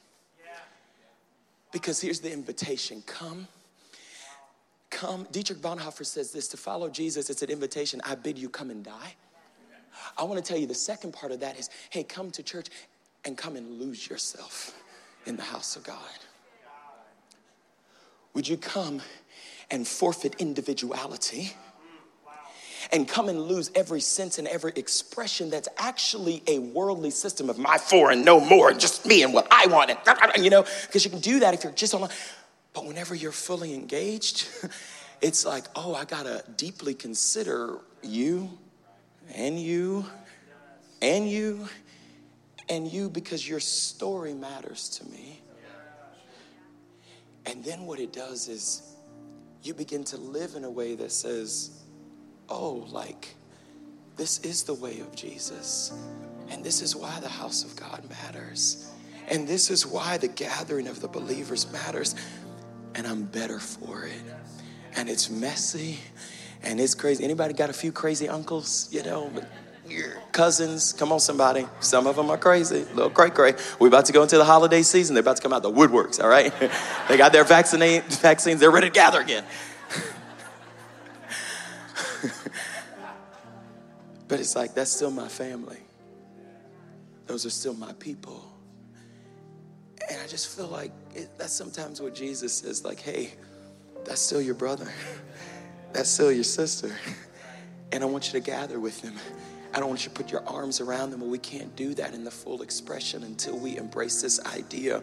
Because 1.72 2.02
here's 2.02 2.20
the 2.20 2.32
invitation 2.32 3.02
come. 3.06 3.48
Come. 4.90 5.28
Dietrich 5.32 5.60
Bonhoeffer 5.60 6.06
says 6.06 6.32
this 6.32 6.50
to 6.50 6.58
follow 6.58 6.90
Jesus, 6.90 7.30
it's 7.30 7.42
an 7.42 7.50
invitation. 7.50 8.02
I 8.06 8.16
bid 8.16 8.38
you 8.38 8.50
come 8.50 8.70
and 8.70 8.84
die. 8.84 9.16
I 10.18 10.24
want 10.24 10.44
to 10.44 10.48
tell 10.48 10.60
you 10.60 10.68
the 10.68 10.74
second 10.74 11.14
part 11.14 11.32
of 11.32 11.40
that 11.40 11.58
is 11.58 11.70
hey, 11.90 12.04
come 12.04 12.32
to 12.32 12.44
church 12.44 12.68
and 13.24 13.38
come 13.38 13.56
and 13.56 13.80
lose 13.80 14.10
yourself 14.10 14.74
in 15.26 15.36
the 15.36 15.44
house 15.44 15.76
of 15.76 15.84
God. 15.84 15.98
Would 18.34 18.48
you 18.48 18.58
come 18.58 19.02
and 19.72 19.88
forfeit 19.88 20.36
individuality? 20.40 21.54
and 22.92 23.08
come 23.08 23.30
and 23.30 23.42
lose 23.42 23.72
every 23.76 24.02
sense 24.02 24.38
and 24.38 24.48
every 24.48 24.72
expression 24.76 25.50
that's 25.50 25.68
actually 25.78 26.44
a 26.48 26.60
worldly 26.60 27.12
system 27.12 27.50
of 27.50 27.58
my 27.58 27.78
four 27.78 28.12
and 28.12 28.24
no 28.24 28.40
more 28.40 28.70
and 28.70 28.80
just 28.80 29.06
me 29.06 29.24
and 29.24 29.34
what 29.34 29.48
I 29.52 29.68
want 29.68 29.92
and 29.92 30.44
you 30.44 30.50
know 30.50 30.66
because 30.86 31.04
you 31.04 31.12
can 31.12 31.20
do 31.20 31.40
that 31.40 31.54
if 31.54 31.64
you're 31.64 31.74
just 31.74 31.94
on 31.94 32.08
but 32.74 32.86
whenever 32.86 33.16
you're 33.16 33.32
fully 33.32 33.74
engaged 33.74 34.48
it's 35.22 35.46
like 35.46 35.66
oh 35.76 35.96
I 35.96 36.06
got 36.06 36.24
to 36.24 36.44
deeply 36.58 36.94
consider 36.94 37.78
you 38.04 38.50
and 39.34 39.60
you 39.60 40.06
and 41.02 41.30
you 41.30 41.68
and 42.70 42.92
you 42.92 43.10
because 43.10 43.48
your 43.48 43.60
story 43.60 44.34
matters 44.34 44.90
to 44.90 45.10
me. 45.10 45.42
And 47.46 47.64
then 47.64 47.86
what 47.86 48.00
it 48.00 48.12
does 48.12 48.48
is 48.48 48.96
you 49.62 49.74
begin 49.74 50.04
to 50.06 50.18
live 50.18 50.56
in 50.56 50.64
a 50.64 50.70
way 50.70 50.96
that 50.96 51.12
says, 51.12 51.84
oh, 52.50 52.88
like, 52.90 53.36
this 54.16 54.40
is 54.40 54.64
the 54.64 54.74
way 54.74 55.00
of 55.00 55.16
Jesus. 55.16 55.92
And 56.50 56.64
this 56.64 56.82
is 56.82 56.96
why 56.96 57.20
the 57.20 57.30
house 57.30 57.64
of 57.64 57.76
God 57.76 58.04
matters. 58.10 58.92
And 59.28 59.48
this 59.48 59.70
is 59.70 59.86
why 59.86 60.18
the 60.18 60.28
gathering 60.28 60.88
of 60.88 61.02
the 61.02 61.08
believers 61.08 61.72
matters. 61.72 62.16
And 62.96 63.06
I'm 63.06 63.24
better 63.24 63.60
for 63.60 64.06
it. 64.06 64.22
And 64.96 65.10
it's 65.10 65.30
messy 65.30 66.00
and 66.64 66.80
it's 66.80 66.96
crazy. 66.96 67.24
Anybody 67.24 67.54
got 67.54 67.70
a 67.70 67.74
few 67.74 67.92
crazy 67.92 68.30
uncles, 68.30 68.88
you 68.92 69.04
know? 69.04 69.32
Cousins. 70.36 70.94
Come 70.94 71.12
on, 71.12 71.20
somebody. 71.20 71.66
Some 71.80 72.06
of 72.08 72.16
them 72.18 72.30
are 72.30 72.38
crazy, 72.38 72.86
little 72.94 73.10
cray 73.10 73.30
cray. 73.30 73.54
We're 73.80 73.88
about 73.88 74.06
to 74.06 74.14
go 74.14 74.22
into 74.22 74.38
the 74.38 74.44
holiday 74.44 74.84
season. 74.84 75.16
They're 75.16 75.22
about 75.22 75.38
to 75.38 75.42
come 75.42 75.54
out 75.54 75.64
the 75.64 75.72
woodworks, 75.72 76.22
all 76.22 76.28
right? 76.28 76.54
they 77.08 77.18
got 77.18 77.32
their 77.32 77.46
vaccinate, 77.46 78.04
vaccines. 78.04 78.60
They're 78.60 78.70
ready 78.70 78.88
to 78.88 78.94
gather 78.94 79.22
again. 79.22 79.46
but 84.28 84.40
it's 84.40 84.56
like, 84.56 84.74
that's 84.74 84.92
still 84.92 85.12
my 85.12 85.30
family. 85.30 85.80
Those 87.28 87.46
are 87.46 87.50
still 87.50 87.74
my 87.74 87.94
people. 87.94 88.52
And 90.10 90.22
I 90.22 90.28
just 90.28 90.56
feel 90.56 90.68
like 90.68 90.92
it, 91.16 91.30
that's 91.38 91.54
sometimes 91.54 92.02
what 92.02 92.14
Jesus 92.14 92.54
says, 92.54 92.84
like, 92.84 93.00
hey, 93.00 93.34
that's 94.04 94.22
still 94.22 94.42
your 94.42 94.56
brother. 94.56 94.92
That's 95.94 96.10
still 96.10 96.30
your 96.30 96.44
sister. 96.44 96.94
And 97.94 98.04
I 98.04 98.06
want 98.06 98.28
you 98.28 98.34
to 98.34 98.46
gather 98.46 98.82
with 98.82 99.02
them 99.02 99.16
I 99.76 99.80
don't 99.80 99.90
want 99.90 100.06
you 100.06 100.10
to 100.10 100.16
put 100.16 100.32
your 100.32 100.42
arms 100.48 100.80
around 100.80 101.12
them, 101.12 101.20
but 101.20 101.28
we 101.28 101.38
can't 101.38 101.76
do 101.76 101.94
that 101.96 102.14
in 102.14 102.24
the 102.24 102.32
full 102.32 102.62
expression 102.62 103.24
until 103.24 103.60
we 103.60 103.76
embrace 103.76 104.22
this 104.22 104.40
idea 104.46 105.02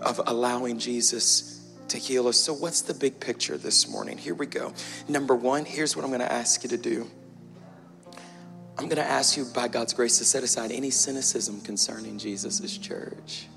of 0.00 0.20
allowing 0.28 0.78
Jesus 0.78 1.68
to 1.88 1.98
heal 1.98 2.28
us. 2.28 2.36
So, 2.36 2.54
what's 2.54 2.82
the 2.82 2.94
big 2.94 3.18
picture 3.18 3.58
this 3.58 3.88
morning? 3.88 4.16
Here 4.16 4.34
we 4.34 4.46
go. 4.46 4.72
Number 5.08 5.34
one, 5.34 5.64
here's 5.64 5.96
what 5.96 6.04
I'm 6.04 6.12
going 6.12 6.20
to 6.20 6.32
ask 6.32 6.62
you 6.62 6.68
to 6.70 6.76
do. 6.76 7.10
I'm 8.78 8.84
going 8.84 9.02
to 9.02 9.02
ask 9.02 9.36
you, 9.36 9.46
by 9.46 9.66
God's 9.66 9.92
grace, 9.92 10.18
to 10.18 10.24
set 10.24 10.44
aside 10.44 10.70
any 10.70 10.90
cynicism 10.90 11.60
concerning 11.62 12.16
Jesus' 12.16 12.78
church. 12.78 13.48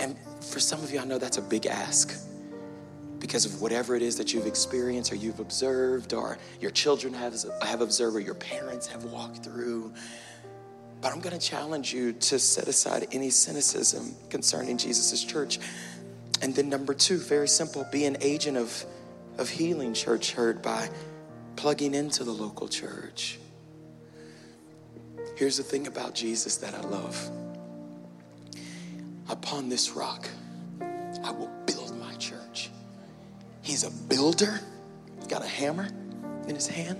And 0.00 0.16
for 0.40 0.58
some 0.58 0.82
of 0.82 0.90
you, 0.90 0.98
I 0.98 1.04
know 1.04 1.18
that's 1.18 1.38
a 1.38 1.42
big 1.42 1.66
ask 1.66 2.27
because 3.28 3.44
of 3.44 3.60
whatever 3.60 3.94
it 3.94 4.00
is 4.00 4.16
that 4.16 4.32
you've 4.32 4.46
experienced 4.46 5.12
or 5.12 5.16
you've 5.16 5.38
observed 5.38 6.14
or 6.14 6.38
your 6.62 6.70
children 6.70 7.12
have, 7.12 7.34
have 7.60 7.82
observed 7.82 8.16
or 8.16 8.20
your 8.20 8.34
parents 8.34 8.86
have 8.86 9.04
walked 9.04 9.44
through. 9.44 9.92
But 11.02 11.12
I'm 11.12 11.20
going 11.20 11.38
to 11.38 11.46
challenge 11.46 11.92
you 11.92 12.14
to 12.14 12.38
set 12.38 12.68
aside 12.68 13.06
any 13.12 13.28
cynicism 13.28 14.14
concerning 14.30 14.78
Jesus' 14.78 15.22
church. 15.22 15.58
And 16.40 16.54
then, 16.54 16.70
number 16.70 16.94
two, 16.94 17.18
very 17.18 17.48
simple 17.48 17.86
be 17.92 18.06
an 18.06 18.16
agent 18.22 18.56
of, 18.56 18.86
of 19.36 19.50
healing, 19.50 19.92
church 19.92 20.32
hurt, 20.32 20.62
by 20.62 20.88
plugging 21.54 21.94
into 21.94 22.24
the 22.24 22.32
local 22.32 22.66
church. 22.66 23.38
Here's 25.36 25.58
the 25.58 25.62
thing 25.62 25.86
about 25.86 26.14
Jesus 26.14 26.56
that 26.56 26.74
I 26.74 26.80
love 26.80 27.30
upon 29.28 29.68
this 29.68 29.90
rock, 29.90 30.26
I 31.22 31.30
will 31.30 31.50
build. 31.66 31.77
He's 33.68 33.84
a 33.84 33.90
builder, 33.90 34.60
got 35.28 35.44
a 35.44 35.46
hammer 35.46 35.88
in 36.48 36.54
his 36.54 36.66
hand. 36.66 36.98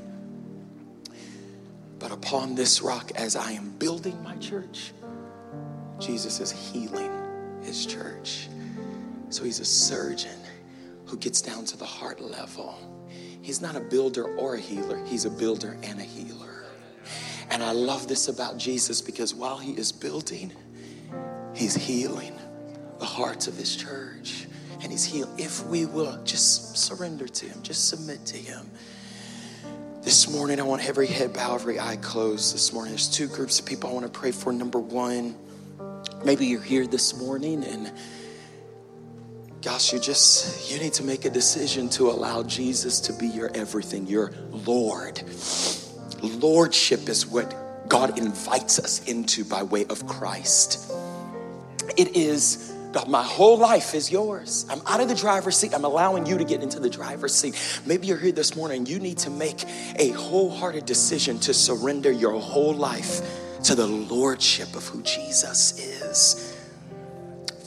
But 1.98 2.12
upon 2.12 2.56
this 2.56 2.82
rock, 2.82 3.10
as 3.14 3.36
I 3.36 3.52
am 3.52 3.70
building 3.78 4.22
my 4.22 4.36
church, 4.36 4.92
Jesus 5.98 6.40
is 6.40 6.52
healing 6.52 7.10
his 7.62 7.86
church. 7.86 8.50
So 9.30 9.44
he's 9.44 9.60
a 9.60 9.64
surgeon 9.64 10.38
who 11.06 11.16
gets 11.16 11.40
down 11.40 11.64
to 11.64 11.78
the 11.78 11.86
heart 11.86 12.20
level. 12.20 12.78
He's 13.40 13.62
not 13.62 13.74
a 13.74 13.80
builder 13.80 14.36
or 14.36 14.56
a 14.56 14.60
healer, 14.60 15.02
he's 15.06 15.24
a 15.24 15.30
builder 15.30 15.78
and 15.82 15.98
a 15.98 16.04
healer. 16.04 16.66
And 17.48 17.62
I 17.62 17.72
love 17.72 18.08
this 18.08 18.28
about 18.28 18.58
Jesus 18.58 19.00
because 19.00 19.32
while 19.34 19.56
he 19.56 19.72
is 19.72 19.90
building, 19.90 20.52
he's 21.54 21.74
healing 21.74 22.38
the 22.98 23.06
hearts 23.06 23.46
of 23.46 23.56
his 23.56 23.74
church. 23.74 24.48
And 24.80 24.92
he's 24.92 25.04
healed 25.04 25.30
if 25.38 25.66
we 25.66 25.86
will 25.86 26.22
just 26.24 26.76
surrender 26.76 27.26
to 27.26 27.46
him, 27.46 27.62
just 27.62 27.88
submit 27.88 28.24
to 28.26 28.36
him. 28.36 28.70
This 30.02 30.30
morning, 30.30 30.60
I 30.60 30.62
want 30.62 30.88
every 30.88 31.08
head 31.08 31.32
bow, 31.32 31.54
every 31.54 31.78
eye 31.78 31.96
closed. 31.96 32.54
This 32.54 32.72
morning, 32.72 32.92
there's 32.92 33.10
two 33.10 33.26
groups 33.26 33.58
of 33.60 33.66
people 33.66 33.90
I 33.90 33.92
want 33.92 34.06
to 34.06 34.18
pray 34.18 34.30
for. 34.30 34.52
Number 34.52 34.78
one, 34.78 35.34
maybe 36.24 36.46
you're 36.46 36.62
here 36.62 36.86
this 36.86 37.18
morning 37.18 37.64
and 37.64 37.92
gosh, 39.62 39.92
you 39.92 39.98
just, 39.98 40.70
you 40.70 40.78
need 40.78 40.92
to 40.94 41.02
make 41.02 41.24
a 41.24 41.30
decision 41.30 41.88
to 41.90 42.08
allow 42.08 42.42
Jesus 42.42 43.00
to 43.00 43.12
be 43.12 43.26
your 43.26 43.50
everything, 43.54 44.06
your 44.06 44.32
Lord. 44.50 45.22
Lordship 46.22 47.08
is 47.08 47.26
what 47.26 47.88
God 47.88 48.18
invites 48.18 48.78
us 48.78 49.04
into 49.08 49.44
by 49.44 49.62
way 49.62 49.84
of 49.86 50.06
Christ. 50.06 50.92
It 51.96 52.16
is, 52.16 52.72
God, 52.92 53.08
my 53.08 53.22
whole 53.22 53.58
life 53.58 53.94
is 53.94 54.10
yours. 54.10 54.64
I'm 54.70 54.80
out 54.86 55.00
of 55.00 55.08
the 55.08 55.14
driver's 55.14 55.56
seat. 55.56 55.74
I'm 55.74 55.84
allowing 55.84 56.26
you 56.26 56.38
to 56.38 56.44
get 56.44 56.62
into 56.62 56.80
the 56.80 56.88
driver's 56.88 57.34
seat. 57.34 57.82
Maybe 57.84 58.06
you're 58.06 58.18
here 58.18 58.32
this 58.32 58.56
morning. 58.56 58.86
You 58.86 58.98
need 58.98 59.18
to 59.18 59.30
make 59.30 59.64
a 59.96 60.10
wholehearted 60.10 60.86
decision 60.86 61.38
to 61.40 61.52
surrender 61.52 62.10
your 62.10 62.40
whole 62.40 62.74
life 62.74 63.20
to 63.64 63.74
the 63.74 63.86
Lordship 63.86 64.74
of 64.74 64.86
who 64.86 65.02
Jesus 65.02 65.78
is 65.78 66.58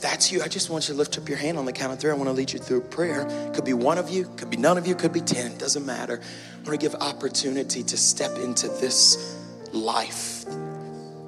that's 0.02 0.32
you, 0.32 0.42
I 0.42 0.48
just 0.48 0.68
want 0.68 0.88
you 0.88 0.94
to 0.94 0.98
lift 0.98 1.16
up 1.16 1.28
your 1.28 1.38
hand 1.38 1.56
on 1.56 1.64
the 1.64 1.72
count 1.72 1.92
of 1.92 2.00
three. 2.00 2.10
I 2.10 2.14
want 2.14 2.28
to 2.28 2.32
lead 2.32 2.52
you 2.52 2.58
through 2.58 2.82
prayer. 2.82 3.24
Could 3.54 3.64
be 3.64 3.72
one 3.72 3.98
of 3.98 4.10
you, 4.10 4.24
could 4.36 4.50
be 4.50 4.56
none 4.56 4.76
of 4.76 4.86
you, 4.86 4.94
could 4.94 5.12
be 5.12 5.20
10, 5.20 5.56
doesn't 5.58 5.86
matter. 5.86 6.20
I 6.20 6.68
want 6.68 6.78
to 6.78 6.84
give 6.88 6.94
opportunity 6.96 7.82
to 7.84 7.96
step 7.96 8.36
into 8.36 8.68
this 8.68 9.38
life 9.72 10.44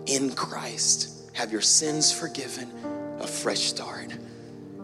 in 0.06 0.34
Christ. 0.34 1.30
Have 1.34 1.52
your 1.52 1.60
sins 1.60 2.12
forgiven, 2.12 2.70
a 3.24 3.26
fresh 3.26 3.60
start. 3.60 4.14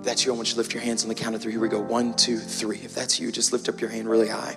That's 0.02 0.24
you. 0.24 0.32
I 0.32 0.36
want 0.36 0.48
you 0.48 0.54
to 0.54 0.58
lift 0.58 0.72
your 0.72 0.82
hands 0.82 1.02
on 1.02 1.10
the 1.10 1.14
count 1.14 1.34
of 1.34 1.42
three. 1.42 1.52
Here 1.52 1.60
we 1.60 1.68
go. 1.68 1.78
One, 1.78 2.14
two, 2.14 2.38
three. 2.38 2.78
If 2.78 2.94
that's 2.94 3.20
you, 3.20 3.30
just 3.30 3.52
lift 3.52 3.68
up 3.68 3.80
your 3.80 3.90
hand 3.90 4.08
really 4.08 4.28
high. 4.28 4.56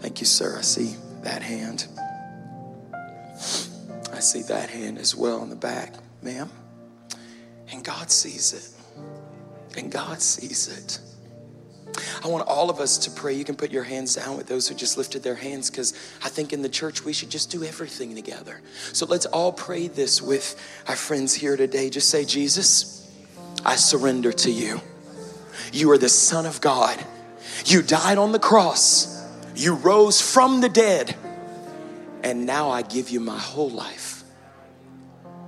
Thank 0.00 0.20
you, 0.20 0.26
sir. 0.26 0.58
I 0.58 0.60
see 0.60 0.96
that 1.22 1.42
hand. 1.42 1.86
I 4.12 4.20
see 4.20 4.42
that 4.42 4.68
hand 4.68 4.98
as 4.98 5.16
well 5.16 5.42
in 5.42 5.48
the 5.48 5.56
back, 5.56 5.94
ma'am. 6.22 6.50
And 7.72 7.82
God 7.82 8.10
sees 8.10 8.52
it. 8.52 9.78
And 9.78 9.90
God 9.90 10.20
sees 10.20 10.68
it. 10.68 11.00
I 12.22 12.28
want 12.28 12.46
all 12.46 12.68
of 12.68 12.80
us 12.80 12.98
to 12.98 13.10
pray. 13.10 13.34
You 13.34 13.44
can 13.44 13.56
put 13.56 13.70
your 13.70 13.84
hands 13.84 14.16
down 14.16 14.36
with 14.36 14.46
those 14.46 14.68
who 14.68 14.74
just 14.74 14.98
lifted 14.98 15.22
their 15.22 15.34
hands 15.34 15.70
because 15.70 15.94
I 16.22 16.28
think 16.28 16.52
in 16.52 16.62
the 16.62 16.68
church 16.68 17.04
we 17.04 17.12
should 17.12 17.30
just 17.30 17.50
do 17.50 17.64
everything 17.64 18.14
together. 18.14 18.60
So 18.92 19.06
let's 19.06 19.26
all 19.26 19.52
pray 19.52 19.88
this 19.88 20.20
with 20.20 20.60
our 20.88 20.96
friends 20.96 21.32
here 21.34 21.56
today. 21.56 21.90
Just 21.90 22.10
say, 22.10 22.24
Jesus, 22.24 22.97
I 23.64 23.76
surrender 23.76 24.32
to 24.32 24.50
you. 24.50 24.80
You 25.72 25.90
are 25.90 25.98
the 25.98 26.08
Son 26.08 26.46
of 26.46 26.60
God. 26.60 26.98
You 27.64 27.82
died 27.82 28.18
on 28.18 28.32
the 28.32 28.38
cross, 28.38 29.22
you 29.54 29.74
rose 29.74 30.20
from 30.20 30.60
the 30.60 30.68
dead, 30.68 31.16
and 32.22 32.46
now 32.46 32.70
I 32.70 32.82
give 32.82 33.10
you 33.10 33.20
my 33.20 33.38
whole 33.38 33.70
life. 33.70 34.22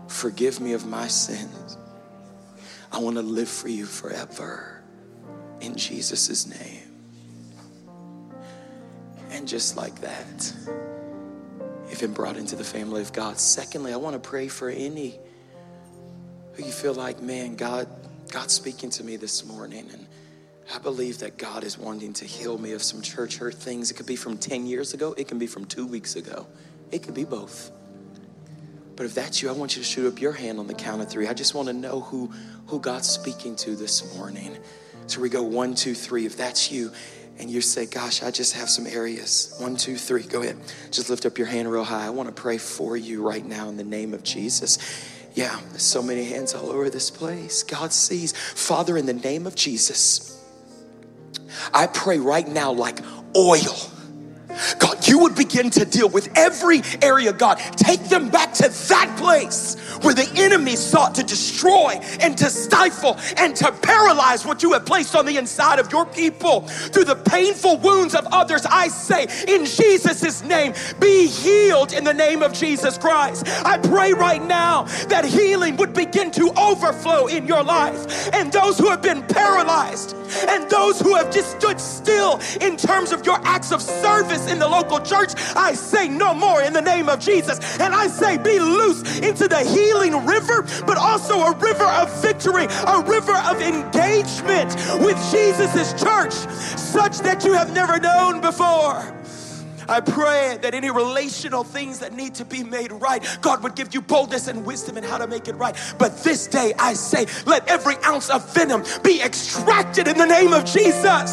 Forgive 0.09 0.61
me 0.61 0.73
of 0.73 0.87
my 0.87 1.07
sins. 1.07 1.79
I 2.93 2.99
want 2.99 3.17
to 3.17 3.23
live 3.23 3.49
for 3.49 3.69
you 3.69 3.87
forever 3.87 4.83
in 5.61 5.77
Jesus' 5.77 6.47
name. 6.47 6.83
And 9.31 9.47
just 9.47 9.77
like 9.77 10.01
that, 10.01 10.53
you've 11.89 12.01
been 12.01 12.13
brought 12.13 12.37
into 12.37 12.57
the 12.57 12.65
family 12.65 13.01
of 13.01 13.13
God. 13.13 13.39
Secondly, 13.39 13.93
I 13.93 13.97
want 13.97 14.21
to 14.21 14.29
pray 14.29 14.49
for 14.49 14.69
any 14.69 15.19
who 16.55 16.65
you 16.65 16.73
feel 16.73 16.95
like, 16.95 17.23
man, 17.23 17.55
God, 17.55 17.89
God's 18.31 18.55
speaking 18.55 18.91
to 18.91 19.05
me 19.05 19.17
this 19.17 19.45
morning, 19.45 19.89
and 19.93 20.07
I 20.73 20.79
believe 20.79 21.19
that 21.19 21.37
God 21.37 21.65
is 21.65 21.77
wanting 21.77 22.13
to 22.15 22.25
heal 22.25 22.59
me 22.59 22.73
of 22.73 22.83
some 22.83 23.03
church 23.03 23.39
hurt 23.39 23.55
things. 23.55 23.91
It 23.91 23.95
could 23.95 24.07
be 24.07 24.17
from 24.17 24.39
10 24.39 24.67
years 24.67 24.95
ago, 24.95 25.15
it 25.17 25.27
can 25.27 25.39
be 25.39 25.49
from 25.49 25.65
two 25.65 25.87
weeks 25.87 26.15
ago, 26.15 26.47
it 26.93 27.03
could 27.03 27.15
be 27.15 27.25
both. 27.25 27.73
But 28.95 29.07
if 29.07 29.15
that's 29.15 29.43
you, 29.43 29.49
I 29.49 29.53
want 29.53 29.77
you 29.77 29.83
to 29.83 29.89
shoot 29.89 30.07
up 30.07 30.21
your 30.21 30.33
hand 30.33 30.59
on 30.59 30.67
the 30.67 30.75
count 30.75 31.03
of 31.03 31.09
three. 31.09 31.27
I 31.27 31.35
just 31.35 31.55
want 31.55 31.69
to 31.69 31.73
know 31.73 32.01
who, 32.01 32.27
who 32.67 32.79
God's 32.79 33.09
speaking 33.09 33.57
to 33.57 33.75
this 33.75 34.15
morning. 34.17 34.59
So 35.07 35.21
we 35.21 35.29
go 35.29 35.43
one, 35.43 35.75
two, 35.75 35.95
three. 35.95 36.27
If 36.27 36.37
that's 36.37 36.71
you, 36.71 36.93
and 37.39 37.51
you 37.51 37.63
say, 37.63 37.87
Gosh, 37.87 38.23
I 38.23 38.31
just 38.31 38.53
have 38.55 38.69
some 38.69 38.87
areas. 38.87 39.57
One, 39.59 39.77
two, 39.77 39.97
three. 39.97 40.23
Go 40.23 40.43
ahead. 40.43 40.59
Just 40.91 41.09
lift 41.09 41.25
up 41.25 41.39
your 41.39 41.47
hand 41.47 41.71
real 41.73 41.83
high. 41.83 42.07
I 42.07 42.11
want 42.11 42.29
to 42.29 42.35
pray 42.35 42.59
for 42.59 42.97
you 42.97 43.27
right 43.27 43.45
now 43.45 43.71
in 43.71 43.79
the 43.79 43.85
name 43.85 44.13
of 44.13 44.23
Jesus. 44.23 44.79
Yeah, 45.35 45.61
there's 45.71 45.83
so 45.83 46.03
many 46.03 46.25
hands 46.25 46.55
all 46.55 46.71
over 46.71 46.91
this 46.91 47.11
place. 47.11 47.63
God 47.63 47.93
sees. 47.93 48.33
Father, 48.37 48.97
in 48.97 49.07
the 49.07 49.13
name 49.13 49.47
of 49.47 49.55
Jesus, 49.55 50.45
I 51.73 51.87
pray 51.87 52.19
right 52.19 52.47
now 52.47 52.73
like 52.73 52.99
oil 53.37 53.77
God, 54.79 55.07
you 55.07 55.19
would 55.21 55.35
begin 55.35 55.71
to 55.71 55.85
deal 55.85 56.09
with 56.09 56.31
every 56.37 56.83
area, 57.03 57.33
God. 57.33 57.57
Take 57.77 58.05
them 58.05 58.29
back 58.29 58.53
to 58.55 58.69
that 58.89 59.15
place 59.19 59.77
where 60.03 60.15
the 60.15 60.31
enemy 60.37 60.77
sought 60.77 61.15
to 61.17 61.23
destroy 61.23 61.99
and 62.21 62.37
to 62.39 62.51
stifle 62.51 63.19
and 63.37 63.55
to 63.57 63.73
paralyze 63.73 64.45
what 64.45 64.63
you 64.63 64.73
have 64.73 64.87
placed 64.87 65.15
on 65.15 65.27
the 65.27 65.37
inside 65.37 65.79
of 65.79 65.93
your 65.93 66.07
people 66.07 66.63
through 66.63 67.05
the 67.05 67.17
painful 67.17 67.77
wounds 67.79 68.15
of 68.15 68.27
others. 68.33 68.67
I 68.67 68.89
say, 68.89 69.27
in 69.49 69.65
Jesus' 69.65 70.43
name, 70.43 70.75
be 70.99 71.27
healed 71.27 71.93
in 71.93 72.05
the 72.05 72.15
name 72.15 72.43
of 72.43 72.53
Jesus 72.53 72.99
Christ. 72.99 73.47
I 73.65 73.79
pray 73.79 74.13
right 74.13 74.43
now 74.43 74.85
that 75.09 75.25
healing 75.25 75.77
would 75.77 75.95
begin 75.95 76.31
to 76.33 76.53
overflow 76.59 77.27
in 77.27 77.47
your 77.47 77.63
life 77.63 78.33
and 78.35 78.53
those 78.53 78.79
who 78.79 78.89
have 78.89 79.03
been 79.03 79.23
paralyzed 79.23 80.17
and 80.49 80.69
those 80.71 81.01
who 81.01 81.15
have 81.15 81.33
just 81.33 81.59
stood 81.59 81.81
still 81.81 82.41
in 82.61 82.77
terms 82.77 83.13
of 83.13 83.25
your 83.27 83.39
acts 83.45 83.73
of 83.73 83.83
service 83.83 84.40
in 84.47 84.59
the 84.59 84.69
local 84.69 85.01
church, 85.01 85.33
I 85.57 85.75
say 85.75 86.09
no 86.09 86.35
more 86.35 86.63
in 86.63 86.73
the 86.73 86.83
name 86.83 87.09
of 87.09 87.21
Jesus. 87.21 87.59
And 87.81 87.95
I 87.95 88.07
say 88.07 88.39
be 88.39 88.59
loose 88.59 89.19
into 89.21 89.49
the 89.49 89.61
healing 89.61 90.27
river, 90.27 90.63
but 90.87 90.97
also 90.97 91.41
a 91.41 91.57
river 91.57 91.85
of 91.85 92.23
victory, 92.23 92.67
a 92.87 93.03
river 93.07 93.37
of 93.37 93.61
engagement 93.61 94.75
with 95.05 95.17
Jesus' 95.31 95.93
church, 96.01 96.33
such 96.79 97.19
that 97.21 97.45
you 97.45 97.53
have 97.53 97.73
never 97.73 97.99
known 97.99 98.41
before. 98.41 99.17
I 99.91 100.01
pray 100.01 100.57
that 100.63 100.73
any 100.73 100.89
relational 100.89 101.65
things 101.65 101.99
that 101.99 102.13
need 102.13 102.37
to 102.37 102.45
be 102.45 102.63
made 102.63 102.93
right, 102.93 103.25
God 103.41 103.65
would 103.65 103.75
give 103.75 103.93
you 103.93 104.01
boldness 104.01 104.47
and 104.47 104.65
wisdom 104.65 104.97
in 104.97 105.03
how 105.03 105.19
to 105.19 105.27
make 105.27 105.49
it 105.49 105.55
right. 105.55 105.75
But 105.99 106.23
this 106.23 106.47
day, 106.47 106.73
I 106.79 106.95
say, 106.95 107.27
let 107.45 107.67
every 107.67 107.97
ounce 108.05 108.31
of 108.31 108.55
venom 108.55 108.85
be 109.03 109.21
extracted 109.21 110.07
in 110.07 110.17
the 110.17 110.27
name 110.27 110.53
of 110.53 110.65
Jesus. 110.65 111.33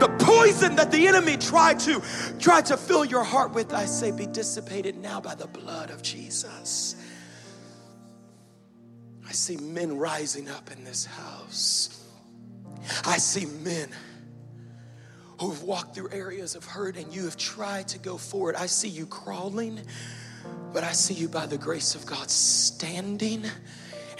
The 0.00 0.08
poison 0.18 0.76
that 0.76 0.90
the 0.90 1.06
enemy 1.06 1.36
tried 1.36 1.78
to 1.80 2.02
try 2.38 2.62
to 2.62 2.76
fill 2.76 3.04
your 3.04 3.22
heart 3.22 3.52
with, 3.52 3.74
I 3.74 3.84
say, 3.84 4.10
be 4.10 4.26
dissipated 4.26 4.96
now 4.96 5.20
by 5.20 5.34
the 5.34 5.46
blood 5.46 5.90
of 5.90 6.00
Jesus. 6.02 6.96
I 9.28 9.32
see 9.32 9.58
men 9.58 9.98
rising 9.98 10.48
up 10.48 10.72
in 10.72 10.84
this 10.84 11.04
house. 11.04 12.04
I 13.04 13.18
see 13.18 13.44
men 13.46 13.90
who've 15.38 15.62
walked 15.62 15.94
through 15.94 16.10
areas 16.12 16.54
of 16.54 16.64
hurt 16.64 16.96
and 16.96 17.14
you 17.14 17.24
have 17.24 17.36
tried 17.36 17.86
to 17.88 17.98
go 17.98 18.16
forward. 18.16 18.56
I 18.56 18.66
see 18.66 18.88
you 18.88 19.06
crawling, 19.06 19.80
but 20.72 20.82
I 20.82 20.92
see 20.92 21.14
you 21.14 21.28
by 21.28 21.46
the 21.46 21.58
grace 21.58 21.94
of 21.94 22.06
God 22.06 22.30
standing 22.30 23.44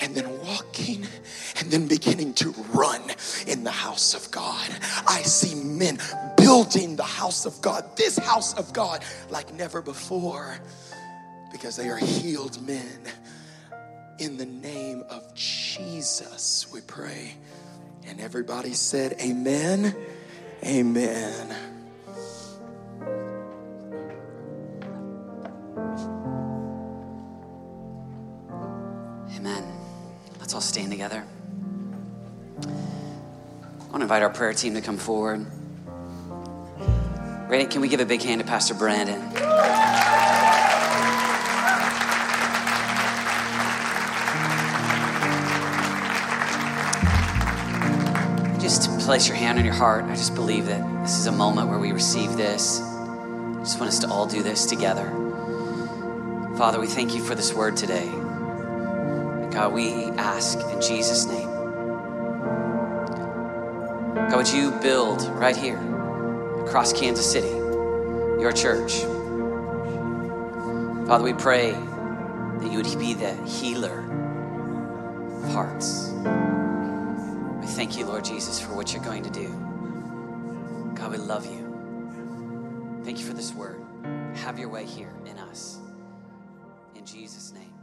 and 0.00 0.14
then 0.14 0.28
walking 0.40 1.06
and 1.58 1.70
then 1.70 1.86
beginning 1.86 2.34
to 2.34 2.50
run 2.72 3.02
in 3.46 3.64
the 3.64 3.70
house 3.70 4.14
of 4.14 4.30
God. 4.30 4.68
I 5.06 5.22
see 5.22 5.54
men 5.54 5.98
building 6.36 6.96
the 6.96 7.02
house 7.02 7.46
of 7.46 7.60
God, 7.60 7.84
this 7.96 8.18
house 8.18 8.54
of 8.54 8.72
God, 8.72 9.04
like 9.30 9.52
never 9.54 9.82
before 9.82 10.58
because 11.50 11.76
they 11.76 11.88
are 11.88 11.98
healed 11.98 12.64
men. 12.66 13.00
In 14.18 14.36
the 14.36 14.46
name 14.46 15.04
of 15.08 15.34
Jesus, 15.34 16.66
we 16.72 16.80
pray. 16.82 17.34
And 18.06 18.20
everybody 18.20 18.74
said, 18.74 19.16
Amen. 19.20 19.94
Amen. 20.64 21.69
All 30.60 30.62
stand 30.62 30.90
together. 30.90 31.24
I 32.60 33.84
want 33.84 33.94
to 33.94 34.02
invite 34.02 34.22
our 34.22 34.28
prayer 34.28 34.52
team 34.52 34.74
to 34.74 34.82
come 34.82 34.98
forward. 34.98 35.46
Ready? 37.48 37.64
Can 37.64 37.80
we 37.80 37.88
give 37.88 38.00
a 38.00 38.04
big 38.04 38.20
hand 38.20 38.42
to 38.42 38.46
Pastor 38.46 38.74
Brandon? 38.74 39.18
Just 48.60 48.90
place 49.00 49.26
your 49.26 49.38
hand 49.38 49.58
on 49.58 49.64
your 49.64 49.72
heart. 49.72 50.04
I 50.04 50.14
just 50.14 50.34
believe 50.34 50.66
that 50.66 50.82
this 51.00 51.16
is 51.16 51.24
a 51.24 51.32
moment 51.32 51.70
where 51.70 51.78
we 51.78 51.92
receive 51.92 52.36
this. 52.36 52.82
I 52.82 53.60
just 53.60 53.80
want 53.80 53.88
us 53.88 53.98
to 54.00 54.10
all 54.10 54.26
do 54.26 54.42
this 54.42 54.66
together. 54.66 55.08
Father, 56.58 56.78
we 56.78 56.86
thank 56.86 57.14
you 57.14 57.22
for 57.22 57.34
this 57.34 57.54
word 57.54 57.78
today. 57.78 58.19
God, 59.50 59.72
we 59.72 60.04
ask 60.16 60.58
in 60.58 60.80
Jesus' 60.80 61.26
name. 61.26 61.48
God, 64.14 64.36
would 64.36 64.48
you 64.48 64.70
build 64.80 65.22
right 65.34 65.56
here 65.56 65.78
across 66.64 66.92
Kansas 66.92 67.30
City 67.30 67.48
your 68.40 68.52
church? 68.52 69.00
Father, 71.08 71.24
we 71.24 71.32
pray 71.32 71.72
that 71.72 72.70
you 72.70 72.76
would 72.76 72.98
be 72.98 73.14
the 73.14 73.34
healer 73.44 74.00
of 75.42 75.52
hearts. 75.52 76.12
We 77.60 77.66
thank 77.66 77.98
you, 77.98 78.06
Lord 78.06 78.24
Jesus, 78.24 78.60
for 78.60 78.74
what 78.74 78.92
you're 78.92 79.02
going 79.02 79.24
to 79.24 79.30
do. 79.30 79.48
God, 80.94 81.10
we 81.10 81.18
love 81.18 81.46
you. 81.46 83.00
Thank 83.04 83.18
you 83.18 83.26
for 83.26 83.34
this 83.34 83.52
word. 83.52 83.82
Have 84.36 84.60
your 84.60 84.68
way 84.68 84.84
here 84.84 85.12
in 85.26 85.38
us. 85.38 85.78
In 86.94 87.04
Jesus' 87.04 87.52
name. 87.52 87.79